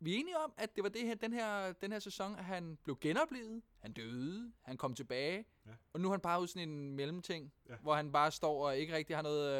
vi 0.00 0.14
er 0.14 0.18
enige 0.18 0.38
om, 0.38 0.52
at 0.56 0.76
det 0.76 0.82
var 0.84 0.88
det 0.90 1.00
her, 1.02 1.14
den, 1.14 1.32
her, 1.32 1.72
den 1.72 1.92
her 1.92 1.98
sæson, 1.98 2.36
at 2.36 2.44
han 2.44 2.78
blev 2.84 2.98
genoplevet, 3.00 3.62
han 3.78 3.92
døde, 3.92 4.52
han 4.62 4.76
kom 4.76 4.94
tilbage, 4.94 5.44
Ja. 5.66 5.70
og 5.92 6.00
nu 6.00 6.08
er 6.08 6.12
han 6.12 6.20
bare 6.20 6.40
ude 6.40 6.48
sådan 6.48 6.68
en 6.68 6.92
mellemting, 6.92 7.52
Ja. 7.68 7.74
hvor 7.82 7.94
han 7.94 8.12
bare 8.12 8.30
står 8.30 8.66
og 8.66 8.76
ikke 8.78 8.94
rigtig 8.96 9.16
har 9.16 9.22
noget 9.22 9.54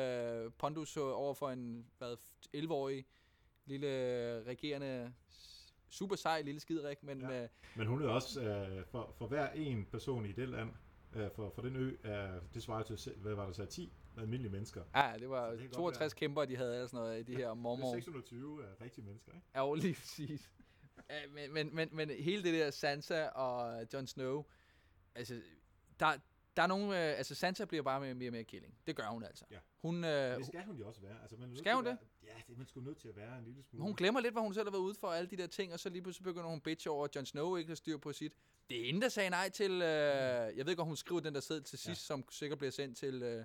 øh, 0.45 0.53
pondus 0.59 0.97
over 0.97 1.35
for 1.35 1.51
en 1.51 1.87
hvad, 1.99 2.17
11-årig 2.57 3.05
lille 3.65 3.87
øh, 3.87 4.47
regerende 4.47 5.13
super 5.91 6.17
sej 6.17 6.43
lille 6.43 6.61
skidrik, 6.61 7.03
men 7.03 7.21
Ja. 7.21 7.43
øh, 7.43 7.49
Men 7.77 7.87
hun 7.87 8.03
er 8.03 8.09
også, 8.09 8.43
øh, 8.43 8.85
for, 8.87 9.15
for 9.19 9.27
hver 9.27 9.51
en 9.51 9.85
person 9.91 10.27
i 10.27 10.33
det 10.33 10.49
land, 10.49 10.71
øh, 11.15 11.31
for, 11.37 11.51
for 11.55 11.63
den 11.63 11.77
ø, 11.77 11.97
er, 12.05 12.41
det 12.55 12.63
svarer 12.63 12.83
til, 12.97 13.13
hvad 13.17 13.35
var 13.35 13.47
der 13.47 13.53
så, 13.53 13.65
10 13.67 13.93
almindelige 14.19 14.53
mennesker. 14.53 14.83
ja, 14.97 15.13
det 15.19 15.31
var 15.31 15.47
Så 15.47 15.53
det 15.53 15.61
kan 15.61 15.69
godt 15.69 15.77
62 15.77 16.01
være. 16.15 16.19
kæmper, 16.19 16.45
de 16.45 16.57
havde 16.57 16.75
eller 16.75 16.87
sådan 16.87 17.05
noget, 17.05 17.21
i 17.21 17.23
de 17.23 17.33
her 17.33 17.39
Det 17.39 17.51
er 17.51 17.55
mormor. 17.55 17.95
620 17.95 18.65
af 18.65 18.81
rigtige 18.81 19.05
mennesker, 19.05 19.33
ikke? 19.33 19.47
Ja, 19.55 19.75
lige 19.75 19.95
præcis. 19.95 20.51
Men, 21.35 21.53
men, 21.55 21.75
men, 21.77 21.89
men 21.93 22.11
hele 22.11 22.43
det 22.43 22.55
der 22.55 22.71
Sansa 22.71 23.27
og 23.27 23.87
Jon 23.95 24.07
Snow, 24.07 24.45
altså, 25.15 25.41
der, 26.01 26.13
der 26.57 26.63
er 26.63 26.67
nogle, 26.67 26.87
øh, 26.87 27.19
altså 27.19 27.35
Sansa 27.35 27.65
bliver 27.65 27.83
bare 27.83 28.01
mere, 28.01 28.15
mere 28.15 28.31
mere 28.31 28.45
killing. 28.45 28.79
Det 28.87 28.97
gør 28.97 29.07
hun 29.09 29.23
altså. 29.23 29.45
Ja. 29.51 29.59
Hun, 29.79 30.05
øh, 30.05 30.37
Det 30.39 30.47
skal 30.47 30.65
hun 30.65 30.77
jo 30.77 30.89
også 30.89 31.01
være. 31.01 31.21
Altså, 31.23 31.37
man 31.37 31.53
er 31.53 31.57
Skal 31.57 31.75
hun 31.75 31.85
være, 31.85 31.97
Ja, 32.23 32.29
det 32.47 32.53
er 32.53 32.57
man 32.59 32.67
sgu 32.67 32.81
nødt 32.81 32.99
til 32.99 33.09
at 33.09 33.17
være 33.17 33.39
en 33.39 33.45
lille 33.45 33.63
smule. 33.63 33.83
hun 33.83 33.95
glemmer 33.95 34.21
lidt, 34.21 34.35
hvad 34.35 34.43
hun 34.43 34.55
selv 34.55 34.67
har 34.67 34.71
været 34.71 34.83
ude 34.83 34.95
for, 34.95 35.09
alle 35.09 35.31
de 35.31 35.37
der 35.37 35.47
ting, 35.47 35.73
og 35.73 35.81
så 35.81 35.89
lige 35.89 36.03
pludselig 36.03 36.25
begynder 36.25 36.49
hun 36.49 36.61
bitch 36.61 36.87
over, 36.91 37.05
at 37.05 37.17
Jon 37.17 37.27
Snow 37.27 37.57
ikke 37.57 37.69
har 37.71 37.75
styr 37.75 37.97
på 37.97 38.13
sit. 38.13 38.33
Det 38.71 38.81
er 38.81 38.87
hende, 38.87 39.01
der 39.01 39.09
sagde 39.09 39.31
nej 39.31 39.49
til, 39.49 39.73
øh, 39.73 39.79
jeg 39.83 40.57
ved 40.57 40.69
ikke, 40.69 40.83
om 40.83 40.87
hun 40.89 40.97
skriver 40.97 41.21
den 41.21 41.35
der 41.35 41.41
seddel 41.41 41.65
til 41.65 41.79
sidst, 41.79 41.87
Ja. 41.89 41.91
ja. 41.91 41.95
som 42.23 42.25
sikkert 42.31 42.59
bliver 42.59 42.71
sendt 42.73 42.97
til 42.99 43.23
øh, 43.23 43.45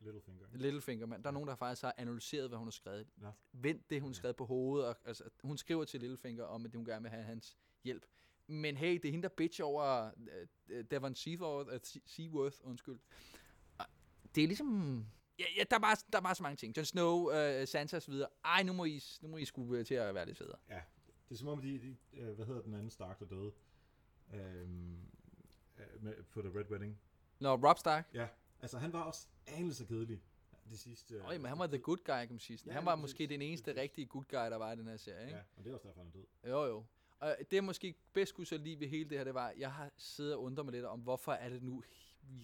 Littlefinger. 0.00 0.46
Littlefinger, 0.52 1.06
men 1.06 1.22
der 1.22 1.28
er 1.28 1.32
nogen, 1.32 1.48
der 1.48 1.54
faktisk 1.54 1.82
har 1.82 1.94
analyseret, 1.98 2.48
hvad 2.48 2.58
hun 2.58 2.66
har 2.66 2.70
skrevet. 2.72 3.06
Nå. 3.16 3.28
Vendt 3.52 3.90
det, 3.90 4.00
hun 4.00 4.10
har 4.10 4.14
skrevet 4.14 4.36
på 4.36 4.44
hovedet. 4.46 4.86
Og, 4.88 4.96
altså, 5.04 5.24
hun 5.42 5.58
skriver 5.58 5.84
til 5.84 6.00
Littlefinger 6.00 6.44
om, 6.44 6.64
at 6.64 6.74
hun 6.74 6.84
gerne 6.84 7.02
vil 7.02 7.10
have 7.10 7.24
hans 7.24 7.56
hjælp. 7.84 8.06
Men 8.46 8.76
hey, 8.76 8.94
det 8.94 9.04
er 9.04 9.10
hende, 9.10 9.22
der 9.22 9.34
bitch 9.36 9.60
over 9.64 10.10
uh, 10.70 10.80
Devon 10.90 11.14
Seaworth, 11.14 11.74
uh, 11.74 12.00
Seaworth, 12.06 12.56
undskyld. 12.62 12.98
Og 13.78 13.86
Det 14.34 14.42
er 14.42 14.46
ligesom... 14.48 15.06
Ja, 15.38 15.44
ja 15.56 15.64
der, 15.70 15.76
er 15.76 15.80
bare, 15.80 15.96
der 16.12 16.18
er 16.18 16.22
bare 16.22 16.34
så 16.34 16.42
mange 16.42 16.56
ting. 16.56 16.76
Jon 16.76 16.84
Snow, 16.84 17.30
uh, 17.30 17.68
Sansa 17.68 18.00
videre. 18.06 18.28
Ej, 18.44 18.62
nu 18.62 18.72
må 18.72 18.84
I, 18.84 19.02
nu 19.20 19.28
må 19.28 19.36
I 19.36 19.46
øh, 19.58 19.86
til 19.86 19.94
at 19.94 20.14
være 20.14 20.26
lidt 20.26 20.38
federe. 20.38 20.58
Ja, 20.68 20.80
det 21.28 21.34
er 21.34 21.38
som 21.38 21.48
om, 21.48 21.60
de, 21.60 21.78
de 21.78 21.96
øh, 22.20 22.34
hvad 22.34 22.46
hedder 22.46 22.62
den 22.62 22.74
anden 22.74 22.90
Stark, 22.90 23.18
der 23.18 23.26
døde? 23.26 23.52
Øhm, 24.34 24.98
øh, 25.78 26.02
med, 26.04 26.14
på 26.30 26.42
The 26.42 26.58
Red 26.58 26.70
Wedding. 26.70 27.00
Nå, 27.38 27.54
Rob 27.54 27.78
Stark. 27.78 28.10
Ja, 28.14 28.28
altså 28.60 28.78
han 28.78 28.92
var 28.92 29.02
også 29.02 29.26
anelse 29.46 29.84
kedelig. 29.84 30.22
Det 30.70 30.78
sidste... 30.78 31.14
øh, 31.14 31.26
Øj, 31.26 31.38
men 31.38 31.46
han 31.46 31.58
var 31.58 31.66
the 31.66 31.78
good 31.78 31.96
guy, 31.96 32.20
kan 32.20 32.30
man 32.30 32.38
sige. 32.38 32.58
Ja, 32.66 32.72
han 32.72 32.84
var 32.84 32.96
måske 32.96 33.26
den 33.26 33.42
eneste 33.42 33.80
rigtige 33.80 34.06
good 34.06 34.24
guy, 34.24 34.36
der 34.36 34.56
var 34.56 34.72
i 34.72 34.76
den 34.76 34.86
her 34.86 34.96
serie, 34.96 35.26
ikke? 35.26 35.36
Ja, 35.36 35.42
og 35.56 35.64
det 35.64 35.70
er 35.70 35.74
også 35.74 35.88
derfor, 35.88 36.00
han 36.00 36.08
er 36.08 36.12
død. 36.12 36.50
Jo, 36.50 36.64
jo. 36.64 36.84
Og 37.20 37.36
det, 37.38 37.52
jeg 37.52 37.64
måske 37.64 37.94
bedst 38.12 38.34
kunne 38.34 38.46
så 38.46 38.56
lide 38.56 38.80
ved 38.80 38.88
hele 38.88 39.10
det 39.10 39.18
her, 39.18 39.24
det 39.24 39.34
var, 39.34 39.52
jeg 39.58 39.72
har 39.72 39.90
siddet 39.96 40.34
og 40.34 40.42
undret 40.42 40.66
mig 40.66 40.72
lidt 40.72 40.84
om, 40.84 41.00
hvorfor 41.00 41.32
er 41.32 41.48
det 41.48 41.62
nu 41.62 41.82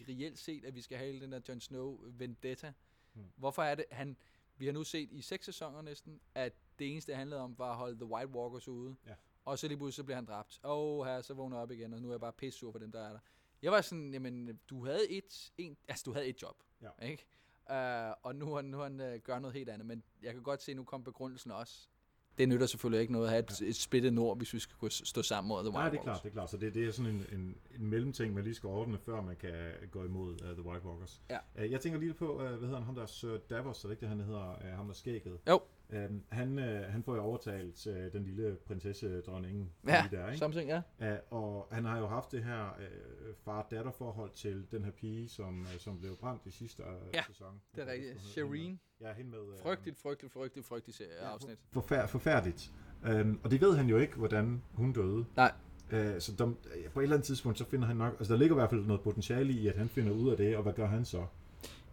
reelt 0.09 0.39
set, 0.39 0.65
at 0.65 0.75
vi 0.75 0.83
skal 0.83 0.99
have 0.99 1.21
den 1.21 1.33
der 1.33 1.41
Jon 1.49 1.61
Snow 1.61 1.99
vendetta. 2.05 2.73
Hmm. 3.13 3.25
Hvorfor 3.37 3.63
er 3.63 3.75
det, 3.75 3.85
han, 3.91 4.17
vi 4.57 4.67
har 4.67 4.73
nu 4.73 4.85
set 4.85 5.09
i 5.13 5.23
seks 5.23 5.45
sæsoner 5.45 5.83
næsten, 5.83 6.21
at 6.35 6.53
det 6.79 6.93
eneste, 6.93 7.13
det 7.13 7.19
handlede 7.19 7.41
om, 7.41 7.59
var 7.59 7.71
at 7.71 7.77
holde 7.77 7.97
The 7.97 8.07
White 8.07 8.29
Walkers 8.29 8.69
ude. 8.69 8.97
Ja. 9.07 9.15
Og 9.45 9.59
så 9.59 9.69
lige 9.69 9.79
pludselig 9.79 9.95
så 9.97 10.05
bliver 10.05 10.17
han 10.17 10.25
dræbt. 10.25 10.61
Og 10.63 11.07
her, 11.07 11.21
så 11.23 11.35
vågner 11.35 11.57
jeg 11.57 11.63
op 11.63 11.71
igen, 11.71 11.95
og 11.95 12.03
nu 12.03 12.09
er 12.09 12.13
jeg 12.13 12.21
bare 12.21 12.33
pisse 12.33 12.59
sur 12.59 12.73
på 12.73 12.79
dem, 12.79 12.93
der 12.93 13.01
er 13.01 13.13
der. 13.13 13.19
Jeg 13.63 13.73
var 13.73 13.81
sådan, 13.81 14.13
jamen, 14.13 14.61
du 14.71 14.85
havde 14.85 15.11
et, 15.11 15.53
en, 15.59 15.77
altså 15.89 16.03
du 16.07 16.13
havde 16.13 16.27
et 16.27 16.43
job, 16.43 16.63
Ja. 16.83 16.91
ikke? 17.03 17.27
Uh, 17.71 18.17
og 18.23 18.37
nu 18.37 18.61
nu 18.61 18.79
han 18.79 19.01
uh, 19.01 19.15
gør 19.15 19.39
noget 19.39 19.55
helt 19.57 19.69
andet, 19.69 19.87
men 19.87 20.03
jeg 20.23 20.33
kan 20.35 20.43
godt 20.43 20.63
se, 20.63 20.73
at 20.73 20.77
nu 20.77 20.85
kom 20.85 21.05
begrundelsen 21.05 21.51
også. 21.51 21.89
Det 22.39 22.49
nytter 22.49 22.67
selvfølgelig 22.67 23.01
ikke 23.01 23.13
noget 23.13 23.27
at 23.27 23.31
have 23.31 23.41
et, 23.43 23.61
ja. 23.61 23.67
et 23.67 23.77
splittet 23.77 24.13
nord, 24.13 24.37
hvis 24.37 24.55
vi 24.55 24.59
skal 24.59 24.77
kunne 24.81 24.91
stå 24.91 25.23
sammen 25.23 25.49
mod 25.49 25.63
The 25.63 25.69
White 25.69 25.79
Nej, 25.79 25.89
det 25.89 25.97
er 25.97 26.01
Walkers. 26.01 26.05
klart, 26.05 26.23
det 26.23 26.29
er 26.29 26.33
klart. 26.33 26.51
Så 26.51 26.57
det, 26.57 26.75
det 26.75 26.89
er 26.89 26.93
sådan 26.93 27.11
en, 27.15 27.27
en, 27.33 27.57
en 27.79 27.87
mellemting, 27.87 28.35
man 28.35 28.45
lige 28.45 28.55
skal 28.55 28.67
ordne, 28.67 28.99
før 28.99 29.23
man 29.23 29.37
kan 29.37 29.53
gå 29.91 30.05
imod 30.05 30.31
uh, 30.33 30.39
The 30.39 30.63
White 30.63 30.87
Walkers. 30.87 31.23
Ja. 31.31 31.39
Uh, 31.65 31.71
jeg 31.71 31.81
tænker 31.81 31.99
lige 32.01 32.15
på, 32.15 32.35
uh, 32.35 32.41
hvad 32.41 32.51
hedder 32.59 32.75
han, 32.75 32.83
ham 32.83 32.95
der 32.95 33.07
Sir 33.07 33.37
Davos, 33.51 33.85
er 33.85 33.89
det 33.89 33.93
ikke 33.93 34.01
det, 34.01 34.09
han 34.09 34.21
hedder, 34.21 34.57
uh, 34.61 34.77
ham 34.77 34.87
der 34.87 34.95
skægget? 34.95 35.39
Jo. 35.49 35.61
Um, 35.93 36.23
han, 36.29 36.59
uh, 36.59 36.65
han 36.65 37.03
får 37.03 37.17
jo 37.17 37.23
overtalt 37.23 37.87
uh, 37.87 37.95
den 38.13 38.25
lille 38.25 38.57
prinsesse 38.67 39.21
dronningen 39.21 39.71
Ja, 39.87 40.05
der, 40.11 40.27
ikke? 40.27 40.39
something, 40.39 40.69
ja. 40.69 40.83
Uh, 41.01 41.19
og 41.31 41.69
han 41.71 41.85
har 41.85 41.99
jo 41.99 42.07
haft 42.07 42.33
det 42.33 42.45
her 42.45 42.77
uh, 42.79 43.35
far-datter-forhold 43.45 44.31
til 44.35 44.67
den 44.71 44.85
her 44.85 44.91
pige, 44.91 45.29
som, 45.29 45.61
uh, 45.61 45.67
som 45.79 45.99
blev 45.99 46.17
brændt 46.17 46.43
i 46.47 46.51
sidste 46.51 46.83
uh, 46.83 47.15
Ja, 47.15 47.23
sæson. 47.27 47.61
Det 47.77 47.89
er 47.89 47.93
rigtigt. 47.93 48.21
Shireen. 48.21 48.81
Ja, 49.01 49.13
hende 49.13 49.31
med... 49.31 49.39
Uh, 49.39 49.59
Frygteligt, 49.63 49.99
frygteligt, 49.99 50.33
frygteligt, 50.33 50.67
frygteligt 50.69 50.97
serie 50.99 51.11
Ja, 51.23 51.29
afsnit. 51.33 51.59
Forfær- 51.73 52.07
forfærdeligt. 52.07 52.73
Um, 53.11 53.41
og 53.45 53.51
det 53.51 53.61
ved 53.61 53.77
han 53.77 53.87
jo 53.89 53.99
ikke, 53.99 54.17
hvordan 54.17 54.63
hun 54.75 54.93
døde. 54.93 55.25
Nej. 55.37 55.53
Uh, 55.93 55.99
så 56.19 56.33
der, 56.39 56.45
på 56.93 57.01
et 57.01 57.03
eller 57.03 57.17
andet 57.17 57.27
tidspunkt, 57.27 57.59
så 57.59 57.65
finder 57.65 57.87
han 57.87 57.97
nok... 57.97 58.13
Altså, 58.19 58.33
der 58.33 58.39
ligger 58.39 58.57
i 58.57 58.59
hvert 58.59 58.71
fald 58.71 58.87
noget 58.87 59.03
potentiale 59.03 59.53
i, 59.53 59.69
at 59.69 59.77
han 59.77 59.89
finder 59.89 60.13
ud 60.13 60.31
af 60.31 60.37
det, 60.37 60.57
og 60.57 60.63
hvad 60.63 60.73
gør 60.73 60.87
han 60.87 61.05
så? 61.05 61.27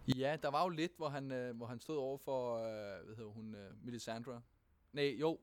Ja, 0.08 0.38
der 0.44 0.48
var 0.50 0.64
jo 0.64 0.70
lidt, 0.70 0.92
hvor 0.98 1.10
han, 1.10 1.32
øh, 1.32 1.56
hvor 1.58 1.66
han 1.66 1.80
stod 1.80 1.98
over 1.98 2.18
for, 2.18 2.56
øh, 2.58 3.06
hvad 3.06 3.16
hedder 3.16 3.32
hun, 3.32 3.56
øh, 3.56 3.86
Melisandre. 3.86 4.42
Nej, 4.94 5.16
jo, 5.20 5.40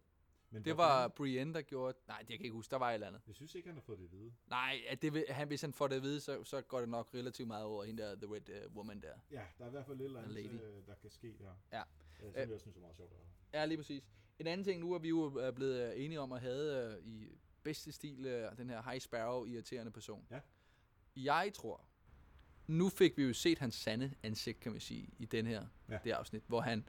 Men 0.51 0.65
det 0.65 0.77
var 0.77 1.09
Brienne, 1.09 1.55
der 1.55 1.63
gjorde... 1.63 1.99
Nej, 2.09 2.19
det 2.19 2.27
kan 2.27 2.35
jeg 2.39 2.45
ikke 2.45 2.55
huske, 2.55 2.71
der 2.71 2.77
var 2.77 2.91
et 2.91 2.95
eller 2.95 3.07
andet. 3.07 3.21
Jeg 3.27 3.35
synes 3.35 3.55
ikke, 3.55 3.69
han 3.69 3.77
har 3.77 3.83
fået 3.83 3.99
det 3.99 4.05
at 4.05 4.13
vide. 4.13 4.33
Nej, 4.47 4.81
at 4.89 5.03
det, 5.03 5.15
vil- 5.15 5.25
han, 5.29 5.49
hvis 5.49 5.61
han 5.61 5.73
får 5.73 5.89
det 5.89 5.97
at 5.97 6.03
vide, 6.03 6.21
så, 6.21 6.45
så 6.45 6.61
går 6.63 6.81
det 6.81 6.89
nok 6.89 7.11
relativt 7.15 7.49
meget 7.49 7.65
over 7.65 7.85
hende 7.85 8.03
der, 8.03 8.15
The 8.15 8.35
Red 8.35 8.67
uh, 8.67 8.77
Woman 8.77 9.01
der. 9.01 9.15
Ja, 9.31 9.43
der 9.59 9.65
er 9.65 9.69
i 9.69 9.71
hvert 9.71 9.87
fald 9.87 9.97
lidt 9.99 10.17
andet, 10.17 10.37
øh, 10.39 10.87
der 10.87 10.95
kan 10.95 11.11
ske 11.11 11.35
der. 11.39 11.53
Ja. 11.73 11.83
Øh, 12.23 12.29
Øh. 12.43 12.51
jeg 12.51 12.61
synes 12.61 12.77
er 12.77 12.81
meget 12.81 12.97
sjovt 12.97 13.11
høre. 13.13 13.27
Ja, 13.61 13.65
lige 13.67 13.79
præcis. 13.79 14.03
En 14.39 14.47
anden 14.47 14.65
ting, 14.65 14.81
nu 14.81 14.93
er 14.93 14.99
vi 14.99 15.09
jo 15.09 15.41
øh, 15.41 15.53
blevet 15.55 15.93
øh, 15.93 16.05
enige 16.05 16.21
om 16.21 16.33
at 16.33 16.41
have 16.41 16.95
øh, 16.97 17.03
i 17.07 17.29
bedste 17.63 17.93
stil 17.93 18.27
øh, 18.27 18.57
den 18.57 18.71
her 18.71 18.83
High 18.91 19.01
Sparrow 19.01 19.45
irriterende 19.45 19.93
person. 19.93 20.27
Ja. 20.31 20.41
Jeg 21.17 21.51
tror, 21.55 21.85
nu 22.67 22.89
fik 22.89 23.17
vi 23.17 23.23
jo 23.23 23.33
set 23.33 23.59
hans 23.59 23.75
sande 23.75 24.15
ansigt, 24.23 24.61
kan 24.61 24.73
man 24.73 24.81
sige, 24.81 25.09
i 25.19 25.25
den 25.27 25.47
her 25.47 25.67
Ja. 25.89 25.99
det 26.05 26.11
afsnit, 26.13 26.43
hvor 26.47 26.61
han, 26.61 26.89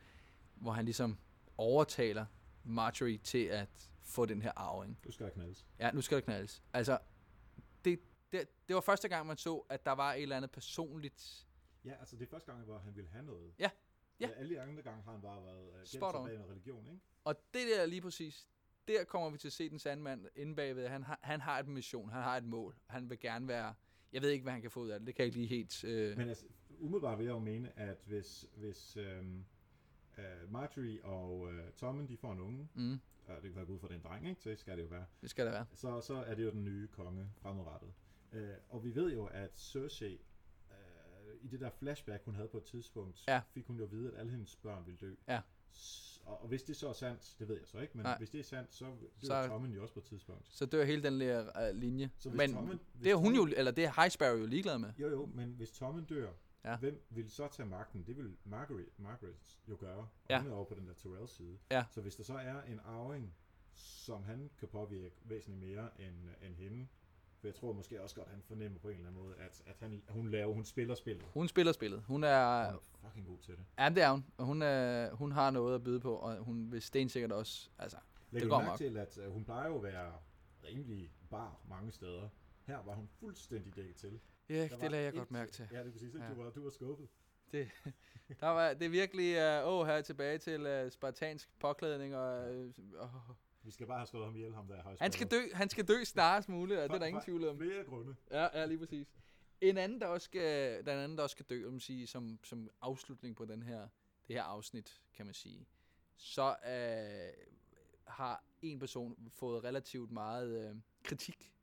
hvor 0.56 0.72
han 0.72 0.86
ligesom 0.86 1.18
overtaler 1.58 2.26
Marjorie 2.64 3.18
til 3.18 3.46
at 3.46 3.90
få 4.04 4.26
den 4.26 4.42
her 4.42 4.52
arving. 4.56 5.00
Du 5.04 5.12
skal 5.12 5.26
der 5.26 5.32
knaldes. 5.32 5.66
Ja, 5.80 5.92
nu 5.92 6.02
skal 6.02 6.16
der 6.16 6.22
knaldes. 6.22 6.64
Altså, 6.74 7.00
det, 7.86 8.00
det, 8.32 8.48
det 8.68 8.76
var 8.76 8.82
første 8.82 9.08
gang, 9.08 9.28
man 9.28 9.38
så, 9.38 9.58
at 9.70 9.86
der 9.86 9.92
var 9.92 10.14
et 10.14 10.22
eller 10.22 10.38
andet 10.38 10.52
personligt... 10.52 11.48
Ja, 11.86 11.94
altså 12.00 12.16
det 12.16 12.26
er 12.26 12.30
første 12.30 12.52
gang, 12.52 12.64
hvor 12.66 12.78
han 12.78 12.96
ville 12.96 13.10
have 13.10 13.26
noget. 13.26 13.54
Ja. 13.60 13.70
Ja. 14.20 14.30
Alle 14.30 14.56
de 14.56 14.62
andre 14.62 14.82
gange 14.84 15.04
har 15.04 15.12
han 15.12 15.22
bare 15.22 15.44
været 15.44 15.82
uh, 15.82 15.86
Spot 15.86 16.16
on. 16.16 16.30
en 16.30 16.50
religion, 16.50 16.88
ikke? 16.88 17.00
Og 17.24 17.36
det 17.54 17.62
der 17.76 17.86
lige 17.86 18.02
præcis, 18.02 18.48
der 18.88 19.04
kommer 19.04 19.30
vi 19.30 19.38
til 19.38 19.48
at 19.48 19.54
se 19.54 19.70
den 19.70 19.80
sande 19.80 20.04
mand 20.04 20.26
inde 20.36 20.56
bagved. 20.56 20.88
Han 20.88 21.04
har, 21.04 21.20
han 21.24 21.42
har 21.42 21.60
et 21.60 21.68
mission, 21.68 22.10
han 22.10 22.24
har 22.24 22.38
et 22.38 22.44
mål. 22.44 22.76
Han 22.88 23.10
vil 23.10 23.20
gerne 23.20 23.48
være... 23.48 23.74
Jeg 24.14 24.22
ved 24.22 24.30
ikke, 24.30 24.44
hvad 24.44 24.54
han 24.54 24.62
kan 24.62 24.72
få 24.72 24.80
ud 24.80 24.90
af 24.90 25.00
det. 25.00 25.08
Det 25.08 25.16
kan 25.16 25.22
jeg 25.24 25.26
ikke 25.28 25.38
lige 25.38 25.48
helt... 25.48 25.84
Øh, 25.84 26.18
Men 26.18 26.30
altså, 26.30 26.46
umiddelbart 26.80 27.18
vil 27.18 27.24
jeg 27.26 27.32
jo 27.34 27.40
mene, 27.40 27.80
at 27.80 27.98
hvis, 28.06 28.46
hvis 28.56 28.98
øhm, 28.98 29.46
øh, 30.18 30.52
Marjorie 30.52 31.04
og 31.06 31.54
øh, 31.54 31.72
Tommen, 31.72 32.08
de 32.08 32.18
får 32.18 32.32
en 32.34 32.40
unge, 32.40 32.68
mm, 32.74 33.00
og 33.28 33.36
det 33.36 33.42
kan 33.42 33.56
være 33.56 33.70
ud 33.70 33.80
fra 33.80 33.88
den 33.88 34.02
dreng, 34.02 34.28
ikke? 34.30 34.42
Så 34.42 34.50
det 34.50 34.60
skal 34.60 34.78
det 34.78 34.84
jo 34.84 34.88
være. 34.88 35.06
det 35.22 35.30
skal 35.30 35.46
der 35.46 35.52
være. 35.52 35.66
Så, 35.74 36.02
så 36.02 36.14
er 36.14 36.36
det 36.36 36.44
jo 36.44 36.52
den 36.52 36.64
nye 36.66 36.88
konge 36.88 37.30
fremadrettet. 37.42 37.94
Øh, 38.34 38.50
og 38.70 38.84
vi 38.84 38.96
ved 38.96 39.14
jo, 39.14 39.26
at 39.26 39.52
Cersei, 39.60 40.22
øh, 40.72 41.36
i 41.42 41.48
det 41.48 41.60
der 41.60 41.70
flashback, 41.70 42.24
hun 42.26 42.36
havde 42.36 42.48
på 42.48 42.58
et 42.58 42.64
tidspunkt, 42.64 43.24
Ja. 43.28 43.42
fik 43.54 43.66
hun 43.66 43.78
jo 43.78 43.84
at 43.84 43.92
vide, 43.92 44.12
at 44.14 44.20
alle 44.20 44.32
hendes 44.32 44.56
børn 44.56 44.86
ville 44.86 44.98
dø. 44.98 45.16
Ja. 45.28 45.42
Og, 46.28 46.42
og 46.42 46.48
hvis 46.48 46.64
det 46.64 46.76
så 46.76 46.90
er 46.90 46.94
sandt, 46.94 47.36
det 47.40 47.48
ved 47.48 47.58
jeg 47.58 47.68
så 47.68 47.78
ikke, 47.80 47.98
men 47.98 48.04
Nej. 48.04 48.18
hvis 48.18 48.30
det 48.30 48.40
er 48.40 48.44
sandt, 48.44 48.74
så 48.74 48.86
dør 48.86 49.44
Så- 49.44 49.48
Tommen 49.48 49.72
jo 49.74 49.82
også 49.82 49.94
på 49.94 50.00
et 50.00 50.06
tidspunkt. 50.06 50.48
Så 50.50 50.66
dør 50.66 50.84
hele 50.86 51.04
den 51.04 51.20
der 51.20 51.68
øh, 51.70 51.76
linje. 51.76 52.10
Så 52.20 52.30
hvis 52.30 52.38
Men 52.38 52.54
Tommen, 52.54 52.80
hvis 52.94 53.04
det 53.04 53.12
er 53.12 53.16
hun 53.16 53.36
jo, 53.36 53.48
eller 53.58 53.72
det 53.72 53.84
er 53.86 54.02
High 54.02 54.12
Sparrow 54.12 54.38
jo 54.38 54.46
ligeglad 54.46 54.78
med. 54.80 54.94
Jo, 55.00 55.10
jo, 55.10 55.26
men 55.26 55.50
hvis 55.50 55.72
Tommen 55.72 56.06
dør, 56.06 56.32
Ja. 56.66 56.78
hvem 56.78 57.06
vil 57.10 57.30
så 57.32 57.48
tage 57.48 57.70
magten? 57.70 58.04
Det 58.08 58.18
vil 58.18 58.38
Margaret, 58.44 58.86
Margaret 58.98 59.36
jo 59.70 59.78
gøre. 59.80 59.98
Og 59.98 60.08
Ja. 60.30 60.42
Hun 60.42 60.52
er 60.52 60.56
over 60.56 60.66
på 60.66 60.76
den 60.76 60.88
der 60.88 60.94
Tyrell-side. 60.94 61.58
Ja. 61.72 61.86
Så 61.92 62.02
hvis 62.02 62.16
der 62.16 62.24
så 62.24 62.34
er 62.34 62.62
en 62.62 62.80
arving, 62.86 63.34
som 63.74 64.24
han 64.24 64.50
kan 64.60 64.68
påvirke 64.68 65.16
væsentligt 65.26 65.60
mere 65.70 65.90
end, 66.02 66.16
end 66.46 66.56
hende, 66.56 66.88
for 67.40 67.48
jeg 67.48 67.56
tror 67.56 67.74
måske 67.74 68.02
også 68.02 68.16
godt, 68.16 68.28
at 68.28 68.34
han 68.34 68.42
fornemmer 68.44 68.80
på 68.80 68.90
en 68.90 68.96
eller 68.96 69.08
anden 69.08 69.24
måde, 69.24 69.36
at, 69.36 69.62
at 69.66 69.76
han, 69.80 70.04
hun 70.10 70.30
laver, 70.32 70.54
hun 70.54 70.66
spiller 70.66 70.96
spillet. 70.96 71.26
Hun 71.34 71.48
spiller 71.48 71.72
spillet. 71.74 72.04
Hun 72.08 72.24
er... 72.24 72.66
Hun 72.66 72.76
er 72.76 72.80
fucking 73.08 73.28
god 73.28 73.38
til 73.38 73.54
det. 73.56 73.66
Ja, 73.80 73.90
det 73.90 74.04
er 74.04 74.12
hun. 74.12 74.26
Og 74.38 74.46
hun, 74.46 74.62
er, 74.62 75.12
hun 75.14 75.32
har 75.32 75.52
noget 75.52 75.76
at 75.76 75.84
byde 75.84 76.00
på, 76.00 76.16
og 76.16 76.38
hun 76.38 76.72
vil 76.72 76.82
stensikkert 76.82 77.32
også... 77.32 77.70
Altså, 77.80 77.98
Lægger 78.32 78.50
går 78.50 78.56
du 78.56 78.62
mærke 78.62 78.70
nok. 78.72 78.78
til, 78.78 78.98
at 78.98 79.28
uh, 79.28 79.34
hun 79.34 79.46
plejer 79.46 79.68
jo 79.70 79.78
at 79.78 79.84
være 79.84 80.14
rimelig 80.64 81.12
bar 81.30 81.60
mange 81.70 81.92
steder. 81.92 82.30
Her 82.66 82.78
var 82.86 82.94
hun 82.96 83.10
fuldstændig 83.20 83.76
dækket 83.76 83.96
til. 83.96 84.20
ja, 84.50 84.68
det 84.82 84.92
lagde 84.92 85.04
jeg 85.06 85.08
et- 85.10 85.16
godt 85.16 85.32
mærke 85.32 85.52
til. 85.52 85.68
Ja, 85.72 85.80
det 85.80 85.88
er 85.88 85.92
præcis. 85.92 86.14
Ja. 86.16 86.30
Du, 86.30 86.44
var, 86.44 86.50
du 86.50 86.64
var 86.64 86.70
skuffet. 86.70 87.08
Det, 87.52 87.68
der 88.40 88.48
var, 88.48 88.74
det 88.74 88.86
er 88.86 88.90
virkelig... 88.90 89.62
Uh, 89.64 89.68
åh, 89.74 89.88
her 89.88 90.02
tilbage 90.02 90.38
til 90.38 90.84
uh, 90.86 90.92
spartansk 90.92 91.50
påklædning, 91.60 92.16
og... 92.16 92.56
Uh, 92.56 92.72
oh. 93.00 93.36
Vi 93.68 93.72
skal 93.72 93.88
bare 93.88 93.98
have 93.98 94.08
slået 94.08 94.26
ham 94.26 94.36
ihjel, 94.36 94.54
ham 94.54 94.68
der 94.68 94.76
er 94.76 94.96
Han 95.00 95.12
skal 95.12 95.28
dø, 95.28 95.42
han 95.54 95.70
skal 95.70 95.88
dø 95.88 96.04
snarest 96.04 96.50
muligt, 96.50 96.80
og 96.80 96.90
det 96.90 96.96
er 96.96 97.00
der 97.00 97.06
ingen 97.06 97.24
tvivl 97.24 97.48
om. 97.48 97.58
Flere 97.58 97.84
grunde. 97.84 98.16
Ja, 98.32 98.60
ja, 98.60 98.66
lige 98.66 98.78
præcis. 98.78 99.08
En 99.62 99.78
anden, 99.78 100.02
der 100.02 100.08
også 100.08 100.26
skal, 100.26 100.78
den 100.86 100.98
anden, 100.98 101.18
der 101.18 101.24
også 101.24 101.34
skal 101.34 101.46
dø, 101.50 101.70
man 101.70 101.80
sige, 101.80 102.08
som, 102.08 102.40
som 102.44 102.70
afslutning 102.82 103.36
på 103.36 103.46
den 103.46 103.64
her, 103.64 103.80
det 104.28 104.36
her 104.36 104.44
afsnit, 104.44 105.02
kan 105.14 105.26
man 105.26 105.36
sige, 105.36 105.68
så 106.16 106.56
øh, 106.66 107.46
har 108.08 108.44
en 108.62 108.80
person 108.80 109.30
fået 109.30 109.64
relativt 109.64 110.12
meget 110.12 110.70
øh, 110.70 110.76
kritik 111.04 111.54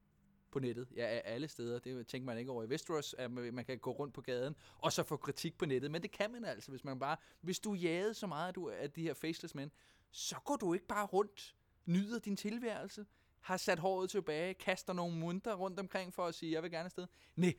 på 0.51 0.59
nettet, 0.59 0.89
ja, 0.97 1.07
af 1.07 1.23
alle 1.25 1.49
steder. 1.49 1.79
Det 1.79 2.07
tænker 2.07 2.27
man 2.27 2.39
ikke 2.39 2.51
over 2.51 2.63
i 2.63 2.67
Westeros, 2.67 3.15
at 3.15 3.31
man 3.31 3.65
kan 3.65 3.79
gå 3.79 3.91
rundt 3.91 4.15
på 4.15 4.21
gaden 4.21 4.57
og 4.79 4.93
så 4.93 5.03
få 5.03 5.17
kritik 5.17 5.59
på 5.59 5.67
nettet. 5.67 5.91
Men 5.91 6.03
det 6.03 6.11
kan 6.11 6.33
man 6.33 6.45
altså, 6.45 6.71
hvis 6.71 6.85
man 6.85 6.99
bare... 6.99 7.17
Hvis 7.41 7.61
du 7.61 7.75
jagede 7.75 8.15
så 8.15 8.27
meget 8.27 8.57
af 8.71 8.91
de 8.91 9.03
her 9.03 9.15
faceless 9.15 9.55
mænd, 9.55 9.71
så 10.11 10.37
går 10.45 10.57
du 10.57 10.75
ikke 10.75 10.87
bare 10.87 11.07
rundt, 11.07 11.55
nyder 11.87 12.19
din 12.19 12.37
tilværelse, 12.37 13.07
har 13.41 13.57
sat 13.57 13.79
håret 13.79 14.11
tilbage, 14.11 14.55
kaster 14.55 14.93
nogle 14.93 15.17
munter 15.17 15.55
rundt 15.55 15.81
omkring 15.81 16.15
for 16.15 16.27
at 16.27 16.35
sige, 16.35 16.53
jeg 16.53 16.63
vil 16.63 16.71
gerne 16.71 16.85
afsted. 16.85 17.07
Nej, 17.37 17.55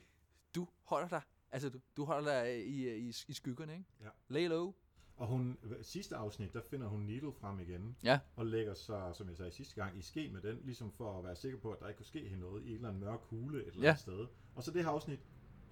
du 0.56 0.68
holder 0.84 1.08
dig. 1.08 1.22
Altså, 1.52 1.70
du, 1.70 1.80
du 1.98 2.06
holder 2.06 2.44
dig 2.44 2.66
i, 2.68 2.96
i, 2.98 3.12
i 3.28 3.34
skyggerne, 3.34 3.74
ikke? 3.74 3.86
Ja. 4.02 4.10
Lay 4.28 4.48
low. 4.48 4.74
Og 5.18 5.28
hun, 5.28 5.58
sidste 5.82 6.16
afsnit, 6.16 6.54
der 6.54 6.62
finder 6.70 6.88
hun 6.88 7.02
Needle 7.02 7.32
frem 7.34 7.60
igen, 7.60 7.98
Ja. 8.04 8.20
og 8.36 8.46
lægger 8.46 8.74
sig, 8.74 9.12
som 9.16 9.30
jeg 9.30 9.38
sagde 9.38 9.52
sidste 9.52 9.76
gang, 9.76 9.98
i 9.98 10.02
ske 10.02 10.30
med 10.30 10.42
den, 10.42 10.60
ligesom 10.64 10.92
for 10.92 11.18
at 11.20 11.24
være 11.26 11.36
sikker 11.36 11.60
på, 11.60 11.72
at 11.72 11.80
der 11.80 11.88
ikke 11.88 11.98
kunne 11.98 12.06
ske 12.06 12.20
hende 12.30 12.40
noget 12.40 12.64
i 12.66 12.70
en 12.70 12.76
eller 12.76 12.88
anden 12.90 13.04
mørk 13.04 13.20
hule 13.22 13.62
et 13.62 13.68
eller 13.68 13.82
Ja. 13.82 13.88
andet 13.90 14.02
sted. 14.02 14.28
Og 14.56 14.64
så 14.64 14.72
det 14.72 14.84
her 14.84 14.92
afsnit, 14.92 15.20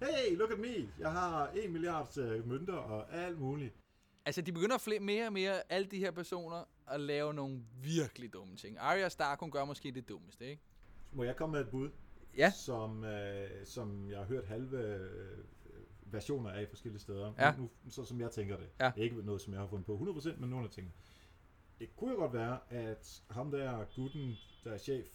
hey, 0.02 0.36
look 0.36 0.50
at 0.50 0.58
me, 0.58 0.92
jeg 0.98 1.12
har 1.12 1.48
en 1.48 1.72
milliard 1.72 2.18
øh, 2.18 2.48
mønter 2.48 2.74
og 2.74 3.12
alt 3.14 3.38
muligt. 3.40 3.74
Altså, 4.26 4.40
de 4.42 4.52
begynder 4.52 4.78
flere, 4.78 5.00
mere 5.00 5.26
og 5.26 5.32
mere, 5.32 5.72
alle 5.72 5.86
de 5.88 5.98
her 5.98 6.10
personer, 6.10 6.64
at 6.88 7.00
lave 7.00 7.34
nogle 7.34 7.60
virkelig 7.82 8.32
dumme 8.32 8.56
ting. 8.56 8.78
Arya 8.78 9.08
Stark, 9.08 9.40
hun 9.40 9.50
gør 9.50 9.64
måske 9.64 9.92
det 9.92 10.08
dummeste, 10.08 10.46
ikke? 10.50 10.62
Må 11.12 11.24
jeg 11.24 11.36
komme 11.36 11.52
med 11.52 11.60
et 11.60 11.68
bud, 11.70 11.90
Ja. 12.36 12.50
som, 12.50 13.04
øh, 13.04 13.66
som 13.66 14.10
jeg 14.10 14.18
har 14.18 14.24
hørt 14.24 14.44
halve 14.46 14.78
øh, 14.94 15.44
versioner 16.12 16.50
af 16.50 16.68
forskellige 16.68 17.00
steder, 17.00 17.32
Ja. 17.38 17.54
nu, 17.58 17.70
så 17.90 18.04
som 18.04 18.20
jeg 18.20 18.30
tænker 18.30 18.56
det. 18.56 18.68
Ja. 18.80 18.84
Det 18.94 19.00
er 19.00 19.04
ikke 19.04 19.16
noget, 19.22 19.40
som 19.40 19.52
jeg 19.52 19.60
har 19.60 19.66
fundet 19.68 19.86
på 19.86 19.96
100%, 19.96 20.40
men 20.40 20.50
nogle 20.50 20.64
af 20.64 20.70
tingene. 20.70 20.92
Det 21.78 21.96
kunne 21.96 22.10
jo 22.10 22.16
godt 22.16 22.32
være, 22.32 22.58
at 22.70 23.22
ham 23.30 23.50
der 23.50 23.84
gutten, 23.96 24.36
der 24.64 24.72
er 24.72 24.78
chef 24.78 25.06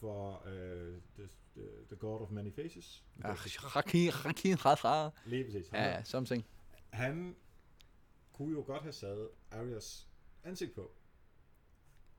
for 0.00 0.42
øh, 0.46 0.94
the, 1.18 1.28
the, 1.88 1.96
God 1.96 2.20
of 2.20 2.30
Many 2.30 2.52
Faces, 2.54 3.04
Radra. 4.64 5.10
lige 5.26 5.44
præcis, 5.44 5.72
ja, 5.72 6.02
something. 6.04 6.44
han 6.90 7.36
kunne 8.36 8.52
jo 8.56 8.62
godt 8.66 8.82
have 8.82 8.92
sat 8.92 9.28
Arias 9.50 10.08
ansigt 10.44 10.74
på. 10.74 10.92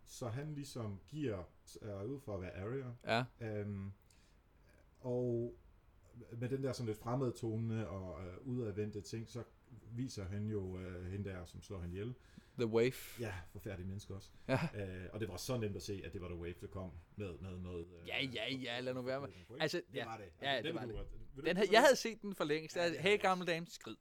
Så 0.05 0.27
han 0.29 0.53
ligesom 0.53 0.99
giver 1.07 1.43
er 1.81 2.03
ud 2.03 2.19
for 2.19 2.35
at 2.35 2.41
være 2.41 2.51
Arya. 2.53 2.91
Ja, 3.05 3.47
Øhm, 3.47 3.91
og 4.99 5.55
med 6.31 6.49
den 6.49 6.63
der 6.63 6.71
sådan 6.73 6.87
lidt 6.87 6.97
fremmede 6.97 7.31
tone 7.31 7.87
og 7.89 8.25
øh, 8.27 8.37
udadvendte 8.47 9.01
ting, 9.01 9.29
så 9.29 9.43
viser 9.91 10.25
han 10.25 10.47
jo 10.47 10.77
øh, 10.79 11.05
hende 11.11 11.29
der, 11.29 11.45
som 11.45 11.61
slår 11.61 11.79
hende 11.79 11.93
ihjel. 11.95 12.15
The 12.57 12.65
Wave. 12.67 12.93
Ja, 13.19 13.33
forfærdelige 13.51 13.87
mennesker 13.87 14.15
også. 14.15 14.29
Ja. 14.47 14.59
Øh, 14.75 15.09
og 15.13 15.19
det 15.19 15.29
var 15.29 15.37
så 15.37 15.57
nemt 15.57 15.75
at 15.75 15.81
se, 15.81 16.01
at 16.05 16.13
det 16.13 16.21
var 16.21 16.27
The 16.27 16.37
Wave, 16.37 16.53
der 16.61 16.67
kom 16.67 16.91
med, 17.15 17.37
med 17.39 17.57
noget... 17.59 17.87
Øh, 18.01 18.07
Ja, 18.07 18.23
ja, 18.23 18.53
ja, 18.55 18.79
lad 18.79 18.93
nu 18.93 19.01
være 19.01 19.21
med. 19.21 19.29
Altså, 19.59 19.77
det 19.91 19.95
ja. 19.97 20.05
var 20.05 20.17
det. 20.17 20.25
Ja, 20.41 20.57
den 20.57 20.65
det 20.65 20.75
var 20.75 20.85
det. 20.85 20.95
du- 21.35 21.41
Den 21.41 21.57
jeg 21.71 21.81
havde 21.81 21.95
set 21.95 22.21
den 22.21 22.35
for 22.35 22.43
længst. 22.43 22.75
Ja, 22.75 22.89
det 22.89 22.99
hey, 22.99 23.21
gamle 23.21 23.45
dame, 23.45 23.65
skrid. 23.65 23.95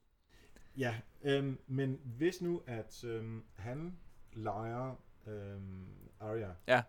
Ja, 0.77 0.95
øhm, 1.23 1.57
men 1.67 1.99
hvis 2.03 2.41
nu, 2.41 2.61
at 2.67 3.03
øhm, 3.03 3.43
han 3.55 3.97
leger 4.33 4.95
øhm, 5.27 5.85
Arya, 6.19 6.51
Ja. 6.67 6.83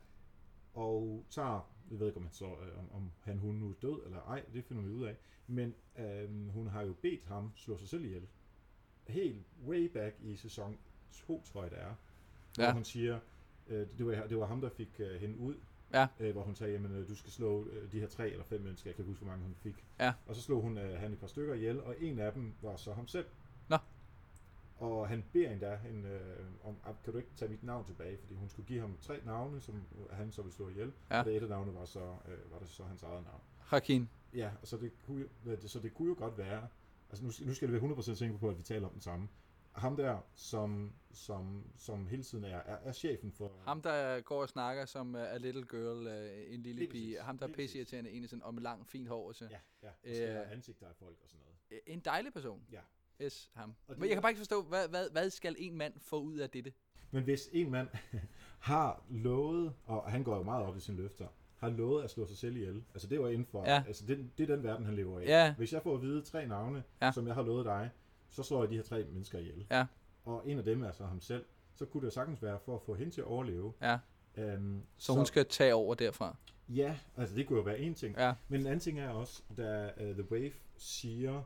og 0.75 1.25
tager, 1.31 1.71
jeg 1.91 2.01
ved 2.01 2.07
ikke, 2.07 2.17
om 2.17 2.23
han, 2.23 2.33
så, 2.33 2.45
øh, 2.47 2.79
om, 2.79 2.93
om 2.93 3.11
han 3.23 3.39
hun 3.39 3.55
nu 3.55 3.69
er 3.71 3.75
død 3.83 4.03
eller 4.07 4.19
ej, 4.23 4.45
det 4.53 4.65
finder 4.65 4.83
vi 4.83 4.91
ud 4.91 5.05
af, 5.05 5.17
men 5.47 5.75
øhm, 5.99 6.49
hun 6.49 6.67
har 6.69 6.83
jo 6.83 6.93
bedt 7.03 7.25
ham 7.25 7.53
slå 7.57 7.79
sig 7.79 7.89
selv 7.89 8.05
ihjel. 8.05 8.27
Helt 9.07 9.43
way 9.67 9.85
back 9.93 10.17
i 10.23 10.37
sæson 10.37 10.79
2, 11.13 11.43
tror 11.43 11.63
jeg 11.63 11.71
det 11.71 11.79
er, 11.81 11.95
hvor 12.55 12.65
Ja. 12.65 12.73
hun 12.73 12.85
siger, 12.85 13.21
øh, 13.69 13.87
det, 13.99 14.07
var, 14.07 14.27
det 14.27 14.39
var 14.39 14.47
ham, 14.47 14.61
der 14.61 14.69
fik 14.71 15.01
øh, 15.01 15.21
hende 15.21 15.39
ud, 15.39 15.55
Ja. 15.93 16.07
øh, 16.21 16.33
hvor 16.33 16.43
hun 16.43 16.55
sagde, 16.55 16.73
jamen 16.73 16.93
øh, 16.93 17.09
du 17.09 17.15
skal 17.17 17.31
slå 17.33 17.67
øh, 17.69 17.93
de 17.93 18.01
her 18.01 18.07
tre 18.07 18.31
eller 18.31 18.45
fem 18.45 18.61
mennesker, 18.61 18.91
jeg 18.91 18.95
kan 18.97 19.03
ikke 19.03 19.09
huske, 19.11 19.25
hvor 19.25 19.33
mange 19.33 19.45
hun 19.45 19.55
fik. 19.55 19.85
Ja. 20.01 20.13
Og 20.27 20.37
så 20.37 20.43
slog 20.43 20.63
hun 20.63 20.79
øh, 20.79 20.99
han 21.01 21.13
et 21.13 21.19
par 21.19 21.27
stykker 21.27 21.55
ihjel, 21.55 21.81
og 21.83 21.95
en 22.03 22.19
af 22.19 22.33
dem 22.33 22.55
var 22.63 22.77
så 22.77 22.93
ham 22.93 23.07
selv. 23.07 23.27
Og 24.79 25.09
han 25.09 25.25
beder 25.33 25.51
endda 25.51 25.77
hende 25.77 26.09
øh, 26.09 26.47
om, 26.69 26.77
"Ah, 26.85 26.95
kan 27.05 27.13
du 27.13 27.19
ikke 27.19 27.31
tage 27.37 27.51
mit 27.51 27.63
navn 27.63 27.85
tilbage, 27.87 28.19
fordi 28.19 28.35
hun 28.35 28.49
skulle 28.49 28.67
give 28.67 28.81
ham 28.81 28.99
tre 29.01 29.21
navne, 29.25 29.61
som 29.61 29.83
han 30.11 30.33
så 30.33 30.43
ville 30.43 30.55
slå 30.55 30.69
ihjel. 30.69 30.93
Ja. 31.11 31.19
Og 31.19 31.25
det 31.25 31.37
et 31.37 31.43
af 31.43 31.49
navnene 31.49 31.79
var 31.79 31.85
så, 31.85 32.17
øh, 32.29 32.53
var 32.53 32.59
det 32.59 32.69
så 32.69 32.85
hans 32.85 33.03
eget 33.03 33.25
navn. 33.25 33.41
Rakin. 33.73 34.11
Ja, 34.35 34.51
så 34.65 34.77
det 34.77 34.93
kunne, 35.07 35.29
så 35.69 35.79
det 35.81 35.95
kunne 35.95 36.09
jo 36.09 36.15
godt 36.19 36.39
være, 36.39 36.69
altså 37.11 37.25
nu, 37.25 37.31
nu 37.49 37.55
skal 37.55 37.69
det 37.69 37.73
være 37.73 37.81
100% 37.81 38.15
sikker 38.15 38.39
på, 38.39 38.49
at 38.51 38.59
vi 38.59 38.63
taler 38.63 38.87
om 38.87 38.93
den 38.93 39.01
samme. 39.03 39.29
Ham 39.73 39.97
der, 39.97 40.19
som, 40.35 40.93
som, 41.13 41.65
som 41.77 42.07
hele 42.07 42.23
tiden 42.23 42.45
er, 42.45 42.57
er, 42.57 42.77
er 42.77 42.93
chefen 42.93 43.33
for... 43.33 43.53
Ham, 43.65 43.83
der 43.83 44.21
går 44.21 44.41
og 44.43 44.49
snakker 44.49 44.85
som 44.85 45.15
uh, 45.15 45.21
a 45.21 45.37
little 45.37 45.67
girl, 45.67 46.07
uh, 46.07 46.55
en 46.55 46.63
lille 46.63 46.87
pige. 46.87 47.21
Ham, 47.21 47.39
der 47.39 47.49
er 47.49 47.53
pisseirriterende, 47.53 48.11
en 48.11 48.29
sådan 48.29 48.43
om 48.43 48.59
lang, 48.59 48.87
fint 48.89 49.09
hår. 49.09 49.33
Så. 49.33 49.49
Ja, 49.51 49.59
ja, 49.83 49.89
og 49.89 50.45
Øh. 50.47 50.53
ansigter 50.53 50.87
af 50.89 50.95
folk 50.97 51.17
og 51.23 51.29
sådan 51.29 51.41
noget. 51.45 51.81
En 51.87 52.01
dejlig 52.01 52.33
person. 52.33 52.63
Ja. 52.73 52.81
Yes, 53.23 53.51
ham. 53.55 53.75
Og 53.89 53.95
det 53.95 54.01
Men 54.01 54.09
jeg 54.09 54.17
kan 54.17 54.23
bare 54.23 54.31
ikke 54.31 54.39
forstå, 54.39 54.63
hvad, 54.63 54.89
hvad, 54.89 55.11
hvad 55.13 55.31
skal 55.31 55.55
en 55.59 55.77
mand 55.79 55.93
få 56.01 56.21
ud 56.21 56.37
af 56.39 56.51
dette? 56.51 56.73
Men 57.11 57.23
hvis 57.25 57.49
en 57.53 57.71
mand 57.71 57.89
har 58.59 59.03
lovet, 59.11 59.73
og 59.87 60.11
han 60.11 60.23
går 60.25 60.37
jo 60.37 60.43
meget 60.43 60.65
op 60.67 60.77
i 60.77 60.81
sine 60.81 60.97
løfter, 60.97 61.27
har 61.57 61.69
lovet 61.69 62.05
at 62.05 62.11
slå 62.11 62.27
sig 62.27 62.37
selv 62.39 62.57
ihjel. 62.57 62.85
Altså 62.95 63.09
det 63.09 63.17
jo 63.17 63.27
inden 63.27 63.47
for, 63.47 63.65
Ja. 63.65 63.83
altså 63.87 64.07
det, 64.07 64.31
det 64.39 64.51
er 64.51 64.55
den 64.57 64.65
verden, 64.65 64.85
han 64.87 64.95
lever 64.95 65.21
i. 65.21 65.25
Ja. 65.25 65.55
Hvis 65.55 65.73
jeg 65.73 65.83
får 65.83 65.95
at 65.95 66.03
vide 66.03 66.23
tre 66.23 66.47
navne, 66.47 66.83
Ja. 67.03 67.13
som 67.13 67.27
jeg 67.27 67.35
har 67.35 67.43
lovet 67.43 67.65
dig, 67.65 67.91
så 68.31 68.43
slår 68.43 68.63
jeg 68.63 68.71
de 68.71 68.77
her 68.77 68.83
tre 68.83 69.05
mennesker 69.05 69.39
ihjel. 69.39 69.67
Ja. 69.71 69.87
Og 70.25 70.49
en 70.51 70.59
af 70.59 70.65
dem 70.65 70.83
er 70.83 70.93
så 70.93 71.05
ham 71.05 71.21
selv. 71.21 71.45
Så 71.75 71.85
kunne 71.85 72.01
det 72.01 72.07
jo 72.07 72.11
sagtens 72.11 72.43
være 72.43 72.59
for 72.65 72.75
at 72.77 72.83
få 72.83 72.95
hende 72.95 73.11
til 73.13 73.21
at 73.21 73.27
overleve. 73.27 73.73
Ja, 73.83 73.99
Um, 74.57 74.83
så 74.99 75.13
hun 75.13 75.27
skal 75.27 75.47
tage 75.47 75.75
over 75.75 75.95
derfra. 75.95 76.37
Ja, 76.69 76.99
altså 77.17 77.37
det 77.37 77.47
kunne 77.47 77.57
jo 77.57 77.63
være 77.63 77.79
en 77.79 77.95
ting. 77.95 78.17
Ja. 78.17 78.35
Men 78.49 78.61
en 78.61 78.67
anden 78.67 78.81
ting 78.81 79.01
er 79.01 79.09
også, 79.09 79.43
da 79.57 79.91
uh, 79.97 80.03
The 80.15 80.31
Wave 80.33 80.53
siger, 80.77 81.43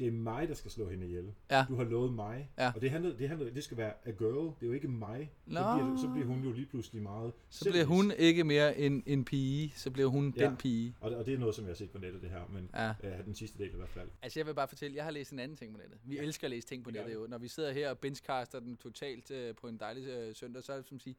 det 0.00 0.08
er 0.08 0.12
mig, 0.12 0.48
der 0.48 0.54
skal 0.54 0.70
slå 0.70 0.88
hende 0.88 1.06
ihjel. 1.06 1.34
Ja. 1.50 1.64
Du 1.68 1.74
har 1.76 1.84
lovet 1.84 2.12
mig. 2.12 2.50
Ja. 2.58 2.72
Og 2.74 2.80
det, 2.80 2.90
handler, 2.90 3.16
det, 3.16 3.28
handler, 3.28 3.50
det 3.50 3.64
skal 3.64 3.76
være 3.76 3.92
a 4.04 4.10
girl, 4.10 4.44
det 4.46 4.62
er 4.62 4.66
jo 4.66 4.72
ikke 4.72 4.88
mig. 4.88 5.32
Så 5.48 5.54
Nå. 5.54 5.60
bliver, 5.76 5.96
så 5.96 6.08
bliver 6.12 6.26
hun 6.26 6.44
jo 6.44 6.52
lige 6.52 6.66
pludselig 6.66 7.02
meget 7.02 7.32
Så 7.50 7.70
bliver 7.70 7.84
hun 7.84 8.12
ikke 8.18 8.44
mere 8.44 8.78
en, 8.78 9.02
en 9.06 9.24
pige, 9.24 9.72
så 9.76 9.90
bliver 9.90 10.08
hun 10.08 10.34
Ja. 10.36 10.46
den 10.46 10.56
pige. 10.56 10.96
Og, 11.00 11.10
og 11.12 11.26
det 11.26 11.34
er 11.34 11.38
noget, 11.38 11.54
som 11.54 11.64
jeg 11.64 11.70
har 11.70 11.74
set 11.76 11.90
på 11.90 11.98
nettet, 11.98 12.22
det 12.22 12.30
her. 12.30 12.46
Men 12.48 12.70
Ja. 12.74 13.18
uh, 13.18 13.24
den 13.24 13.34
sidste 13.34 13.58
del 13.58 13.72
i 13.72 13.76
hvert 13.76 13.88
fald. 13.88 14.08
Altså 14.22 14.38
jeg 14.40 14.46
vil 14.46 14.54
bare 14.54 14.68
fortælle, 14.68 14.96
jeg 14.96 15.04
har 15.04 15.10
læst 15.10 15.32
en 15.32 15.38
anden 15.38 15.56
ting 15.56 15.72
på 15.74 15.78
nettet. 15.80 15.98
Vi 16.04 16.14
ja. 16.16 16.22
elsker 16.22 16.46
at 16.46 16.50
læse 16.50 16.66
ting 16.68 16.84
på 16.84 16.90
nettet 16.90 17.14
jo. 17.14 17.26
Når 17.26 17.38
vi 17.38 17.48
sidder 17.48 17.72
her 17.72 17.90
og 17.90 17.98
benchcaster 17.98 18.60
den 18.60 18.76
totalt 18.76 19.30
øh, 19.30 19.54
på 19.54 19.68
en 19.68 19.76
dejlig 19.80 20.06
øh, 20.08 20.34
søndag, 20.36 20.62
så 20.62 20.72
er 20.72 20.76
det 20.76 20.86
som 20.86 20.94
at 20.96 21.02
sige, 21.02 21.16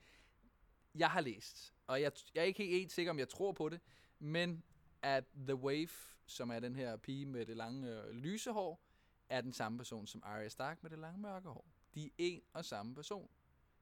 jeg 0.96 1.08
har 1.10 1.22
læst, 1.22 1.74
og 1.88 2.02
jeg, 2.02 2.12
jeg 2.36 2.42
er 2.42 2.46
ikke 2.46 2.66
helt 2.66 2.92
sikker, 2.92 3.12
om 3.12 3.20
jeg 3.20 3.30
tror 3.30 3.52
på 3.52 3.70
det, 3.70 3.80
men 4.20 4.64
at 5.02 5.24
The 5.48 5.56
Wave, 5.56 5.88
som 6.32 6.52
er 6.52 6.60
den 6.60 6.76
her 6.76 6.98
pige 6.98 7.26
med 7.26 7.46
det 7.46 7.58
lange 7.58 8.02
øh, 8.02 8.12
lyse 8.12 8.52
hår, 8.52 8.82
er 9.30 9.42
den 9.42 9.54
samme 9.54 9.78
person 9.78 10.08
som 10.08 10.22
Arya 10.26 10.50
Stark 10.50 10.84
med 10.84 10.92
det 10.92 11.00
lange 11.00 11.22
mørke 11.22 11.50
hår. 11.50 11.66
De 11.96 12.06
er 12.06 12.10
en 12.18 12.42
og 12.54 12.66
samme 12.66 12.96
person. 12.96 13.30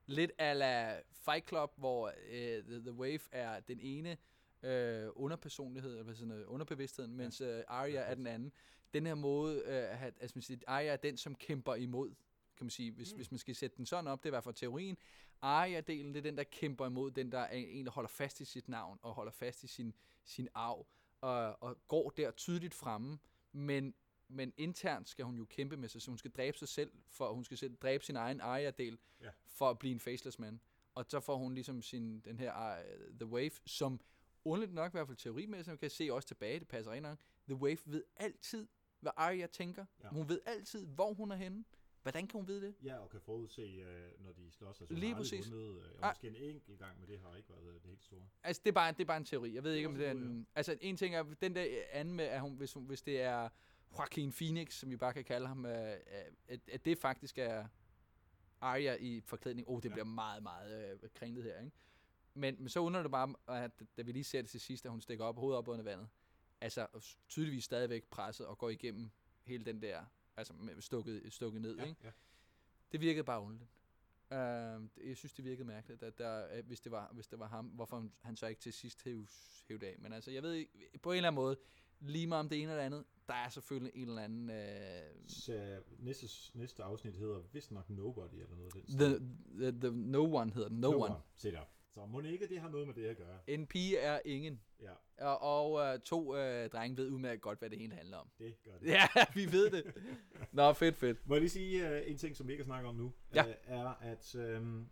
Lidt 0.06 0.32
ala 0.38 1.02
Fight 1.12 1.47
Club, 1.47 1.74
hvor 1.78 2.14
øh, 2.30 2.64
The, 2.64 2.80
The 2.80 2.93
Wave 2.93 3.20
er 3.32 3.60
den 3.60 3.80
ene 3.80 4.18
øh, 4.64 5.10
underpersonlighed, 5.16 6.00
eller 6.00 6.14
sådan 6.14 6.28
noget, 6.28 6.45
underbevidstheden, 6.45 7.16
mens 7.16 7.41
øh, 7.41 7.64
Arya 7.68 8.02
er 8.02 8.16
den 8.16 8.28
anden. 8.28 8.52
Den 8.93 9.06
her 9.06 9.16
måde, 9.16 9.62
øh, 9.66 10.04
at, 10.04 10.14
altså 10.20 10.38
man 10.38 10.41
siger, 10.41 10.60
Arya 10.68 10.91
er 10.91 10.97
den, 10.97 11.18
som 11.18 11.36
kæmper 11.36 11.76
imod, 11.76 12.10
kan 12.58 12.66
man 12.66 12.70
sige, 12.70 12.91
hvis, 12.91 13.12
mm. 13.14 13.16
hvis 13.16 13.32
man 13.32 13.38
skal 13.38 13.56
sætte 13.56 13.78
den 13.78 13.86
sådan 13.86 14.08
op, 14.08 14.20
det 14.24 14.26
er 14.26 14.30
i 14.30 14.36
hvert 14.36 14.43
fald 14.43 14.56
teorien. 14.56 14.97
Arya-delen, 15.41 16.14
det 16.14 16.18
er 16.18 16.22
den, 16.22 16.38
der 16.38 16.43
kæmper 16.43 16.86
imod, 16.86 17.12
den 17.12 17.32
der 17.32 17.39
er 17.39 17.56
en, 17.56 17.86
der 17.86 17.91
holder 17.91 18.08
fast 18.08 18.41
i 18.41 18.45
sit 18.45 18.70
navn, 18.70 19.00
og 19.02 19.14
holder 19.14 19.32
fast 19.32 19.64
i 19.64 19.68
sin, 19.68 19.93
sin 20.24 20.47
arv, 20.54 20.86
og, 21.22 21.63
og 21.63 21.78
går 21.88 22.09
der 22.09 22.32
tydeligt 22.32 22.74
fremme, 22.74 23.20
men 23.51 23.93
men 24.32 24.53
internt 24.57 25.09
skal 25.09 25.26
hun 25.26 25.38
jo 25.38 25.45
kæmpe 25.45 25.78
med 25.78 25.89
sig, 25.89 26.01
så 26.01 26.11
hun 26.11 26.17
skal 26.17 26.32
dræbe 26.32 26.57
sig 26.57 26.67
selv, 26.67 26.91
for 27.09 27.34
hun 27.34 27.43
skal 27.43 27.57
selv 27.57 27.76
dræbe 27.76 28.03
sin 28.05 28.15
egen 28.15 28.41
Arya-del, 28.41 28.97
Ja. 29.22 29.30
for 29.47 29.70
at 29.70 29.80
blive 29.80 29.91
en 29.91 29.99
faceless 29.99 30.39
man. 30.39 30.59
Og 30.95 31.05
så 31.09 31.20
får 31.20 31.38
hun 31.38 31.53
ligesom 31.53 31.82
sin, 31.82 32.20
den 32.20 32.39
her 32.39 32.78
uh, 32.80 33.17
The 33.20 33.26
Wave, 33.26 33.51
som 33.65 33.99
underligt 34.45 34.74
nok, 34.74 34.91
i 34.91 34.95
hvert 34.95 35.07
fald 35.07 35.17
teorimæssigt, 35.17 35.67
man 35.67 35.78
kan 35.78 35.89
se 35.89 36.09
også 36.13 36.28
tilbage, 36.28 36.59
det 36.59 36.67
passer 36.67 36.91
rigtig 36.91 37.01
nok, 37.09 37.20
The 37.47 37.55
Wave 37.55 37.78
ved 37.86 38.03
altid, 38.15 38.67
hvad 38.99 39.11
Arya 39.15 39.47
tænker. 39.47 39.86
Ja. 40.03 40.09
Hun 40.09 40.30
ved 40.30 40.39
altid, 40.45 40.86
hvor 40.86 41.13
hun 41.13 41.32
er 41.32 41.36
henne. 41.36 41.63
Hvordan 42.12 42.28
kan 42.28 42.39
hun 42.39 42.47
vide 42.47 42.62
det? 42.62 42.76
Ja, 42.84 42.97
og 42.97 43.10
kan 43.10 43.22
forudse, 43.22 43.82
uh, 43.82 44.26
når 44.26 44.32
de 44.32 44.51
slås. 44.51 44.82
Altså, 44.82 44.95
Lige 44.95 45.16
præcis. 45.16 45.51
Vundet, 45.51 45.70
uh, 45.70 45.84
Ah. 46.01 46.10
måske 46.10 46.28
en 46.28 46.36
enkelt 46.36 46.80
gang, 46.80 46.99
men 46.99 47.10
det 47.10 47.20
har 47.20 47.36
ikke 47.36 47.49
været 47.49 47.68
øh, 47.68 47.74
det 47.74 47.82
helt 47.84 48.03
store. 48.03 48.28
Altså, 48.43 48.62
det 48.66 48.70
er 48.70 48.74
bare, 48.74 48.91
det 48.91 49.01
er 49.01 49.05
bare 49.05 49.18
en 49.18 49.26
teori. 49.26 49.53
Jeg 49.53 49.64
ved 49.64 49.74
ikke, 49.74 49.88
om 49.88 49.95
det 49.95 50.07
er 50.07 50.12
en. 50.12 50.47
Altså, 50.55 50.78
en 50.82 50.97
ting 50.97 51.16
er, 51.16 51.24
den 51.24 51.55
der 51.55 51.66
anden 51.91 52.16
med, 52.16 52.26
at 52.26 52.41
hun, 52.41 52.55
hvis, 52.55 52.74
hun, 52.74 52.86
hvis 52.86 53.01
det 53.01 53.22
er 53.22 53.49
Joaquin 53.97 54.32
Phoenix, 54.32 54.74
som 54.74 54.89
vi 54.91 54.97
bare 54.97 55.14
kan 55.14 55.24
kalde 55.24 55.47
ham, 55.47 55.66
øh, 55.66 55.95
at, 56.47 56.60
at 56.72 56.86
det 56.86 56.97
faktisk 56.97 57.38
er 57.38 57.66
Arya 58.62 58.95
i 58.99 59.22
forklædning. 59.22 59.70
Oh, 59.70 59.82
det 59.84 59.89
ja. 59.89 59.93
bliver 59.93 60.05
meget, 60.05 60.43
meget 60.43 60.99
øh, 61.03 61.10
kringlet 61.14 61.43
her, 61.43 61.60
ikke? 61.60 61.72
Men, 62.34 62.55
men 62.60 62.70
så 62.70 62.80
undrer 62.80 63.01
det 63.01 63.12
bare, 63.12 63.34
at 63.47 63.72
da 63.97 64.01
vi 64.01 64.12
lige 64.12 64.24
ser 64.24 64.41
det 64.41 64.49
til 64.49 64.60
sidst, 64.60 64.86
at 64.86 64.91
hun 64.91 65.01
stikker 65.01 65.26
op 65.26 65.36
hovedet 65.38 65.57
op 65.57 65.68
under 65.68 65.84
vandet, 65.84 66.07
altså 66.62 66.88
tydeligvis 67.30 67.64
stadigvæk 67.64 68.03
presset 68.10 68.45
og 68.45 68.57
går 68.57 68.70
igennem 68.70 69.12
hele 69.43 69.66
den 69.66 69.82
der, 69.82 70.05
altså 70.40 70.54
stukket, 70.80 71.34
stukket 71.34 71.62
ned, 71.62 71.72
ikke? 71.80 71.96
ja. 72.04 72.12
Det 72.92 73.02
virkede 73.02 73.24
bare 73.24 73.42
underligt. 73.42 73.70
Uh, 74.32 75.08
jeg 75.10 75.18
synes, 75.18 75.34
det 75.34 75.46
virkede 75.46 75.68
mærkeligt, 75.68 76.04
at 76.04 76.18
der, 76.18 76.62
hvis, 76.62 76.80
det 76.82 76.92
var, 76.92 77.10
hvis 77.14 77.28
det 77.28 77.40
var 77.40 77.48
ham, 77.48 77.66
hvorfor 77.66 78.10
han- 78.22 78.36
så 78.36 78.48
ikke 78.48 78.62
til 78.62 78.74
sidst 78.74 79.04
hævde 79.04 79.28
hæv 79.68 79.80
det 79.80 79.88
af. 79.88 79.96
Men 80.00 80.14
altså, 80.14 80.32
jeg 80.32 80.44
ved 80.44 80.54
ikke, 80.54 80.72
på 81.02 81.12
en 81.12 81.16
eller 81.18 81.28
anden 81.28 81.36
måde, 81.44 81.58
lige 82.00 82.28
meget 82.28 82.40
om 82.40 82.50
det 82.50 82.62
ene 82.62 82.72
eller 82.72 82.84
andet, 82.84 83.06
der 83.28 83.34
er 83.34 83.50
selvfølgelig 83.50 83.92
en 84.02 84.08
eller 84.10 84.22
anden... 84.22 84.50
Uh, 84.50 85.28
Så 85.28 85.82
næste, 86.00 86.28
næste 86.58 86.84
afsnit 86.84 87.16
hedder 87.16 87.42
vist 87.54 87.72
nok 87.72 87.90
Nobody 87.90 88.34
eller 88.34 88.56
noget 88.56 88.76
af 88.76 88.82
den. 88.88 88.98
the, 88.98 89.72
the, 89.72 89.80
the 89.90 89.92
No 89.98 90.36
One 90.36 90.52
hedder 90.54 90.70
den. 90.70 90.80
No, 90.80 90.92
no 90.92 90.98
one. 90.98 91.14
one. 91.14 91.22
Se 91.36 91.52
der. 91.52 91.64
Så 91.94 92.06
må 92.06 92.22
ikke 92.22 92.48
det 92.48 92.60
har 92.62 92.70
noget 92.70 92.88
med 92.88 92.96
det 92.96 93.06
at 93.06 93.18
gøre. 93.18 93.40
En 93.48 93.68
pige 93.68 93.98
er 93.98 94.20
ingen. 94.26 94.62
Ja, 94.82 94.92
Og, 95.18 95.42
og 95.42 95.94
uh, 95.94 96.00
to 96.00 96.30
uh, 96.30 96.66
drenge 96.72 96.98
ved 96.98 97.10
udmærket 97.10 97.42
godt, 97.42 97.60
hvad 97.60 97.70
det 97.70 97.80
hele 97.80 97.96
handler 97.96 98.18
om. 98.18 98.28
det 98.40 98.56
gør 98.64 98.78
det. 98.78 98.88
Ja, 98.88 99.08
vi 99.36 99.52
ved 99.52 99.72
det. 99.72 99.94
Nå, 100.52 100.74
fedt, 100.74 100.96
fedt. 100.96 101.28
Må 101.28 101.36
jeg 101.36 101.42
lige 101.42 101.50
sige 101.50 101.86
uh, 101.86 102.12
en 102.12 102.18
ting, 102.18 102.36
som 102.36 102.48
vi 102.48 102.54
ikke 102.54 102.64
har 102.64 102.68
snakket 102.68 102.90
om 102.90 102.96
nu? 102.96 103.14
Ja. 103.36 103.46
Uh, 103.46 103.54
er, 103.68 103.88
at 104.02 104.36
um, 104.36 104.90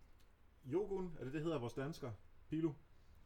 Jogun, 0.66 1.18
er 1.20 1.24
det 1.24 1.34
det 1.34 1.42
hedder 1.42 1.60
vores 1.60 1.74
dansker? 1.74 2.12
Pilu? 2.50 2.74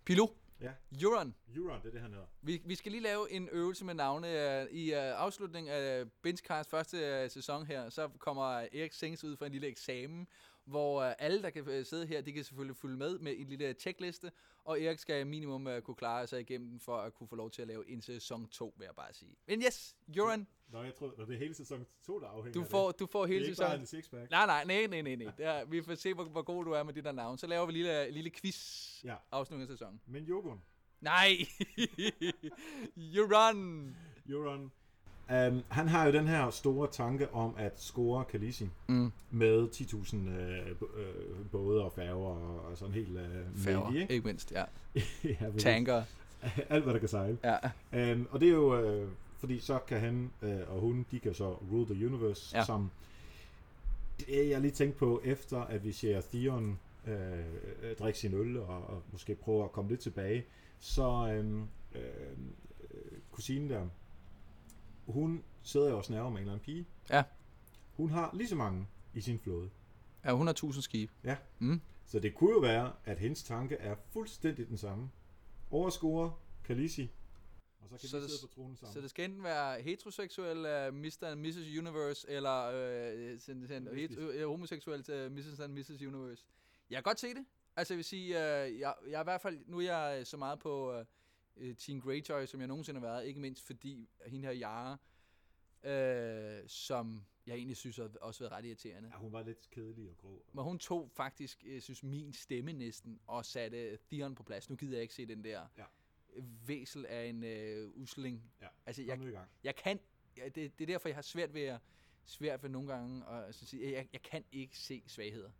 Pilo. 0.05 0.27
Ja. 0.61 0.71
Euron. 1.01 1.35
Euron, 1.55 1.81
det 1.81 1.87
er 1.87 1.91
det, 1.91 2.01
han 2.01 2.11
hedder. 2.11 2.25
Vi, 2.41 2.61
vi 2.65 2.75
skal 2.75 2.91
lige 2.91 3.01
lave 3.03 3.31
en 3.31 3.49
øvelse 3.51 3.85
med 3.85 3.93
navne. 3.93 4.27
Uh, 4.27 4.75
I 4.77 4.91
uh, 4.93 4.97
afslutningen 4.99 5.73
af 5.73 6.05
Benchcast 6.21 6.69
første 6.69 7.23
uh, 7.23 7.31
sæson 7.31 7.65
her, 7.65 7.89
så 7.89 8.09
kommer 8.19 8.43
Erik 8.43 8.93
Sings 8.93 9.23
ud 9.23 9.37
for 9.37 9.45
en 9.45 9.51
lille 9.51 9.67
eksamen, 9.67 10.27
hvor 10.71 11.05
uh, 11.07 11.13
alle, 11.19 11.41
der 11.41 11.49
kan 11.49 11.61
uh, 11.79 11.85
sidde 11.85 12.05
her, 12.05 12.21
de 12.21 12.31
kan 12.33 12.43
selvfølgelig 12.43 12.75
følge 12.75 12.97
med 12.97 13.19
med 13.19 13.33
en 13.37 13.47
lille 13.49 13.73
checkliste, 13.73 14.31
og 14.63 14.81
Erik 14.81 14.99
skal 14.99 15.27
minimum 15.27 15.67
uh, 15.67 15.79
kunne 15.79 15.95
klare 15.95 16.27
sig 16.27 16.39
igennem 16.39 16.69
den, 16.69 16.79
for 16.79 16.97
at 16.97 17.13
kunne 17.13 17.27
få 17.27 17.35
lov 17.35 17.51
til 17.51 17.61
at 17.61 17.67
lave 17.67 17.89
en 17.89 18.01
sæson 18.01 18.47
2, 18.47 18.73
vil 18.77 18.85
jeg 18.85 18.95
bare 18.95 19.13
sige. 19.13 19.35
Men 19.47 19.61
yes, 19.61 19.95
Euron, 20.17 20.47
Nå, 20.67 20.83
jeg 20.83 20.95
tror, 20.95 21.09
det 21.09 21.33
er 21.35 21.39
hele 21.39 21.53
sæson 21.53 21.85
2, 22.05 22.19
der 22.19 22.27
afhænger 22.27 22.53
du 22.53 22.61
af 22.61 22.67
får, 22.71 22.91
det. 22.91 22.99
du 22.99 23.05
får 23.05 23.25
Det 23.25 23.29
er 23.29 23.33
hele 23.33 23.45
ikke 23.49 23.57
bare 23.61 23.85
sæsonen. 23.85 24.21
en. 24.23 24.27
Nej, 24.31 24.45
nej, 24.45 24.63
nej, 24.65 24.87
nej, 24.87 25.01
nej, 25.01 25.15
nej. 25.15 25.33
Det 25.37 25.45
er, 25.45 25.65
vi 25.65 25.81
får 25.81 25.95
se, 25.95 26.13
hvor, 26.13 26.23
hvor 26.23 26.41
god 26.41 26.65
du 26.65 26.71
er 26.71 26.83
med 26.83 26.93
de 26.93 27.01
der 27.01 27.11
navne. 27.11 27.37
Så 27.39 27.47
laver 27.47 27.65
vi 27.65 27.69
en 27.69 27.73
lille, 27.77 28.11
lille 28.11 28.29
quiz 28.29 29.03
Ja. 29.03 29.15
afslutning 29.31 29.69
af 29.69 29.73
sæsonen. 29.77 30.01
Men 30.07 30.23
Jogun, 30.23 30.61
Nej! 31.01 31.37
Euron! 33.15 33.95
Euron, 34.29 34.71
um, 35.31 35.63
han 35.69 35.87
har 35.87 36.05
jo 36.05 36.11
den 36.11 36.27
her 36.27 36.49
store 36.49 36.87
tanke 36.91 37.33
om 37.33 37.53
at 37.57 37.81
score 37.81 38.23
Khaleesi 38.25 38.69
Mm. 38.87 39.11
med 39.31 39.67
10.000 39.69 40.15
øh, 40.29 40.67
øh, 40.97 41.45
både 41.51 41.83
og 41.83 41.91
færger 41.95 42.15
og, 42.27 42.65
og 42.71 42.77
sådan 42.77 42.93
helt 42.93 43.17
øh, 43.17 43.25
Færger, 43.55 43.79
mægtig, 43.83 44.01
ikke? 44.01 44.13
ikke 44.13 44.25
mindst, 44.27 44.51
ja. 44.51 44.63
ja. 45.23 45.35
Tanker, 45.57 46.03
Alt, 46.69 46.83
hvad 46.83 46.93
der 46.93 46.99
kan 46.99 47.09
sejle. 47.09 47.37
ja. 47.93 48.13
Um, 48.13 48.27
og 48.31 48.39
det 48.39 48.47
er 48.47 48.53
jo, 48.53 48.79
øh, 48.81 49.09
fordi 49.39 49.59
så 49.59 49.79
kan 49.87 49.99
han 49.99 50.31
øh, 50.41 50.59
og 50.67 50.79
hun, 50.79 51.05
de 51.11 51.19
kan 51.19 51.33
så 51.33 51.51
rule 51.71 51.95
the 51.95 52.07
universe, 52.07 52.57
Ja. 52.57 52.65
som 52.65 52.91
det 54.19 54.49
jeg 54.49 54.61
lige 54.61 54.71
tænkt 54.71 54.97
på, 54.97 55.21
efter 55.23 55.61
at 55.61 55.83
vi 55.83 55.91
ser 55.91 56.21
Theon 56.21 56.79
øh, 57.07 57.13
øh, 57.81 57.95
drikke 57.99 58.19
sin 58.19 58.33
øl, 58.33 58.57
og, 58.57 58.67
og 58.67 59.01
måske 59.11 59.35
prøve 59.35 59.63
at 59.63 59.71
komme 59.71 59.89
lidt 59.89 59.99
tilbage, 60.01 60.45
så 60.79 61.33
øhm, 61.35 61.61
øh, 61.95 62.01
øh, 62.83 63.17
kusinen 63.31 63.69
der, 63.69 63.81
hun 65.11 65.43
sidder 65.61 65.89
jo 65.89 65.97
og 65.97 66.05
snæver 66.05 66.23
med 66.29 66.31
en 66.31 66.37
eller 66.37 66.53
anden 66.53 66.65
pige. 66.65 66.85
Ja. 67.09 67.23
Hun 67.93 68.09
har 68.09 68.31
lige 68.33 68.47
så 68.47 68.55
mange 68.55 68.87
i 69.13 69.21
sin 69.21 69.39
flåde. 69.39 69.69
Ja, 70.25 70.51
100.000 70.53 70.81
skib. 70.81 71.11
Ja. 71.23 71.37
Mm. 71.59 71.81
Så 72.05 72.19
det 72.19 72.35
kunne 72.35 72.51
jo 72.51 72.59
være, 72.59 72.93
at 73.05 73.19
hendes 73.19 73.43
tanke 73.43 73.75
er 73.75 73.95
fuldstændig 74.13 74.67
den 74.67 74.77
samme. 74.77 75.09
Overscore 75.71 76.33
Khaleesi, 76.63 77.09
og 77.79 77.89
så 77.89 77.97
kan 77.97 78.09
Så 78.09 78.17
det- 78.19 78.29
sidde 78.29 78.41
på 78.47 78.53
tronen 78.55 78.75
sammen. 78.77 78.93
Så 78.93 79.01
det 79.01 79.09
skal 79.09 79.25
enten 79.25 79.43
være 79.43 79.81
heteroseksuel 79.81 80.57
uh, 80.57 80.95
Mr. 80.95 81.23
and 81.23 81.39
Mrs. 81.39 81.77
Universe, 81.79 82.29
eller 82.29 82.67
uh, 82.69 83.39
sådan, 83.39 83.67
sådan, 83.67 83.83
Lesbisk. 83.91 84.19
het, 84.19 84.43
uh, 84.43 84.49
homoseksuel 84.49 85.03
til 85.03 85.31
Mrs. 85.31 85.59
and 85.59 85.73
Mrs. 85.73 85.89
Universe. 85.89 86.45
Jeg 86.89 86.95
kan 86.97 87.03
godt 87.03 87.19
se 87.19 87.27
det. 87.29 87.45
Altså 87.75 87.93
jeg 87.93 87.97
vil 87.97 88.05
sige, 88.05 88.27
uh, 88.35 88.39
jeg, 88.79 88.93
jeg 89.09 89.15
er 89.17 89.21
i 89.21 89.23
hvert 89.23 89.41
fald, 89.41 89.59
nu 89.67 89.77
er 89.79 89.81
jeg 89.81 90.17
øh, 90.19 90.25
så 90.25 90.37
meget 90.37 90.59
på 90.59 90.99
uh, 90.99 91.05
Teen 91.77 92.01
Greyjoy, 92.01 92.45
som 92.45 92.59
jeg 92.59 92.67
nogensinde 92.67 92.99
har 92.99 93.07
været, 93.07 93.25
ikke 93.25 93.39
mindst 93.39 93.63
fordi 93.65 94.09
hende 94.27 94.47
her 94.47 94.55
Yara, 94.61 94.97
uh, 95.83 96.67
som 96.67 97.25
jeg 97.47 97.55
egentlig 97.55 97.77
synes 97.77 97.97
har 97.97 98.11
også 98.21 98.39
været 98.43 98.51
ret 98.51 98.65
irriterende. 98.65 99.09
Ja, 99.09 99.17
hun 99.17 99.33
var 99.33 99.43
lidt 99.43 99.69
kedelig 99.69 100.09
og 100.09 100.17
grå. 100.17 100.45
Men 100.53 100.63
hun 100.63 100.79
tog 100.79 101.09
faktisk, 101.13 101.63
jeg 101.65 101.81
synes, 101.83 102.03
min 102.03 102.33
stemme 102.33 102.73
næsten, 102.73 103.19
og 103.27 103.45
satte 103.45 103.97
Theon 103.97 104.35
på 104.35 104.43
plads. 104.43 104.69
Nu 104.69 104.75
gider 104.75 104.93
jeg 104.93 105.01
ikke 105.01 105.13
se 105.13 105.25
den 105.25 105.43
der 105.43 105.61
Ja. 105.77 105.83
væsel 106.67 107.05
af 107.05 107.25
en 107.25 107.43
øh, 107.43 107.89
usling. 107.93 108.51
Ja, 108.61 108.67
Altså, 108.85 109.01
jeg, 109.01 109.21
i 109.21 109.25
gang. 109.31 109.49
jeg 109.63 109.75
kan, 109.75 109.99
det, 110.35 110.55
det 110.55 110.81
er 110.81 110.85
derfor, 110.85 111.09
jeg 111.09 111.15
har 111.15 111.21
svært 111.21 111.53
ved 111.53 111.61
at, 111.61 111.79
svært 112.25 112.63
ved 112.63 112.69
nogle 112.69 112.87
gange 112.93 113.25
at 113.27 113.55
sige, 113.55 113.91
jeg, 113.91 114.07
jeg 114.13 114.21
kan 114.21 114.43
ikke 114.51 114.77
se 114.79 115.03
svagheder. 115.07 115.51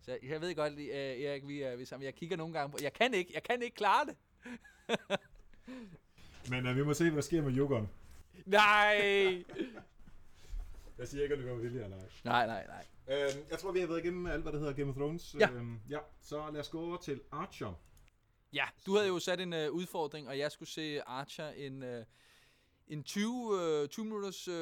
Så 0.00 0.18
jeg 0.22 0.40
ved 0.40 0.54
godt, 0.54 0.72
uh, 0.72 0.80
Erik, 0.88 1.48
vi 1.48 1.60
er, 1.62 1.76
vi 1.76 1.82
er 1.82 1.86
sammen. 1.86 2.04
Jeg 2.04 2.14
kigger 2.14 2.36
nogle 2.36 2.52
gange 2.58 2.72
på, 2.72 2.78
jeg 2.82 2.92
kan 2.92 3.14
ikke, 3.14 3.34
jeg 3.34 3.42
kan 3.42 3.62
ikke 3.62 3.76
klare 3.76 4.06
det. 4.06 4.16
Men 6.50 6.66
uh, 6.66 6.76
vi 6.76 6.84
må 6.84 6.94
se, 6.94 7.04
hvad 7.04 7.16
der 7.16 7.22
sker 7.22 7.42
med 7.42 7.52
Jogon. 7.52 7.88
Nej! 8.44 9.44
Jeg 10.98 11.08
siger 11.08 11.22
ikke, 11.22 11.32
at 11.32 11.38
det 11.38 11.48
går 11.48 11.56
vilje 11.56 11.84
eller 11.84 11.96
ej. 11.96 12.08
Nej, 12.24 12.46
nej, 12.46 12.66
nej. 12.66 12.86
Øhm, 13.08 13.44
jeg 13.50 13.58
tror, 13.58 13.72
vi 13.72 13.80
har 13.80 13.86
været 13.86 14.04
igennem 14.04 14.26
alt, 14.26 14.42
hvad 14.42 14.52
der 14.52 14.58
hedder 14.58 14.72
Game 14.72 14.90
of 14.90 14.96
Thrones. 14.96 15.36
Ja. 15.38 15.50
Øhm, 15.50 15.80
ja. 15.90 15.98
Så 16.22 16.50
lad 16.50 16.60
os 16.60 16.68
gå 16.68 16.80
over 16.80 16.96
til 16.96 17.20
Archer. 17.32 17.72
Ja, 18.52 18.64
du 18.86 18.94
havde 18.94 19.08
jo 19.08 19.18
sat 19.18 19.40
en 19.40 19.52
uh, 19.52 19.70
udfordring, 19.70 20.28
og 20.28 20.38
jeg 20.38 20.52
skulle 20.52 20.68
se 20.68 21.02
Archer 21.02 21.48
en, 21.48 21.82
uh, 21.82 22.04
en 22.88 23.02
20, 23.02 23.82
uh, 23.82 23.88
20 23.88 24.04
minutters 24.04 24.48
uh, 24.48 24.54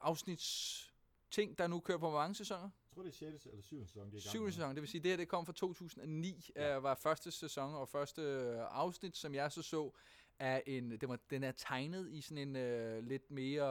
afsnits 0.00 0.92
ting, 1.30 1.58
der 1.58 1.66
nu 1.66 1.80
kører 1.80 1.98
på 1.98 2.10
hvor 2.10 2.18
mange 2.18 2.34
sæsoner? 2.34 2.70
Tror, 2.94 3.02
det 3.02 3.08
er 3.08 3.14
6. 3.14 3.46
eller 3.46 3.62
7. 3.62 3.86
sæson, 3.86 4.02
de 4.02 4.06
er 4.06 4.10
gang 4.10 4.22
Syvende 4.22 4.44
med. 4.44 4.52
sæson, 4.52 4.74
det 4.74 4.80
vil 4.82 4.88
sige, 4.88 5.02
det 5.02 5.10
her 5.10 5.16
det 5.16 5.28
kom 5.28 5.46
fra 5.46 5.52
2009, 5.52 6.50
Ja. 6.56 6.76
uh, 6.76 6.82
var 6.82 6.94
første 6.94 7.30
sæson 7.30 7.74
og 7.74 7.88
første 7.88 8.22
øh, 8.22 8.58
afsnit, 8.70 9.16
som 9.16 9.34
jeg 9.34 9.52
så 9.52 9.62
så, 9.62 9.90
er 10.38 10.60
en, 10.66 10.90
det 10.90 11.08
var, 11.08 11.18
den 11.30 11.44
er 11.44 11.52
tegnet 11.52 12.10
i 12.10 12.20
sådan 12.20 12.56
en 12.56 12.96
uh, 12.98 13.04
lidt 13.04 13.30
mere 13.30 13.64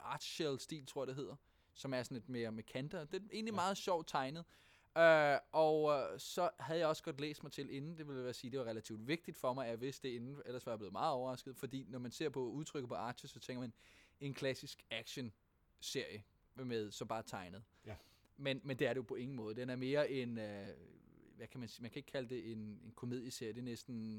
art 0.00 0.22
shell 0.22 0.60
stil, 0.60 0.86
tror 0.86 1.02
jeg 1.02 1.06
det 1.06 1.16
hedder, 1.16 1.36
som 1.74 1.94
er 1.94 2.02
sådan 2.02 2.14
lidt 2.14 2.28
mere 2.28 2.52
med 2.52 2.62
kanter. 2.64 3.04
Det 3.04 3.22
er 3.22 3.26
egentlig 3.32 3.52
Ja. 3.52 3.56
meget 3.56 3.76
sjovt 3.76 4.08
tegnet. 4.08 4.44
Uh, 4.96 5.02
og 5.52 5.82
uh, 5.82 6.18
så 6.18 6.50
havde 6.60 6.80
jeg 6.80 6.88
også 6.88 7.02
godt 7.02 7.20
læst 7.20 7.42
mig 7.42 7.52
til 7.52 7.70
inden, 7.74 7.98
det 7.98 8.08
vil 8.08 8.16
jeg 8.24 8.34
sige, 8.34 8.50
det 8.50 8.58
var 8.60 8.64
relativt 8.66 9.06
vigtigt 9.08 9.36
for 9.36 9.52
mig, 9.54 9.64
at 9.64 9.70
jeg 9.70 9.80
vidste 9.80 10.08
det 10.08 10.14
inden, 10.14 10.42
ellers 10.46 10.66
var 10.66 10.72
jeg 10.72 10.78
blevet 10.78 10.92
meget 10.92 11.12
overrasket, 11.12 11.56
fordi 11.56 11.86
når 11.88 11.98
man 11.98 12.10
ser 12.10 12.28
på 12.28 12.40
udtrykket 12.50 12.88
på 12.88 12.94
Archer, 12.94 13.28
så 13.28 13.40
tænker 13.40 13.60
man 13.60 13.72
en 14.20 14.34
klassisk 14.34 14.84
action-serie 14.90 16.24
med 16.54 16.90
så 16.90 17.04
bare 17.04 17.22
tegnet. 17.22 17.62
Ja. 17.86 17.94
Men, 18.36 18.60
men 18.64 18.78
det 18.78 18.86
er 18.86 18.92
det 18.92 18.96
jo 18.98 19.02
på 19.02 19.14
ingen 19.14 19.36
måde. 19.36 19.54
Den 19.56 19.70
er 19.70 19.76
mere 19.76 20.10
en, 20.10 20.38
øh, 20.38 20.66
hvad 21.36 21.46
kan 21.46 21.60
man 21.60 21.68
sige, 21.68 21.82
man 21.82 21.90
kan 21.90 21.98
ikke 21.98 22.10
kalde 22.12 22.28
det 22.28 22.52
en, 22.52 22.58
en 22.58 22.92
komedieserie, 22.96 23.52
det 23.52 23.58
er 23.58 23.62
næsten 23.64 24.18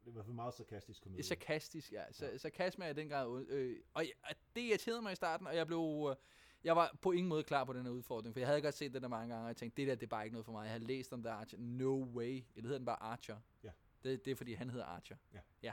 Det 0.00 0.06
er 0.06 0.08
i 0.08 0.12
hvert 0.12 0.24
fald 0.24 0.34
meget 0.34 0.54
sarkastisk 0.54 1.02
komedie. 1.02 1.18
det 1.18 1.24
er 1.24 1.28
sarkastisk, 1.28 1.92
ja. 1.92 2.12
Så, 2.12 2.26
Ja. 2.26 2.36
Sarkasme 2.38 2.84
er 2.84 2.88
i 2.90 2.92
den 2.92 3.08
grad... 3.08 3.46
Øh, 3.48 3.76
og 3.94 4.02
jeg- 4.04 4.34
det 4.56 4.60
irriterede 4.62 5.02
mig 5.02 5.12
i 5.12 5.16
starten, 5.16 5.46
og 5.46 5.56
jeg 5.56 5.66
blev... 5.66 6.06
Øh, 6.10 6.16
jeg 6.64 6.76
var 6.76 6.96
på 7.02 7.12
ingen 7.12 7.28
måde 7.28 7.44
klar 7.44 7.64
på 7.64 7.72
den 7.72 7.82
her 7.86 7.90
udfordring, 7.92 8.34
for 8.34 8.40
jeg 8.40 8.48
havde 8.48 8.62
godt 8.62 8.74
set 8.74 8.92
det 8.94 9.02
der 9.02 9.08
mange 9.08 9.28
gange, 9.34 9.44
og 9.44 9.48
jeg 9.48 9.56
tænkte, 9.56 9.76
det 9.82 9.88
der, 9.88 9.94
det 9.94 10.02
er 10.02 10.06
bare 10.08 10.24
ikke 10.24 10.34
noget 10.34 10.44
for 10.44 10.52
mig. 10.52 10.62
Jeg 10.62 10.70
havde 10.72 10.84
læst 10.84 11.12
om 11.12 11.22
The 11.22 11.30
Archer. 11.32 11.58
No 11.58 12.04
way. 12.14 12.42
Eller 12.54 12.62
hedder 12.68 12.78
den 12.78 12.86
bare 12.86 13.02
Archer? 13.02 13.36
Ja. 13.64 13.70
Det, 14.04 14.24
det 14.24 14.30
er, 14.30 14.34
fordi 14.34 14.52
han 14.54 14.70
hedder 14.70 14.84
Archer. 14.84 15.16
Ja. 15.34 15.38
Ja. 15.62 15.72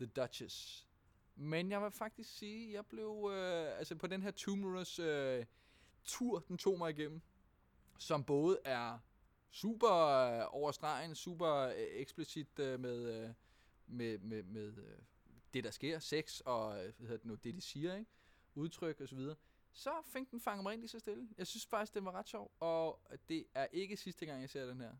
The 0.00 0.06
Duchess. 0.06 0.88
Men 1.34 1.70
jeg 1.70 1.82
vil 1.82 1.90
faktisk 1.90 2.36
sige, 2.38 2.72
jeg 2.72 2.86
blev... 2.86 3.30
Øh, 3.32 3.78
altså 3.78 3.96
på 3.96 4.06
den 4.06 4.22
her 4.22 4.30
two 4.30 4.56
minutters 4.56 4.98
øh, 4.98 5.44
tur, 6.04 6.38
den 6.38 6.58
tog 6.58 6.78
mig 6.78 6.90
igennem, 6.90 7.20
som 7.98 8.24
både 8.24 8.58
er 8.64 8.98
super 9.50 9.90
øh, 9.90 10.46
over 10.50 10.72
stregen, 10.72 11.14
super 11.14 11.54
øh, 11.54 11.74
eksplicit 11.76 12.58
øh, 12.58 12.80
med, 12.80 13.24
øh, 13.24 13.30
med, 13.86 14.18
med, 14.18 14.42
med 14.42 14.78
øh, 14.78 14.98
det, 15.54 15.64
der 15.64 15.70
sker, 15.70 15.98
sex 15.98 16.40
og 16.40 16.72
hvad 16.74 16.92
hedder 16.98 17.16
det 17.16 17.24
nu, 17.24 17.34
det, 17.34 17.54
de 17.54 17.60
siger, 17.60 17.96
ikke? 17.96 18.10
udtryk 18.54 19.00
og 19.00 19.08
så 19.08 19.34
så 19.74 19.90
fik 20.04 20.30
den 20.30 20.40
fanget 20.40 20.62
mig 20.62 20.72
ind 20.72 20.80
lige 20.80 20.88
så 20.88 20.98
stille. 20.98 21.28
Jeg 21.38 21.46
synes 21.46 21.66
faktisk, 21.66 21.94
det 21.94 22.04
var 22.04 22.12
ret 22.12 22.28
sjov, 22.28 22.50
og 22.60 23.00
det 23.28 23.46
er 23.54 23.66
ikke 23.72 23.96
sidste 23.96 24.26
gang, 24.26 24.40
jeg 24.40 24.50
ser 24.50 24.66
den 24.66 24.80
her. 24.80 24.92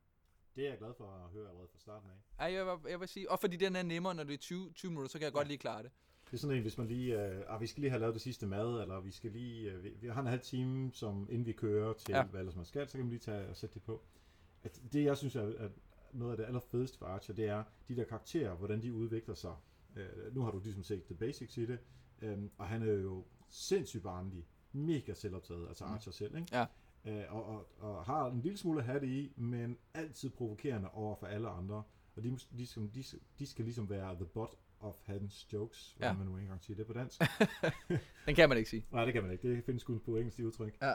Det 0.57 0.64
er 0.64 0.68
jeg 0.68 0.78
glad 0.78 0.94
for 0.94 1.11
at 1.24 1.30
høre 1.30 1.48
allerede 1.48 1.68
fra 1.68 1.78
starten 1.78 2.11
af. 2.11 2.14
Ej, 2.38 2.53
jeg, 2.53 2.66
vil- 2.66 2.90
jeg 2.90 3.00
vil 3.00 3.09
sige, 3.09 3.30
og 3.30 3.40
fordi 3.40 3.57
den 3.57 3.76
er 3.76 3.82
nemmere, 3.82 4.14
når 4.14 4.24
det 4.24 4.34
er 4.34 4.38
20, 4.38 4.72
20 4.72 4.90
minutter, 4.90 5.09
så 5.09 5.18
kan 5.18 5.24
jeg 5.24 5.32
godt 5.32 5.48
lige 5.48 5.59
klare 5.59 5.82
det. 5.82 5.90
Det 6.33 6.39
er 6.39 6.41
sådan 6.41 6.57
en, 6.57 6.62
hvis 6.62 6.78
man 6.78 6.87
lige, 6.87 7.26
øh, 7.26 7.43
ah, 7.49 7.61
vi 7.61 7.66
skal 7.66 7.80
lige 7.80 7.91
have 7.91 8.01
lavet 8.01 8.14
det 8.14 8.22
sidste 8.22 8.47
mad, 8.47 8.83
eller 8.83 9.01
vi 9.01 9.11
skal 9.11 9.33
lige, 9.33 9.70
øh, 9.70 9.85
vi, 9.85 9.91
vi 10.01 10.09
har 10.09 10.20
en 10.20 10.26
halv 10.26 10.41
time, 10.41 10.93
som 10.93 11.26
inden 11.30 11.47
vi 11.47 11.53
kører 11.53 11.93
til, 11.93 12.12
ja. 12.12 12.22
Hvad 12.24 12.41
ellers 12.41 12.57
man 12.57 12.64
skal, 12.64 12.87
så 12.89 12.93
kan 12.93 13.01
man 13.01 13.11
lige 13.11 13.20
tage 13.20 13.49
og 13.49 13.57
sætte 13.57 13.74
det 13.74 13.83
på. 13.83 14.03
At 14.62 14.83
det, 14.93 15.05
jeg 15.05 15.16
synes 15.16 15.37
er, 15.37 15.43
er 15.43 15.68
noget 16.12 16.33
af 16.33 16.37
det 16.37 16.45
allerfedeste 16.45 16.99
for 16.99 17.07
Archer, 17.07 17.35
det 17.35 17.45
er 17.49 17.64
de 17.89 17.97
der 17.97 18.05
karakterer, 18.05 18.55
hvordan 18.55 18.83
de 18.83 18.95
udvikler 18.95 19.35
sig. 19.35 19.55
Øh, 19.97 20.35
nu 20.35 20.43
har 20.43 20.51
du 20.51 20.59
ligesom 20.59 20.83
set 20.83 21.05
the 21.05 21.14
basics 21.14 21.57
i 21.57 21.66
det, 21.66 21.78
øh, 22.22 22.39
og 22.59 22.66
han 22.66 22.83
er 22.83 22.93
jo 22.93 23.24
sindssygt 23.49 24.03
barnlig, 24.03 24.47
mega 24.72 25.14
selvoptaget, 25.14 25.68
altså 25.68 25.85
Mm. 25.85 25.93
Archer 25.93 26.12
selv, 26.12 26.37
ikke? 26.37 26.49
Ja. 26.53 26.66
Øh, 27.05 27.35
og, 27.35 27.45
og, 27.47 27.68
og 27.78 28.05
har 28.05 28.26
en 28.30 28.41
lille 28.41 28.59
smule 28.59 28.78
at 28.78 28.85
have 28.87 29.01
det 29.01 29.09
i, 29.09 29.33
men 29.37 29.78
altid 29.95 30.30
provokerende 30.30 30.91
over 30.91 31.16
for 31.16 31.26
alle 31.26 31.49
andre. 31.49 31.83
Og 32.16 32.22
de, 32.22 32.39
de, 32.59 32.66
skal, 32.66 32.91
de, 32.95 33.05
de 33.39 33.47
skal 33.47 33.64
ligesom 33.64 33.91
være 33.91 34.14
the 34.14 34.24
butt 34.24 34.55
of 34.83 34.95
hans 35.07 35.53
jokes, 35.53 35.95
hvordan 35.99 36.14
Ja. 36.14 36.18
man 36.18 36.26
nu 36.26 36.37
engang 36.37 36.62
siger 36.64 36.76
det 36.76 36.87
på 36.87 36.93
dansk. 36.93 37.20
Den 38.26 38.35
kan 38.35 38.49
man 38.49 38.59
ikke 38.59 38.70
sige. 38.70 38.87
Nej, 38.91 39.05
det 39.05 39.12
kan 39.14 39.22
man 39.22 39.33
ikke. 39.33 39.49
Det 39.57 39.64
findes 39.64 39.85
kun 39.85 40.01
på 40.01 40.16
engelsk 40.16 40.37
det 40.37 40.45
udtryk. 40.45 40.76
Ja. 40.83 40.93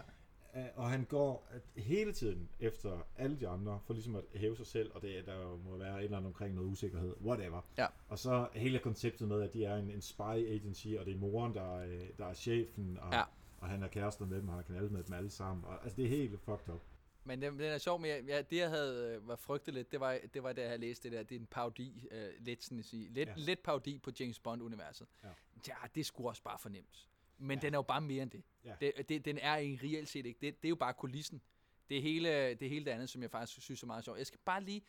Øh, 0.56 0.66
Og 0.76 0.90
han 0.90 1.04
går 1.06 1.48
hele 1.78 2.14
tiden 2.14 2.50
efter 2.60 3.08
alle 3.18 3.40
de 3.40 3.48
andre, 3.48 3.80
for 3.86 3.94
ligesom 3.94 4.16
at 4.16 4.24
hæve 4.36 4.56
sig 4.58 4.68
selv, 4.68 4.92
og 4.96 5.02
det, 5.02 5.26
der 5.26 5.58
må 5.58 5.78
være 5.78 5.98
et 6.00 6.04
eller 6.04 6.18
andet 6.18 6.28
omkring 6.28 6.56
noget 6.56 6.68
usikkerhed, 6.70 7.16
whatever. 7.26 7.62
Ja. 7.78 7.86
Og 8.10 8.20
så 8.20 8.48
hele 8.54 8.80
konceptet 8.80 9.28
med, 9.28 9.42
at 9.42 9.54
de 9.54 9.66
er 9.66 9.76
en, 9.76 9.92
en 9.92 10.02
spy 10.02 10.22
agency, 10.22 10.88
og 11.00 11.06
det 11.06 11.14
er 11.14 11.18
moren, 11.18 11.54
der 11.54 11.80
er, 11.80 12.00
der 12.18 12.26
er 12.26 12.34
chefen, 12.34 12.98
og, 13.02 13.14
Ja. 13.14 13.22
og 13.58 13.68
han 13.68 13.84
er 13.84 13.88
kærester 13.88 14.26
med 14.26 14.38
dem, 14.38 14.48
og 14.48 14.54
han 14.54 14.64
har 14.64 14.68
knaldet 14.68 14.92
med 14.92 15.04
dem 15.04 15.14
alle 15.14 15.30
sammen. 15.30 15.66
Og, 15.66 15.84
altså, 15.84 15.96
det 15.96 16.06
er 16.06 16.10
helt 16.10 16.40
fucked 16.40 16.70
up. 16.74 16.82
Men 17.28 17.42
den, 17.42 17.54
den 17.54 17.62
er 17.66 17.78
sjov, 17.78 18.00
men 18.00 18.10
jeg, 18.12 18.24
ja, 18.28 18.42
det 18.42 18.58
jeg 18.58 18.70
havde 18.70 19.16
øh, 19.16 19.28
var 19.28 19.36
frygtet 19.36 19.74
lidt, 19.74 19.92
det 19.92 20.00
var, 20.00 20.20
det 20.34 20.44
var 20.44 20.54
da 20.54 20.62
jeg 20.62 20.70
havde 20.70 20.82
læst 20.82 21.04
det 21.04 21.12
der, 21.12 21.24
det 21.24 21.36
er 21.36 21.40
en 21.40 21.46
parodi, 21.48 22.08
øh, 22.12 22.30
lidt 22.40 22.64
sådan 22.64 22.80
at 22.80 22.86
sige, 22.86 23.10
lidt, 23.10 23.30
Ja. 23.30 23.34
ja. 23.38 23.44
lidt 23.44 23.64
parodi 23.64 23.98
på 23.98 24.12
James 24.20 24.40
Bond-universet. 24.40 25.08
Ja. 25.24 25.30
ja, 25.68 25.76
det 25.96 26.06
skulle 26.06 26.30
også 26.30 26.44
bare 26.44 26.60
fornemt. 26.60 27.10
Men 27.38 27.50
Ja. 27.50 27.56
ja. 27.56 27.68
den 27.68 27.74
er 27.74 27.78
jo 27.78 27.82
bare 27.82 28.02
mere 28.02 28.24
end 28.24 28.32
det. 28.32 28.44
Ja. 28.66 28.76
det, 28.82 29.10
det 29.10 29.26
den 29.26 29.38
er 29.38 29.58
ikke 29.58 29.88
reelt 29.88 30.10
set 30.10 30.26
ikke. 30.26 30.40
Det, 30.42 30.62
det 30.62 30.68
er 30.68 30.70
jo 30.70 30.76
bare 30.76 30.94
kulissen. 30.94 31.42
Det 31.90 31.98
er 31.98 32.02
hele 32.02 32.54
det, 32.54 32.70
hele 32.70 32.86
det 32.86 32.92
andet, 32.92 33.10
som 33.10 33.22
jeg 33.22 33.32
faktisk 33.32 33.62
synes 33.62 33.84
er 33.84 33.88
meget 33.88 34.04
sjovt. 34.04 34.18
Jeg 34.18 34.28
skal 34.28 34.40
bare 34.46 34.64
lige, 34.64 34.82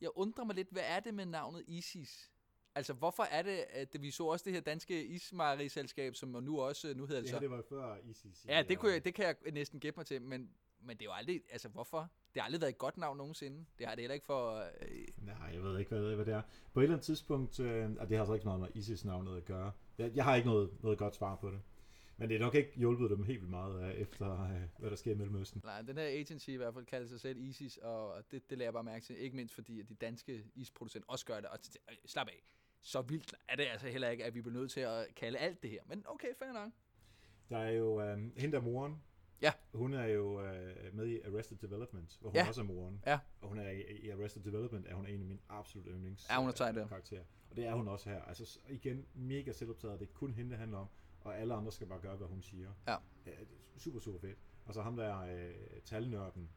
jeg 0.00 0.10
undrer 0.14 0.44
mig 0.44 0.54
lidt, 0.56 0.68
hvad 0.70 0.82
er 0.86 1.00
det 1.00 1.14
med 1.14 1.26
navnet 1.26 1.64
ISIS? 1.66 2.30
Altså, 2.74 2.92
hvorfor 2.92 3.22
er 3.22 3.42
det, 3.42 3.64
at 3.70 3.96
vi 4.00 4.10
så 4.10 4.24
også 4.24 4.44
det 4.44 4.52
her 4.52 4.60
danske 4.60 5.04
ismejeriselskab, 5.06 6.14
som 6.14 6.28
nu 6.28 6.60
også, 6.60 6.94
nu 6.94 7.06
hedder 7.06 7.20
det 7.20 7.30
så... 7.30 7.36
her, 7.36 7.40
det 7.40 7.50
var 7.50 7.62
før 7.68 7.96
ICC. 7.96 8.44
Ja, 8.48 8.62
det, 8.68 8.78
kunne 8.78 8.92
jeg, 8.92 9.04
det 9.04 9.14
kan 9.14 9.24
jeg 9.24 9.52
næsten 9.52 9.80
gætte 9.80 9.98
mig 9.98 10.06
til, 10.06 10.22
men, 10.22 10.50
men 10.80 10.96
det 10.96 11.02
er 11.02 11.06
jo 11.06 11.12
aldrig, 11.12 11.42
altså 11.50 11.68
hvorfor? 11.68 12.10
Det 12.34 12.42
har 12.42 12.44
aldrig 12.44 12.60
været 12.60 12.72
et 12.72 12.78
godt 12.78 12.96
navn 12.96 13.16
nogensinde. 13.16 13.64
Det 13.78 13.86
har 13.86 13.94
det 13.94 14.02
heller 14.02 14.14
ikke 14.14 14.26
for... 14.26 14.56
Øh, 14.56 14.66
Nej, 15.16 15.50
jeg 15.52 15.62
ved 15.62 15.78
ikke, 15.78 15.88
hvad, 15.88 16.14
hvad 16.14 16.24
det 16.24 16.34
er. 16.34 16.42
På 16.72 16.80
et 16.80 16.84
eller 16.84 16.94
andet 16.94 17.04
tidspunkt, 17.06 17.60
øh, 17.60 17.90
og 17.98 18.08
det 18.08 18.16
har 18.16 18.22
altså 18.22 18.34
ikke 18.34 18.42
så 18.42 18.48
meget 18.48 18.60
med 18.60 18.68
ISIS-navnet 18.74 19.36
at 19.36 19.44
gøre. 19.44 19.72
Jeg, 19.98 20.10
jeg 20.14 20.24
har 20.24 20.36
ikke 20.36 20.48
noget, 20.48 20.82
noget 20.82 20.98
godt 20.98 21.14
svar 21.14 21.36
på 21.36 21.50
det. 21.50 21.60
Men 22.16 22.28
det 22.28 22.34
er 22.34 22.40
nok 22.40 22.54
ikke 22.54 22.72
hjulpet 22.76 23.10
dem 23.10 23.22
helt 23.22 23.40
vildt 23.40 23.50
meget 23.50 23.98
efter 23.98 24.42
øh, 24.44 24.60
hvad 24.78 24.90
der 24.90 24.96
sker 24.96 25.12
i 25.12 25.14
Mellemøsten. 25.14 25.60
nej, 25.64 25.82
den 25.82 25.96
her 25.98 26.04
agency 26.04 26.48
i 26.48 26.56
hvert 26.56 26.74
fald 26.74 26.86
kalder 26.86 27.08
sig 27.08 27.20
selv 27.20 27.38
ISIS, 27.40 27.76
og 27.76 28.24
det, 28.30 28.50
det 28.50 28.58
lader 28.58 28.66
jeg 28.66 28.72
bare 28.72 28.84
mærke 28.84 29.04
til. 29.04 29.18
Ikke 29.18 29.36
mindst 29.36 29.54
fordi, 29.54 29.80
at 29.80 29.88
de 29.88 29.94
danske 29.94 30.44
isproducenter 30.54 31.08
også 31.08 31.26
gør 31.26 31.36
det. 31.36 31.46
Og 31.46 31.58
øh, 31.90 31.96
slap 32.06 32.28
af. 32.28 32.42
Så 32.82 33.02
vildt 33.02 33.34
er 33.48 33.56
det 33.56 33.66
altså 33.72 33.88
heller 33.88 34.08
ikke, 34.08 34.24
at 34.24 34.34
vi 34.34 34.40
bliver 34.40 34.54
nødt 34.58 34.70
til 34.70 34.80
at 34.80 35.06
kalde 35.16 35.38
alt 35.38 35.62
det 35.62 35.70
her. 35.70 35.80
Men 35.86 36.04
okay, 36.08 36.34
fair 36.38 36.52
nok. 36.52 36.70
Der 37.48 37.58
er 37.58 37.70
jo 37.70 38.00
øh, 38.02 38.18
hende 38.36 38.56
der 38.56 38.60
moren. 38.60 39.02
Ja. 39.42 39.52
Hun 39.74 39.94
er 39.94 40.04
jo 40.06 40.42
øh, 40.42 40.94
med 40.94 41.06
i 41.06 41.20
Arrested 41.20 41.56
Development, 41.56 42.18
hvor 42.20 42.30
hun 42.30 42.36
Ja. 42.36 42.48
også 42.48 42.60
er 42.60 42.64
moren. 42.64 43.02
Ja. 43.06 43.18
Og 43.40 43.48
hun 43.48 43.58
er 43.58 43.70
i, 43.70 43.80
i 43.82 44.10
Arrested 44.10 44.42
Development, 44.42 44.86
er 44.86 44.94
hun 44.94 45.06
en 45.06 45.20
af 45.20 45.26
mine 45.26 45.40
absolut 45.48 45.86
yndlings 45.90 46.28
Ja, 46.30 46.40
hun 46.40 46.48
er 46.48 46.52
sej 46.54 46.72
der. 46.72 46.82
øh, 46.82 46.88
karakterer. 46.88 47.22
Og 47.50 47.56
det 47.56 47.64
er 47.66 47.74
hun 47.74 47.88
også 47.88 48.08
her. 48.10 48.22
Altså 48.22 48.58
igen, 48.68 49.06
mega 49.14 49.52
selvoptaget. 49.52 50.00
Det 50.00 50.08
er 50.08 50.12
kun 50.12 50.32
hende, 50.34 50.50
det 50.50 50.58
handler 50.58 50.78
om. 50.78 50.86
Og 51.20 51.38
alle 51.38 51.54
andre 51.54 51.72
skal 51.72 51.86
bare 51.86 52.00
gøre, 52.00 52.16
hvad 52.16 52.28
hun 52.28 52.42
siger. 52.42 52.72
Ja. 52.88 52.96
er 53.26 53.30
super, 53.76 54.00
super 54.00 54.18
fedt. 54.20 54.38
Og 54.66 54.74
så 54.74 54.82
ham 54.82 54.96
der 54.96 55.20
øh, 55.20 55.54
talnørden. 55.84 56.50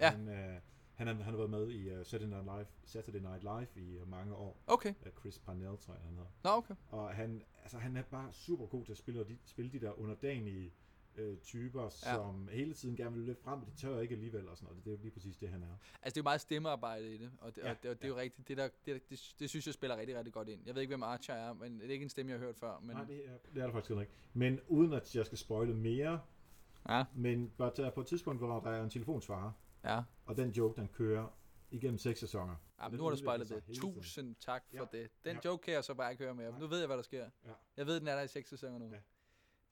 Ja. 0.00 0.10
Han, 0.10 0.28
øh, 0.28 0.60
han, 0.94 1.06
har, 1.06 1.14
han 1.14 1.22
har 1.24 1.36
været 1.36 1.50
med 1.50 1.70
i 1.70 1.98
uh, 1.98 2.06
Saturday, 2.06 2.26
Night 2.34 2.44
Live, 2.44 2.66
Saturday 2.84 3.18
Night 3.20 3.42
Live 3.42 3.86
i 3.86 3.98
uh, 3.98 4.08
mange 4.08 4.34
år. 4.34 4.62
Okay. 4.66 4.94
Uh, 5.06 5.12
Chris 5.20 5.38
Parnell, 5.38 5.78
tror 5.78 5.94
jeg, 5.94 6.02
han 6.02 6.12
hedder. 6.14 6.30
Nå, 6.44 6.50
okay. 6.50 6.74
Og 6.88 7.10
han, 7.14 7.42
altså, 7.62 7.78
han 7.78 7.96
er 7.96 8.02
bare 8.02 8.32
super 8.32 8.66
god 8.66 8.84
til 8.84 8.92
at 8.92 8.98
spille, 8.98 9.20
og 9.20 9.28
de, 9.28 9.38
spille 9.44 9.72
de 9.72 9.80
der 9.80 9.98
underdanige 10.00 10.72
øh, 11.18 11.38
typer, 11.38 11.82
ja. 11.82 12.14
som 12.14 12.48
hele 12.48 12.74
tiden 12.74 12.96
gerne 12.96 13.16
vil 13.16 13.24
løfte 13.24 13.42
frem, 13.42 13.58
men 13.58 13.68
de 13.68 13.76
tør 13.76 14.00
ikke 14.00 14.14
alligevel 14.14 14.48
og 14.48 14.56
sådan 14.56 14.66
noget. 14.68 14.84
Det 14.84 14.90
er 14.90 14.94
jo 14.96 15.02
lige 15.02 15.10
præcis 15.10 15.36
det, 15.36 15.48
han 15.48 15.62
er. 15.62 15.66
Altså, 15.66 15.80
det 16.04 16.16
er 16.16 16.20
jo 16.20 16.22
meget 16.22 16.40
stemmearbejde 16.40 17.14
i 17.14 17.18
det, 17.18 17.30
og 17.38 17.56
det, 17.56 17.62
Ja, 17.62 17.66
ja, 17.68 17.72
og 17.74 17.82
det, 17.82 17.90
og 17.90 17.96
det 17.96 18.04
er 18.04 18.08
jo 18.08 18.16
rigtigt. 18.18 18.48
Det, 18.48 18.56
der, 18.56 18.68
det, 18.86 19.10
det, 19.10 19.34
det, 19.40 19.48
synes 19.50 19.66
jeg 19.66 19.74
spiller 19.74 19.96
rigtig, 19.96 20.16
rigtig 20.16 20.32
godt 20.32 20.48
ind. 20.48 20.60
Jeg 20.66 20.74
ved 20.74 20.82
ikke, 20.82 20.90
hvem 20.90 21.02
Archer 21.02 21.34
er, 21.34 21.52
men 21.52 21.80
det 21.80 21.86
er 21.86 21.90
ikke 21.92 22.02
en 22.02 22.08
stemme, 22.08 22.32
jeg 22.32 22.38
har 22.40 22.46
hørt 22.46 22.56
før. 22.56 22.78
Men, 22.80 22.96
Nej, 22.96 23.04
det 23.04 23.26
er, 23.26 23.38
det 23.54 23.62
er 23.62 23.66
der 23.66 23.72
faktisk 23.72 23.90
ikke. 23.90 24.12
Men 24.34 24.60
uden 24.68 24.92
at 24.92 25.16
jeg 25.16 25.26
skal 25.26 25.38
spoile 25.38 25.74
mere, 25.74 26.20
Ja, 26.88 27.04
men 27.14 27.50
bare 27.58 27.72
der 27.76 27.86
er 27.86 27.90
på 27.90 28.00
et 28.00 28.06
tidspunkt, 28.06 28.40
hvor 28.40 28.60
der 28.60 28.70
er 28.70 28.82
en 28.84 28.90
telefonsvarer, 28.90 29.52
ja. 29.84 30.02
og 30.26 30.36
den 30.36 30.50
joke, 30.50 30.80
den 30.80 30.88
kører 30.88 31.26
igennem 31.70 31.98
seks 31.98 32.20
sæsoner. 32.20 32.56
ja 32.82 32.88
men 32.88 32.96
nu 32.96 33.02
har 33.02 33.10
du 33.10 33.16
spejlet 33.16 33.48
det. 33.48 33.62
Tusind 33.76 34.36
tak 34.40 34.62
for 34.76 34.88
Ja. 34.92 34.98
det. 34.98 35.10
Den 35.24 35.32
Ja. 35.36 35.40
joke 35.50 35.62
kan 35.62 35.74
jeg 35.74 35.84
så 35.84 35.94
bare 35.94 36.10
ikke 36.12 36.24
høre 36.24 36.34
mere, 36.34 36.58
nu 36.60 36.66
ved 36.66 36.78
jeg, 36.78 36.86
hvad 36.86 36.96
der 36.96 37.02
sker. 37.02 37.30
Ja. 37.46 37.50
Jeg 37.76 37.86
ved, 37.86 38.00
den 38.00 38.08
er 38.08 38.14
der 38.16 38.22
i 38.22 38.28
seks 38.28 38.48
sæsoner 38.48 38.78
nu. 38.78 38.84
Ja. 38.92 38.98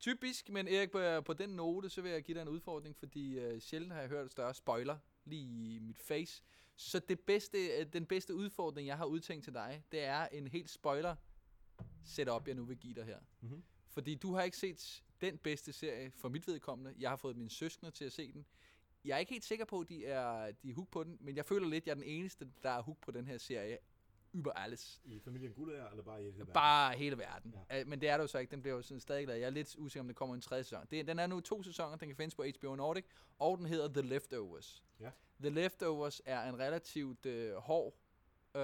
Typisk, 0.00 0.48
men 0.48 0.68
Erik, 0.68 0.90
på, 0.90 1.20
på 1.20 1.32
den 1.32 1.50
note, 1.50 1.90
så 1.90 2.02
vil 2.02 2.10
jeg 2.12 2.22
give 2.22 2.34
dig 2.34 2.42
en 2.42 2.48
udfordring, 2.48 2.96
fordi 2.96 3.46
uh, 3.46 3.58
sjældent 3.58 3.92
har 3.92 4.00
jeg 4.00 4.08
hørt 4.08 4.30
større 4.30 4.54
spoiler 4.54 4.98
lige 5.24 5.74
i 5.74 5.78
mit 5.78 5.98
face. 5.98 6.42
Så 6.76 6.98
det 6.98 7.20
bedste, 7.20 7.66
øh, 7.66 7.86
den 7.92 8.06
bedste 8.06 8.34
udfordring, 8.34 8.88
jeg 8.88 8.96
har 8.96 9.04
udtænkt 9.04 9.44
til 9.44 9.54
dig, 9.54 9.82
det 9.92 10.04
er 10.04 10.26
en 10.26 10.46
helt 10.46 10.70
spoiler 10.70 11.16
setup, 12.04 12.46
jeg 12.48 12.54
nu 12.54 12.64
vil 12.64 12.76
give 12.76 12.94
dig 12.94 13.04
her. 13.04 13.18
Mhm. 13.40 13.62
Fordi 13.88 14.14
du 14.14 14.34
har 14.34 14.42
ikke 14.42 14.56
set 14.56 15.02
den 15.20 15.38
bedste 15.38 15.72
serie 15.72 16.10
for 16.10 16.28
mit 16.28 16.46
vedkommende. 16.46 16.94
Jeg 16.98 17.10
har 17.10 17.16
fået 17.16 17.36
mine 17.36 17.50
søskende 17.50 17.90
til 17.90 18.04
at 18.04 18.12
se 18.12 18.32
den. 18.32 18.46
Jeg 19.04 19.14
er 19.14 19.18
ikke 19.18 19.32
helt 19.32 19.44
sikker 19.44 19.64
på, 19.64 19.80
at 19.80 19.88
de 19.88 20.06
er, 20.06 20.52
de 20.52 20.70
er 20.70 20.74
hook 20.74 20.88
på 20.88 21.04
den, 21.04 21.16
men 21.20 21.36
jeg 21.36 21.44
føler 21.44 21.68
lidt, 21.68 21.82
at 21.82 21.86
jeg 21.86 21.92
er 21.92 21.94
den 21.94 22.04
eneste, 22.04 22.48
der 22.62 22.70
er 22.70 22.82
hook 22.82 23.00
på 23.00 23.10
den 23.10 23.26
her 23.26 23.38
serie. 23.38 23.78
Über 24.36 24.52
alles. 24.52 25.00
I 25.04 25.20
familien 25.20 25.52
Guldager, 25.52 25.90
eller 25.90 26.02
bare 26.02 26.20
i 26.20 26.24
hele 26.24 26.38
verden? 26.38 26.52
Bare 26.54 26.96
hele 26.96 27.18
verden. 27.18 27.54
Ja. 27.70 27.78
Ja. 27.78 27.84
Men 27.84 28.00
det 28.00 28.08
er 28.08 28.16
det 28.16 28.22
jo 28.22 28.26
så 28.26 28.38
ikke. 28.38 28.50
Den 28.50 28.62
bliver 28.62 28.76
jo 28.76 28.82
sådan 28.82 29.00
stadig 29.00 29.26
lavet. 29.26 29.40
Jeg 29.40 29.46
er 29.46 29.50
lidt 29.50 29.76
usikker, 29.78 30.00
om 30.00 30.06
det 30.06 30.16
kommer 30.16 30.34
en 30.34 30.40
tredje 30.40 30.64
sæson. 30.64 30.86
Det, 30.90 31.06
den 31.06 31.18
er 31.18 31.26
nu 31.26 31.40
to 31.40 31.62
sæsoner. 31.62 31.96
Den 31.96 32.08
kan 32.08 32.16
findes 32.16 32.34
på 32.34 32.44
HBO 32.58 32.74
Nordic. 32.74 33.04
Og 33.38 33.58
den 33.58 33.66
hedder 33.66 33.88
The 33.88 34.02
Leftovers. 34.02 34.84
Ja. 35.00 35.10
The 35.40 35.50
Leftovers 35.50 36.22
er 36.24 36.48
en 36.48 36.58
relativt 36.58 37.26
øh, 37.26 37.54
hård... 37.54 37.94
Øh, 38.54 38.62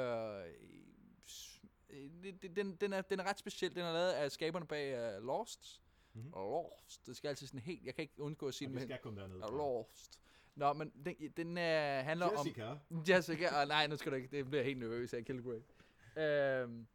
øh, 1.90 2.10
den, 2.56 2.76
den, 2.76 2.92
er, 2.92 3.02
den 3.02 3.20
er 3.20 3.24
ret 3.24 3.38
speciel. 3.38 3.74
Den 3.74 3.82
er 3.82 3.92
lavet 3.92 4.10
af 4.10 4.32
skaberne 4.32 4.66
bag 4.66 5.16
uh, 5.18 5.26
Lost. 5.26 5.82
Mhm. 6.12 6.22
Mm-hmm. 6.22 6.32
Lost. 6.34 7.06
Det 7.06 7.16
skal 7.16 7.28
altid 7.28 7.46
sådan 7.46 7.60
helt... 7.60 7.84
Jeg 7.84 7.94
kan 7.94 8.02
ikke 8.02 8.22
undgå 8.22 8.48
at 8.48 8.54
sige 8.54 8.68
Og 8.68 8.70
det 8.70 8.74
med... 8.74 8.82
skal 8.82 8.98
kun 8.98 9.16
dernede. 9.16 9.38
Lost. 9.40 10.20
Nå, 10.54 10.72
men 10.72 10.92
den, 11.04 11.16
den 11.36 11.48
uh, 11.48 12.06
handler 12.06 12.26
om... 12.26 12.46
Jessica. 12.46 12.78
Jessica, 13.08 13.60
og 13.60 13.66
nej, 13.68 13.86
nu 13.86 13.96
skal 13.96 14.12
du 14.12 14.16
ikke, 14.16 14.28
det 14.36 14.46
bliver 14.50 14.62
helt 14.64 14.78
nervøs 14.78 15.14
af 15.14 15.24
Kilgrave. 15.24 15.62
Øhm, 16.16 16.86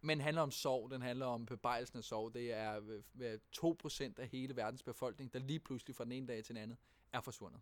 men 0.00 0.20
handler 0.20 0.42
om 0.42 0.50
sorg, 0.50 0.90
den 0.90 1.02
handler 1.02 1.26
om 1.26 1.46
bebrejdelsen 1.46 1.98
af 1.98 2.04
sorg. 2.04 2.34
Det 2.34 2.52
er 2.52 2.80
øh, 3.20 3.32
øh, 3.32 3.38
2% 3.56 4.12
af 4.18 4.28
hele 4.28 4.56
verdens 4.56 4.82
befolkning, 4.82 5.32
der 5.32 5.38
lige 5.38 5.60
pludselig 5.60 5.96
fra 5.96 6.04
den 6.04 6.12
ene 6.12 6.26
dag 6.26 6.44
til 6.44 6.54
den 6.54 6.62
anden 6.62 6.78
er 7.12 7.20
forsvundet. 7.20 7.60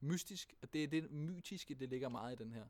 Mystisk, 0.00 0.54
og 0.62 0.72
det 0.72 0.84
er 0.84 0.88
det 0.88 1.10
mytiske, 1.10 1.74
det 1.74 1.88
ligger 1.88 2.08
meget 2.08 2.40
i 2.40 2.44
den 2.44 2.52
her. 2.52 2.64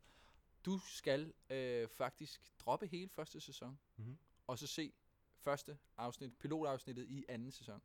Du 0.66 0.78
skal 0.78 1.32
øh, 1.50 1.88
faktisk 1.88 2.52
droppe 2.58 2.86
hele 2.86 3.08
første 3.08 3.40
sæson, 3.40 3.78
Mhm. 3.96 4.18
og 4.46 4.58
så 4.58 4.66
se 4.66 4.92
første 5.36 5.78
afsnit, 5.96 6.38
pilotafsnittet 6.38 7.06
i 7.08 7.24
anden 7.28 7.50
sæson. 7.50 7.82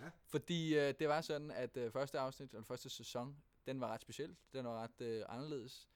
Ja. 0.00 0.10
Fordi 0.26 0.78
øh, 0.78 0.94
det 1.00 1.08
var 1.08 1.20
sådan, 1.20 1.50
at 1.50 1.76
øh, 1.76 1.92
første 1.92 2.18
afsnit, 2.18 2.50
eller 2.52 2.64
første 2.64 2.88
sæson, 2.90 3.36
den 3.66 3.80
var 3.80 3.88
ret 3.88 4.00
speciel. 4.02 4.36
Den 4.52 4.64
var 4.64 4.82
ret 4.82 5.00
øh, 5.00 5.24
anderledes. 5.28 5.88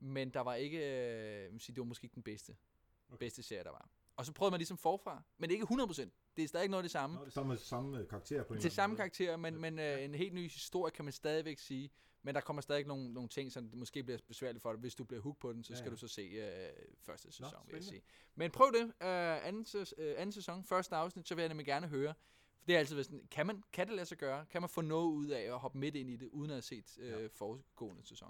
Men 0.00 0.30
der 0.30 0.40
var 0.40 0.54
ikke, 0.54 0.78
øh, 0.78 1.60
sige, 1.60 1.74
det 1.74 1.80
var 1.80 1.84
måske 1.84 2.04
ikke 2.04 2.14
den 2.14 2.22
bedste, 2.22 2.56
Okay. 3.08 3.18
bedste 3.18 3.42
serie, 3.42 3.64
der 3.64 3.70
var. 3.70 3.88
Og 4.16 4.26
så 4.26 4.32
prøvede 4.32 4.50
man 4.50 4.58
ligesom 4.58 4.78
forfra, 4.78 5.22
men 5.38 5.50
ikke 5.50 5.64
100%. 5.70 6.10
Det 6.36 6.44
er 6.44 6.48
stadig 6.48 6.64
ikke 6.64 6.70
noget 6.70 6.82
af 6.82 6.84
det 6.84 6.90
samme. 6.90 7.16
Nå, 7.16 7.20
det 7.22 7.26
er 7.26 7.32
samme, 7.32 7.56
samme 7.56 7.98
øh, 7.98 8.08
karakter 8.08 8.42
på 8.42 8.54
en 8.54 8.60
Til 8.60 8.66
eller 8.66 8.74
samme 8.74 8.96
karakter, 8.96 9.36
men, 9.36 9.60
men 9.60 9.78
øh, 9.78 10.04
en 10.04 10.14
helt 10.14 10.34
ny 10.34 10.50
historie 10.50 10.90
kan 10.90 11.04
man 11.04 11.12
stadigvæk 11.12 11.58
sige. 11.58 11.90
Men 12.22 12.34
der 12.34 12.40
kommer 12.40 12.62
stadig 12.62 12.86
nogle, 12.86 13.12
nogle 13.12 13.28
ting, 13.28 13.52
som 13.52 13.68
det 13.68 13.78
måske 13.78 14.02
bliver 14.02 14.18
besværligt 14.28 14.62
for 14.62 14.72
dig. 14.72 14.80
Hvis 14.80 14.94
du 14.94 15.04
bliver 15.04 15.20
hooked 15.22 15.40
på 15.40 15.52
den, 15.52 15.64
så 15.64 15.72
Ja, 15.72 15.76
skal 15.78 15.88
ja. 15.88 15.90
du 15.90 15.96
så 15.96 16.08
se 16.08 16.22
øh, 16.22 16.68
første 17.02 17.32
sæson, 17.32 17.52
vil 17.66 17.74
jeg 17.74 17.84
sige. 17.84 18.02
Men 18.34 18.50
prøv 18.50 18.72
det. 18.72 18.84
Øh, 18.84 19.46
anden, 19.46 19.66
øh, 19.98 20.14
anden 20.16 20.32
sæson, 20.32 20.64
første 20.64 20.96
afsnit, 20.96 21.28
så 21.28 21.34
vil 21.34 21.42
jeg 21.42 21.48
nemlig 21.48 21.66
gerne 21.66 21.86
høre. 21.88 22.14
Det 22.66 22.74
er 22.74 22.78
altid 22.78 22.94
været 22.94 23.06
sådan, 23.06 23.20
kan, 23.30 23.46
man, 23.46 23.62
kan 23.72 23.86
det 23.86 23.94
lade 23.96 24.06
sig 24.06 24.18
gøre? 24.18 24.44
Kan 24.52 24.62
man 24.62 24.68
få 24.68 24.80
noget 24.80 25.06
ud 25.12 25.26
af 25.28 25.40
at 25.40 25.58
hoppe 25.58 25.78
midt 25.78 25.94
ind 25.94 26.10
i 26.10 26.16
det, 26.16 26.28
uden 26.32 26.50
at 26.50 26.54
have 26.54 26.62
set 26.62 26.84
øh, 27.00 27.08
Ja. 27.10 27.16
foregående 27.34 28.02
sæson? 28.04 28.28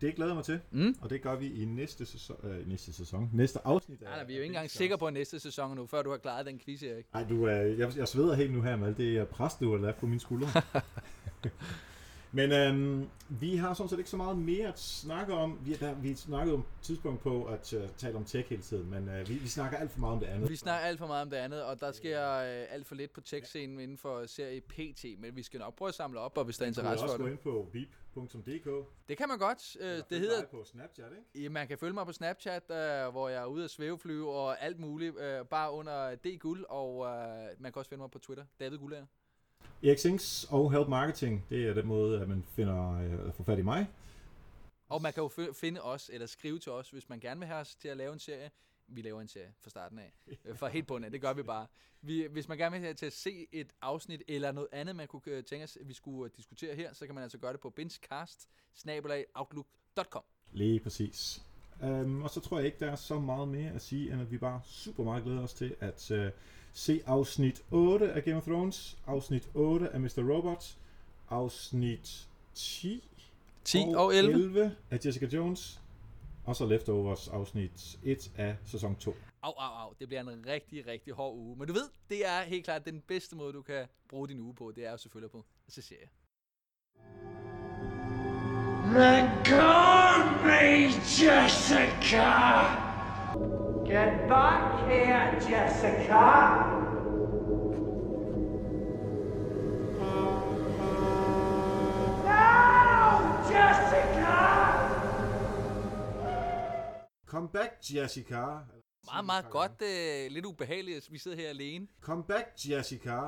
Det 0.00 0.14
glæder 0.14 0.30
jeg 0.30 0.36
mig 0.36 0.44
til, 0.44 0.60
Mm. 0.70 0.94
og 1.00 1.10
det 1.10 1.22
gør 1.22 1.36
vi 1.36 1.62
i 1.62 1.64
næste 1.64 2.06
sæson. 2.06 2.36
Øh, 2.46 2.68
næste 2.68 2.92
sæson. 2.92 3.30
Næste 3.32 3.66
afsnit. 3.66 4.00
Nej, 4.00 4.16
nej, 4.16 4.24
vi 4.24 4.32
er 4.32 4.36
jo 4.36 4.42
ikke 4.42 4.52
engang 4.52 4.70
sikre 4.70 4.98
på 4.98 5.10
næste 5.10 5.40
sæson 5.40 5.76
nu, 5.76 5.86
før 5.86 6.02
du 6.02 6.10
har 6.10 6.16
klaret 6.18 6.46
den 6.46 6.58
quiz, 6.58 6.82
Erik. 6.82 7.06
Nej, 7.12 7.24
du, 7.28 7.48
øh, 7.48 7.78
jeg, 7.78 7.96
jeg 7.96 8.08
sveder 8.08 8.34
helt 8.34 8.52
nu 8.52 8.62
her 8.62 8.76
med 8.76 8.88
alt 8.88 8.96
det 8.96 9.28
pres, 9.28 9.54
du 9.54 9.70
har 9.70 9.78
lavet 9.78 9.96
på 9.96 10.06
mine 10.06 10.20
skuldre. 10.20 10.48
Men 12.32 12.52
øhm, 12.52 13.08
vi 13.28 13.56
har 13.56 13.74
sådan 13.74 13.88
set 13.88 13.98
ikke 13.98 14.10
så 14.10 14.16
meget 14.16 14.38
mere 14.38 14.68
at 14.68 14.78
snakke 14.78 15.34
om. 15.34 15.58
Vi, 15.64 15.74
der, 15.74 15.94
vi 15.94 16.14
snakkede 16.14 16.54
om 16.54 16.64
tidspunkt 16.82 17.20
på 17.20 17.44
at 17.44 17.72
uh, 17.72 17.82
tale 17.96 18.16
om 18.16 18.24
tech 18.24 18.48
hele 18.48 18.62
tiden, 18.62 18.90
men 18.90 19.08
uh, 19.08 19.28
vi, 19.28 19.34
vi 19.34 19.48
snakker 19.48 19.78
alt 19.78 19.90
for 19.90 20.00
meget 20.00 20.12
om 20.14 20.20
det 20.20 20.26
andet. 20.26 20.50
Vi 20.50 20.56
snakker 20.56 20.86
alt 20.86 20.98
for 20.98 21.06
meget 21.06 21.22
om 21.22 21.30
det 21.30 21.36
andet, 21.36 21.62
og 21.64 21.80
der 21.80 21.92
sker 21.92 22.30
øh, 22.32 22.66
alt 22.74 22.86
for 22.86 22.94
lidt 22.94 23.12
på 23.12 23.20
tech-scenen 23.20 23.80
inden 23.80 23.98
for 23.98 24.26
serie 24.26 24.60
PT, 24.60 25.04
men 25.18 25.36
vi 25.36 25.42
skal 25.42 25.60
nok 25.60 25.76
prøve 25.76 25.88
at 25.88 25.94
samle 25.94 26.20
op, 26.20 26.38
og 26.38 26.44
hvis 26.44 26.58
der 26.58 26.66
er 26.66 26.70
Du 26.70 26.74
kan 26.74 26.82
interesse 26.84 27.04
også 27.04 27.16
for 27.16 27.22
gå 27.22 27.26
det. 27.26 27.32
ind 27.32 27.38
på 27.38 27.68
beep.dk. 27.72 28.86
Det 29.08 29.16
kan 29.18 29.28
man 29.28 29.38
godt. 29.38 29.76
Øh, 29.80 29.90
Eller 29.90 30.04
det 30.10 30.18
hedder 30.20 30.46
på 30.50 30.64
Snapchat, 30.64 31.06
ikke? 31.10 31.44
Ja, 31.44 31.48
man 31.48 31.68
kan 31.68 31.78
følge 31.78 31.92
mig 31.94 32.06
på 32.06 32.12
Snapchat, 32.12 32.62
øh, 32.70 33.08
hvor 33.10 33.28
jeg 33.28 33.42
er 33.42 33.46
ude 33.46 33.64
at 33.64 33.70
svæveflyve 33.70 34.30
og 34.32 34.62
alt 34.62 34.78
muligt, 34.80 35.18
øh, 35.18 35.44
bare 35.44 35.72
under 35.72 36.14
D 36.14 36.38
Guld, 36.40 36.64
og 36.68 37.06
øh, 37.06 37.12
man 37.58 37.72
kan 37.72 37.78
også 37.80 37.88
finde 37.88 38.02
mig 38.02 38.10
på 38.10 38.18
Twitter, 38.18 38.44
David 38.60 38.78
Gullager. 38.78 39.06
Erik 39.82 39.98
Sings 39.98 40.46
og 40.50 40.72
Help 40.72 40.88
Marketing, 40.88 41.44
det 41.50 41.68
er 41.68 41.74
den 41.74 41.86
måde, 41.86 42.20
at 42.20 42.28
man 42.28 42.44
finder 42.48 43.00
øh, 43.00 43.32
får 43.32 43.44
fat 43.44 43.58
i 43.58 43.62
mig. 43.62 43.86
Og 44.88 45.02
man 45.02 45.12
kan 45.12 45.22
jo 45.22 45.28
fi- 45.28 45.52
finde 45.52 45.82
os, 45.82 46.10
eller 46.12 46.26
skrive 46.26 46.58
til 46.58 46.72
os, 46.72 46.90
hvis 46.90 47.08
man 47.08 47.20
gerne 47.20 47.40
vil 47.40 47.46
have 47.46 47.60
os 47.60 47.74
til 47.74 47.88
at 47.88 47.96
lave 47.96 48.12
en 48.12 48.18
serie. 48.18 48.50
Vi 48.88 49.02
laver 49.02 49.20
en 49.20 49.28
serie 49.28 49.52
fra 49.60 49.70
starten 49.70 49.98
af. 49.98 50.12
Øh, 50.44 50.56
Fra 50.56 50.68
helt 50.68 50.86
bunden 50.86 51.04
af, 51.04 51.10
det 51.10 51.20
gør 51.20 51.32
vi 51.32 51.42
bare. 51.42 51.66
Vi, 52.02 52.26
hvis 52.30 52.48
man 52.48 52.58
gerne 52.58 52.72
vil 52.72 52.80
have 52.80 52.94
til 52.94 53.06
at 53.06 53.12
se 53.12 53.46
et 53.52 53.72
afsnit, 53.82 54.22
eller 54.28 54.52
noget 54.52 54.68
andet, 54.72 54.96
man 54.96 55.08
kunne 55.08 55.22
øh, 55.26 55.44
tænke 55.44 55.64
os, 55.64 55.76
at 55.76 55.88
vi 55.88 55.94
skulle 55.94 56.30
diskutere 56.36 56.74
her, 56.74 56.92
så 56.92 57.06
kan 57.06 57.14
man 57.14 57.22
altså 57.24 57.38
gøre 57.38 57.52
det 57.52 57.60
på 57.60 57.72
outlook.com. 59.34 60.22
Lige 60.52 60.80
præcis. 60.80 61.42
Um, 61.82 62.22
og 62.22 62.30
så 62.30 62.40
tror 62.40 62.58
jeg 62.58 62.66
ikke, 62.66 62.78
der 62.80 62.90
er 62.90 62.96
så 62.96 63.18
meget 63.18 63.48
mere 63.48 63.70
at 63.72 63.82
sige, 63.82 64.12
end 64.12 64.20
at 64.20 64.30
vi 64.30 64.38
bare 64.38 64.60
super 64.64 65.04
meget 65.04 65.24
glæder 65.24 65.42
os 65.42 65.54
til 65.54 65.76
at 65.80 66.10
uh, 66.10 66.26
se 66.72 67.02
afsnit 67.06 67.62
8 67.70 68.12
af 68.12 68.24
Game 68.24 68.36
of 68.36 68.42
Thrones, 68.42 68.98
afsnit 69.06 69.48
8 69.54 69.88
af 69.88 70.00
Mr. 70.00 70.34
Robot, 70.34 70.76
afsnit 71.30 72.28
10, 72.54 73.08
10 73.64 73.78
og 73.96 74.14
11. 74.14 74.34
11 74.34 74.76
af 74.90 74.98
Jessica 75.06 75.26
Jones, 75.26 75.80
og 76.44 76.56
så 76.56 76.66
Leftovers 76.66 77.28
afsnit 77.28 77.98
1 78.04 78.30
af 78.36 78.56
sæson 78.64 78.96
2. 78.96 79.14
Au, 79.42 79.52
au, 79.58 79.86
au. 79.86 79.94
Det 79.98 80.08
bliver 80.08 80.20
en 80.20 80.46
rigtig, 80.46 80.86
rigtig 80.86 81.12
hård 81.12 81.36
uge. 81.36 81.56
Men 81.56 81.68
du 81.68 81.72
ved, 81.72 81.88
det 82.10 82.26
er 82.26 82.42
helt 82.42 82.64
klart 82.64 82.84
den 82.84 83.00
bedste 83.00 83.36
måde, 83.36 83.52
du 83.52 83.62
kan 83.62 83.86
bruge 84.08 84.28
din 84.28 84.40
uge 84.40 84.54
på. 84.54 84.72
Det 84.76 84.86
er 84.86 84.90
jo 84.90 84.96
selvfølgelig 84.96 85.30
på 85.30 85.44
at 85.66 85.72
se 85.72 85.82
serie. 85.82 86.08
Let 88.94 89.30
go 89.44 89.60
of 89.60 90.44
me, 90.44 90.86
Jessica! 91.18 92.89
Get 93.90 94.28
back 94.28 94.88
here, 94.88 95.36
Jessica! 95.40 96.24
No, 102.24 103.50
Jessica! 103.50 104.36
Come 107.26 107.48
back, 107.48 107.80
Jessica. 107.82 108.44
Meget, 109.06 109.24
meget 109.26 109.50
godt. 109.50 109.82
Øh, 109.82 110.30
lidt 110.30 110.46
ubehageligt, 110.46 110.96
at 110.96 111.08
vi 111.10 111.18
sidder 111.18 111.36
her 111.36 111.48
alene. 111.48 111.86
Come 112.00 112.24
back, 112.24 112.46
Jessica. 112.68 113.20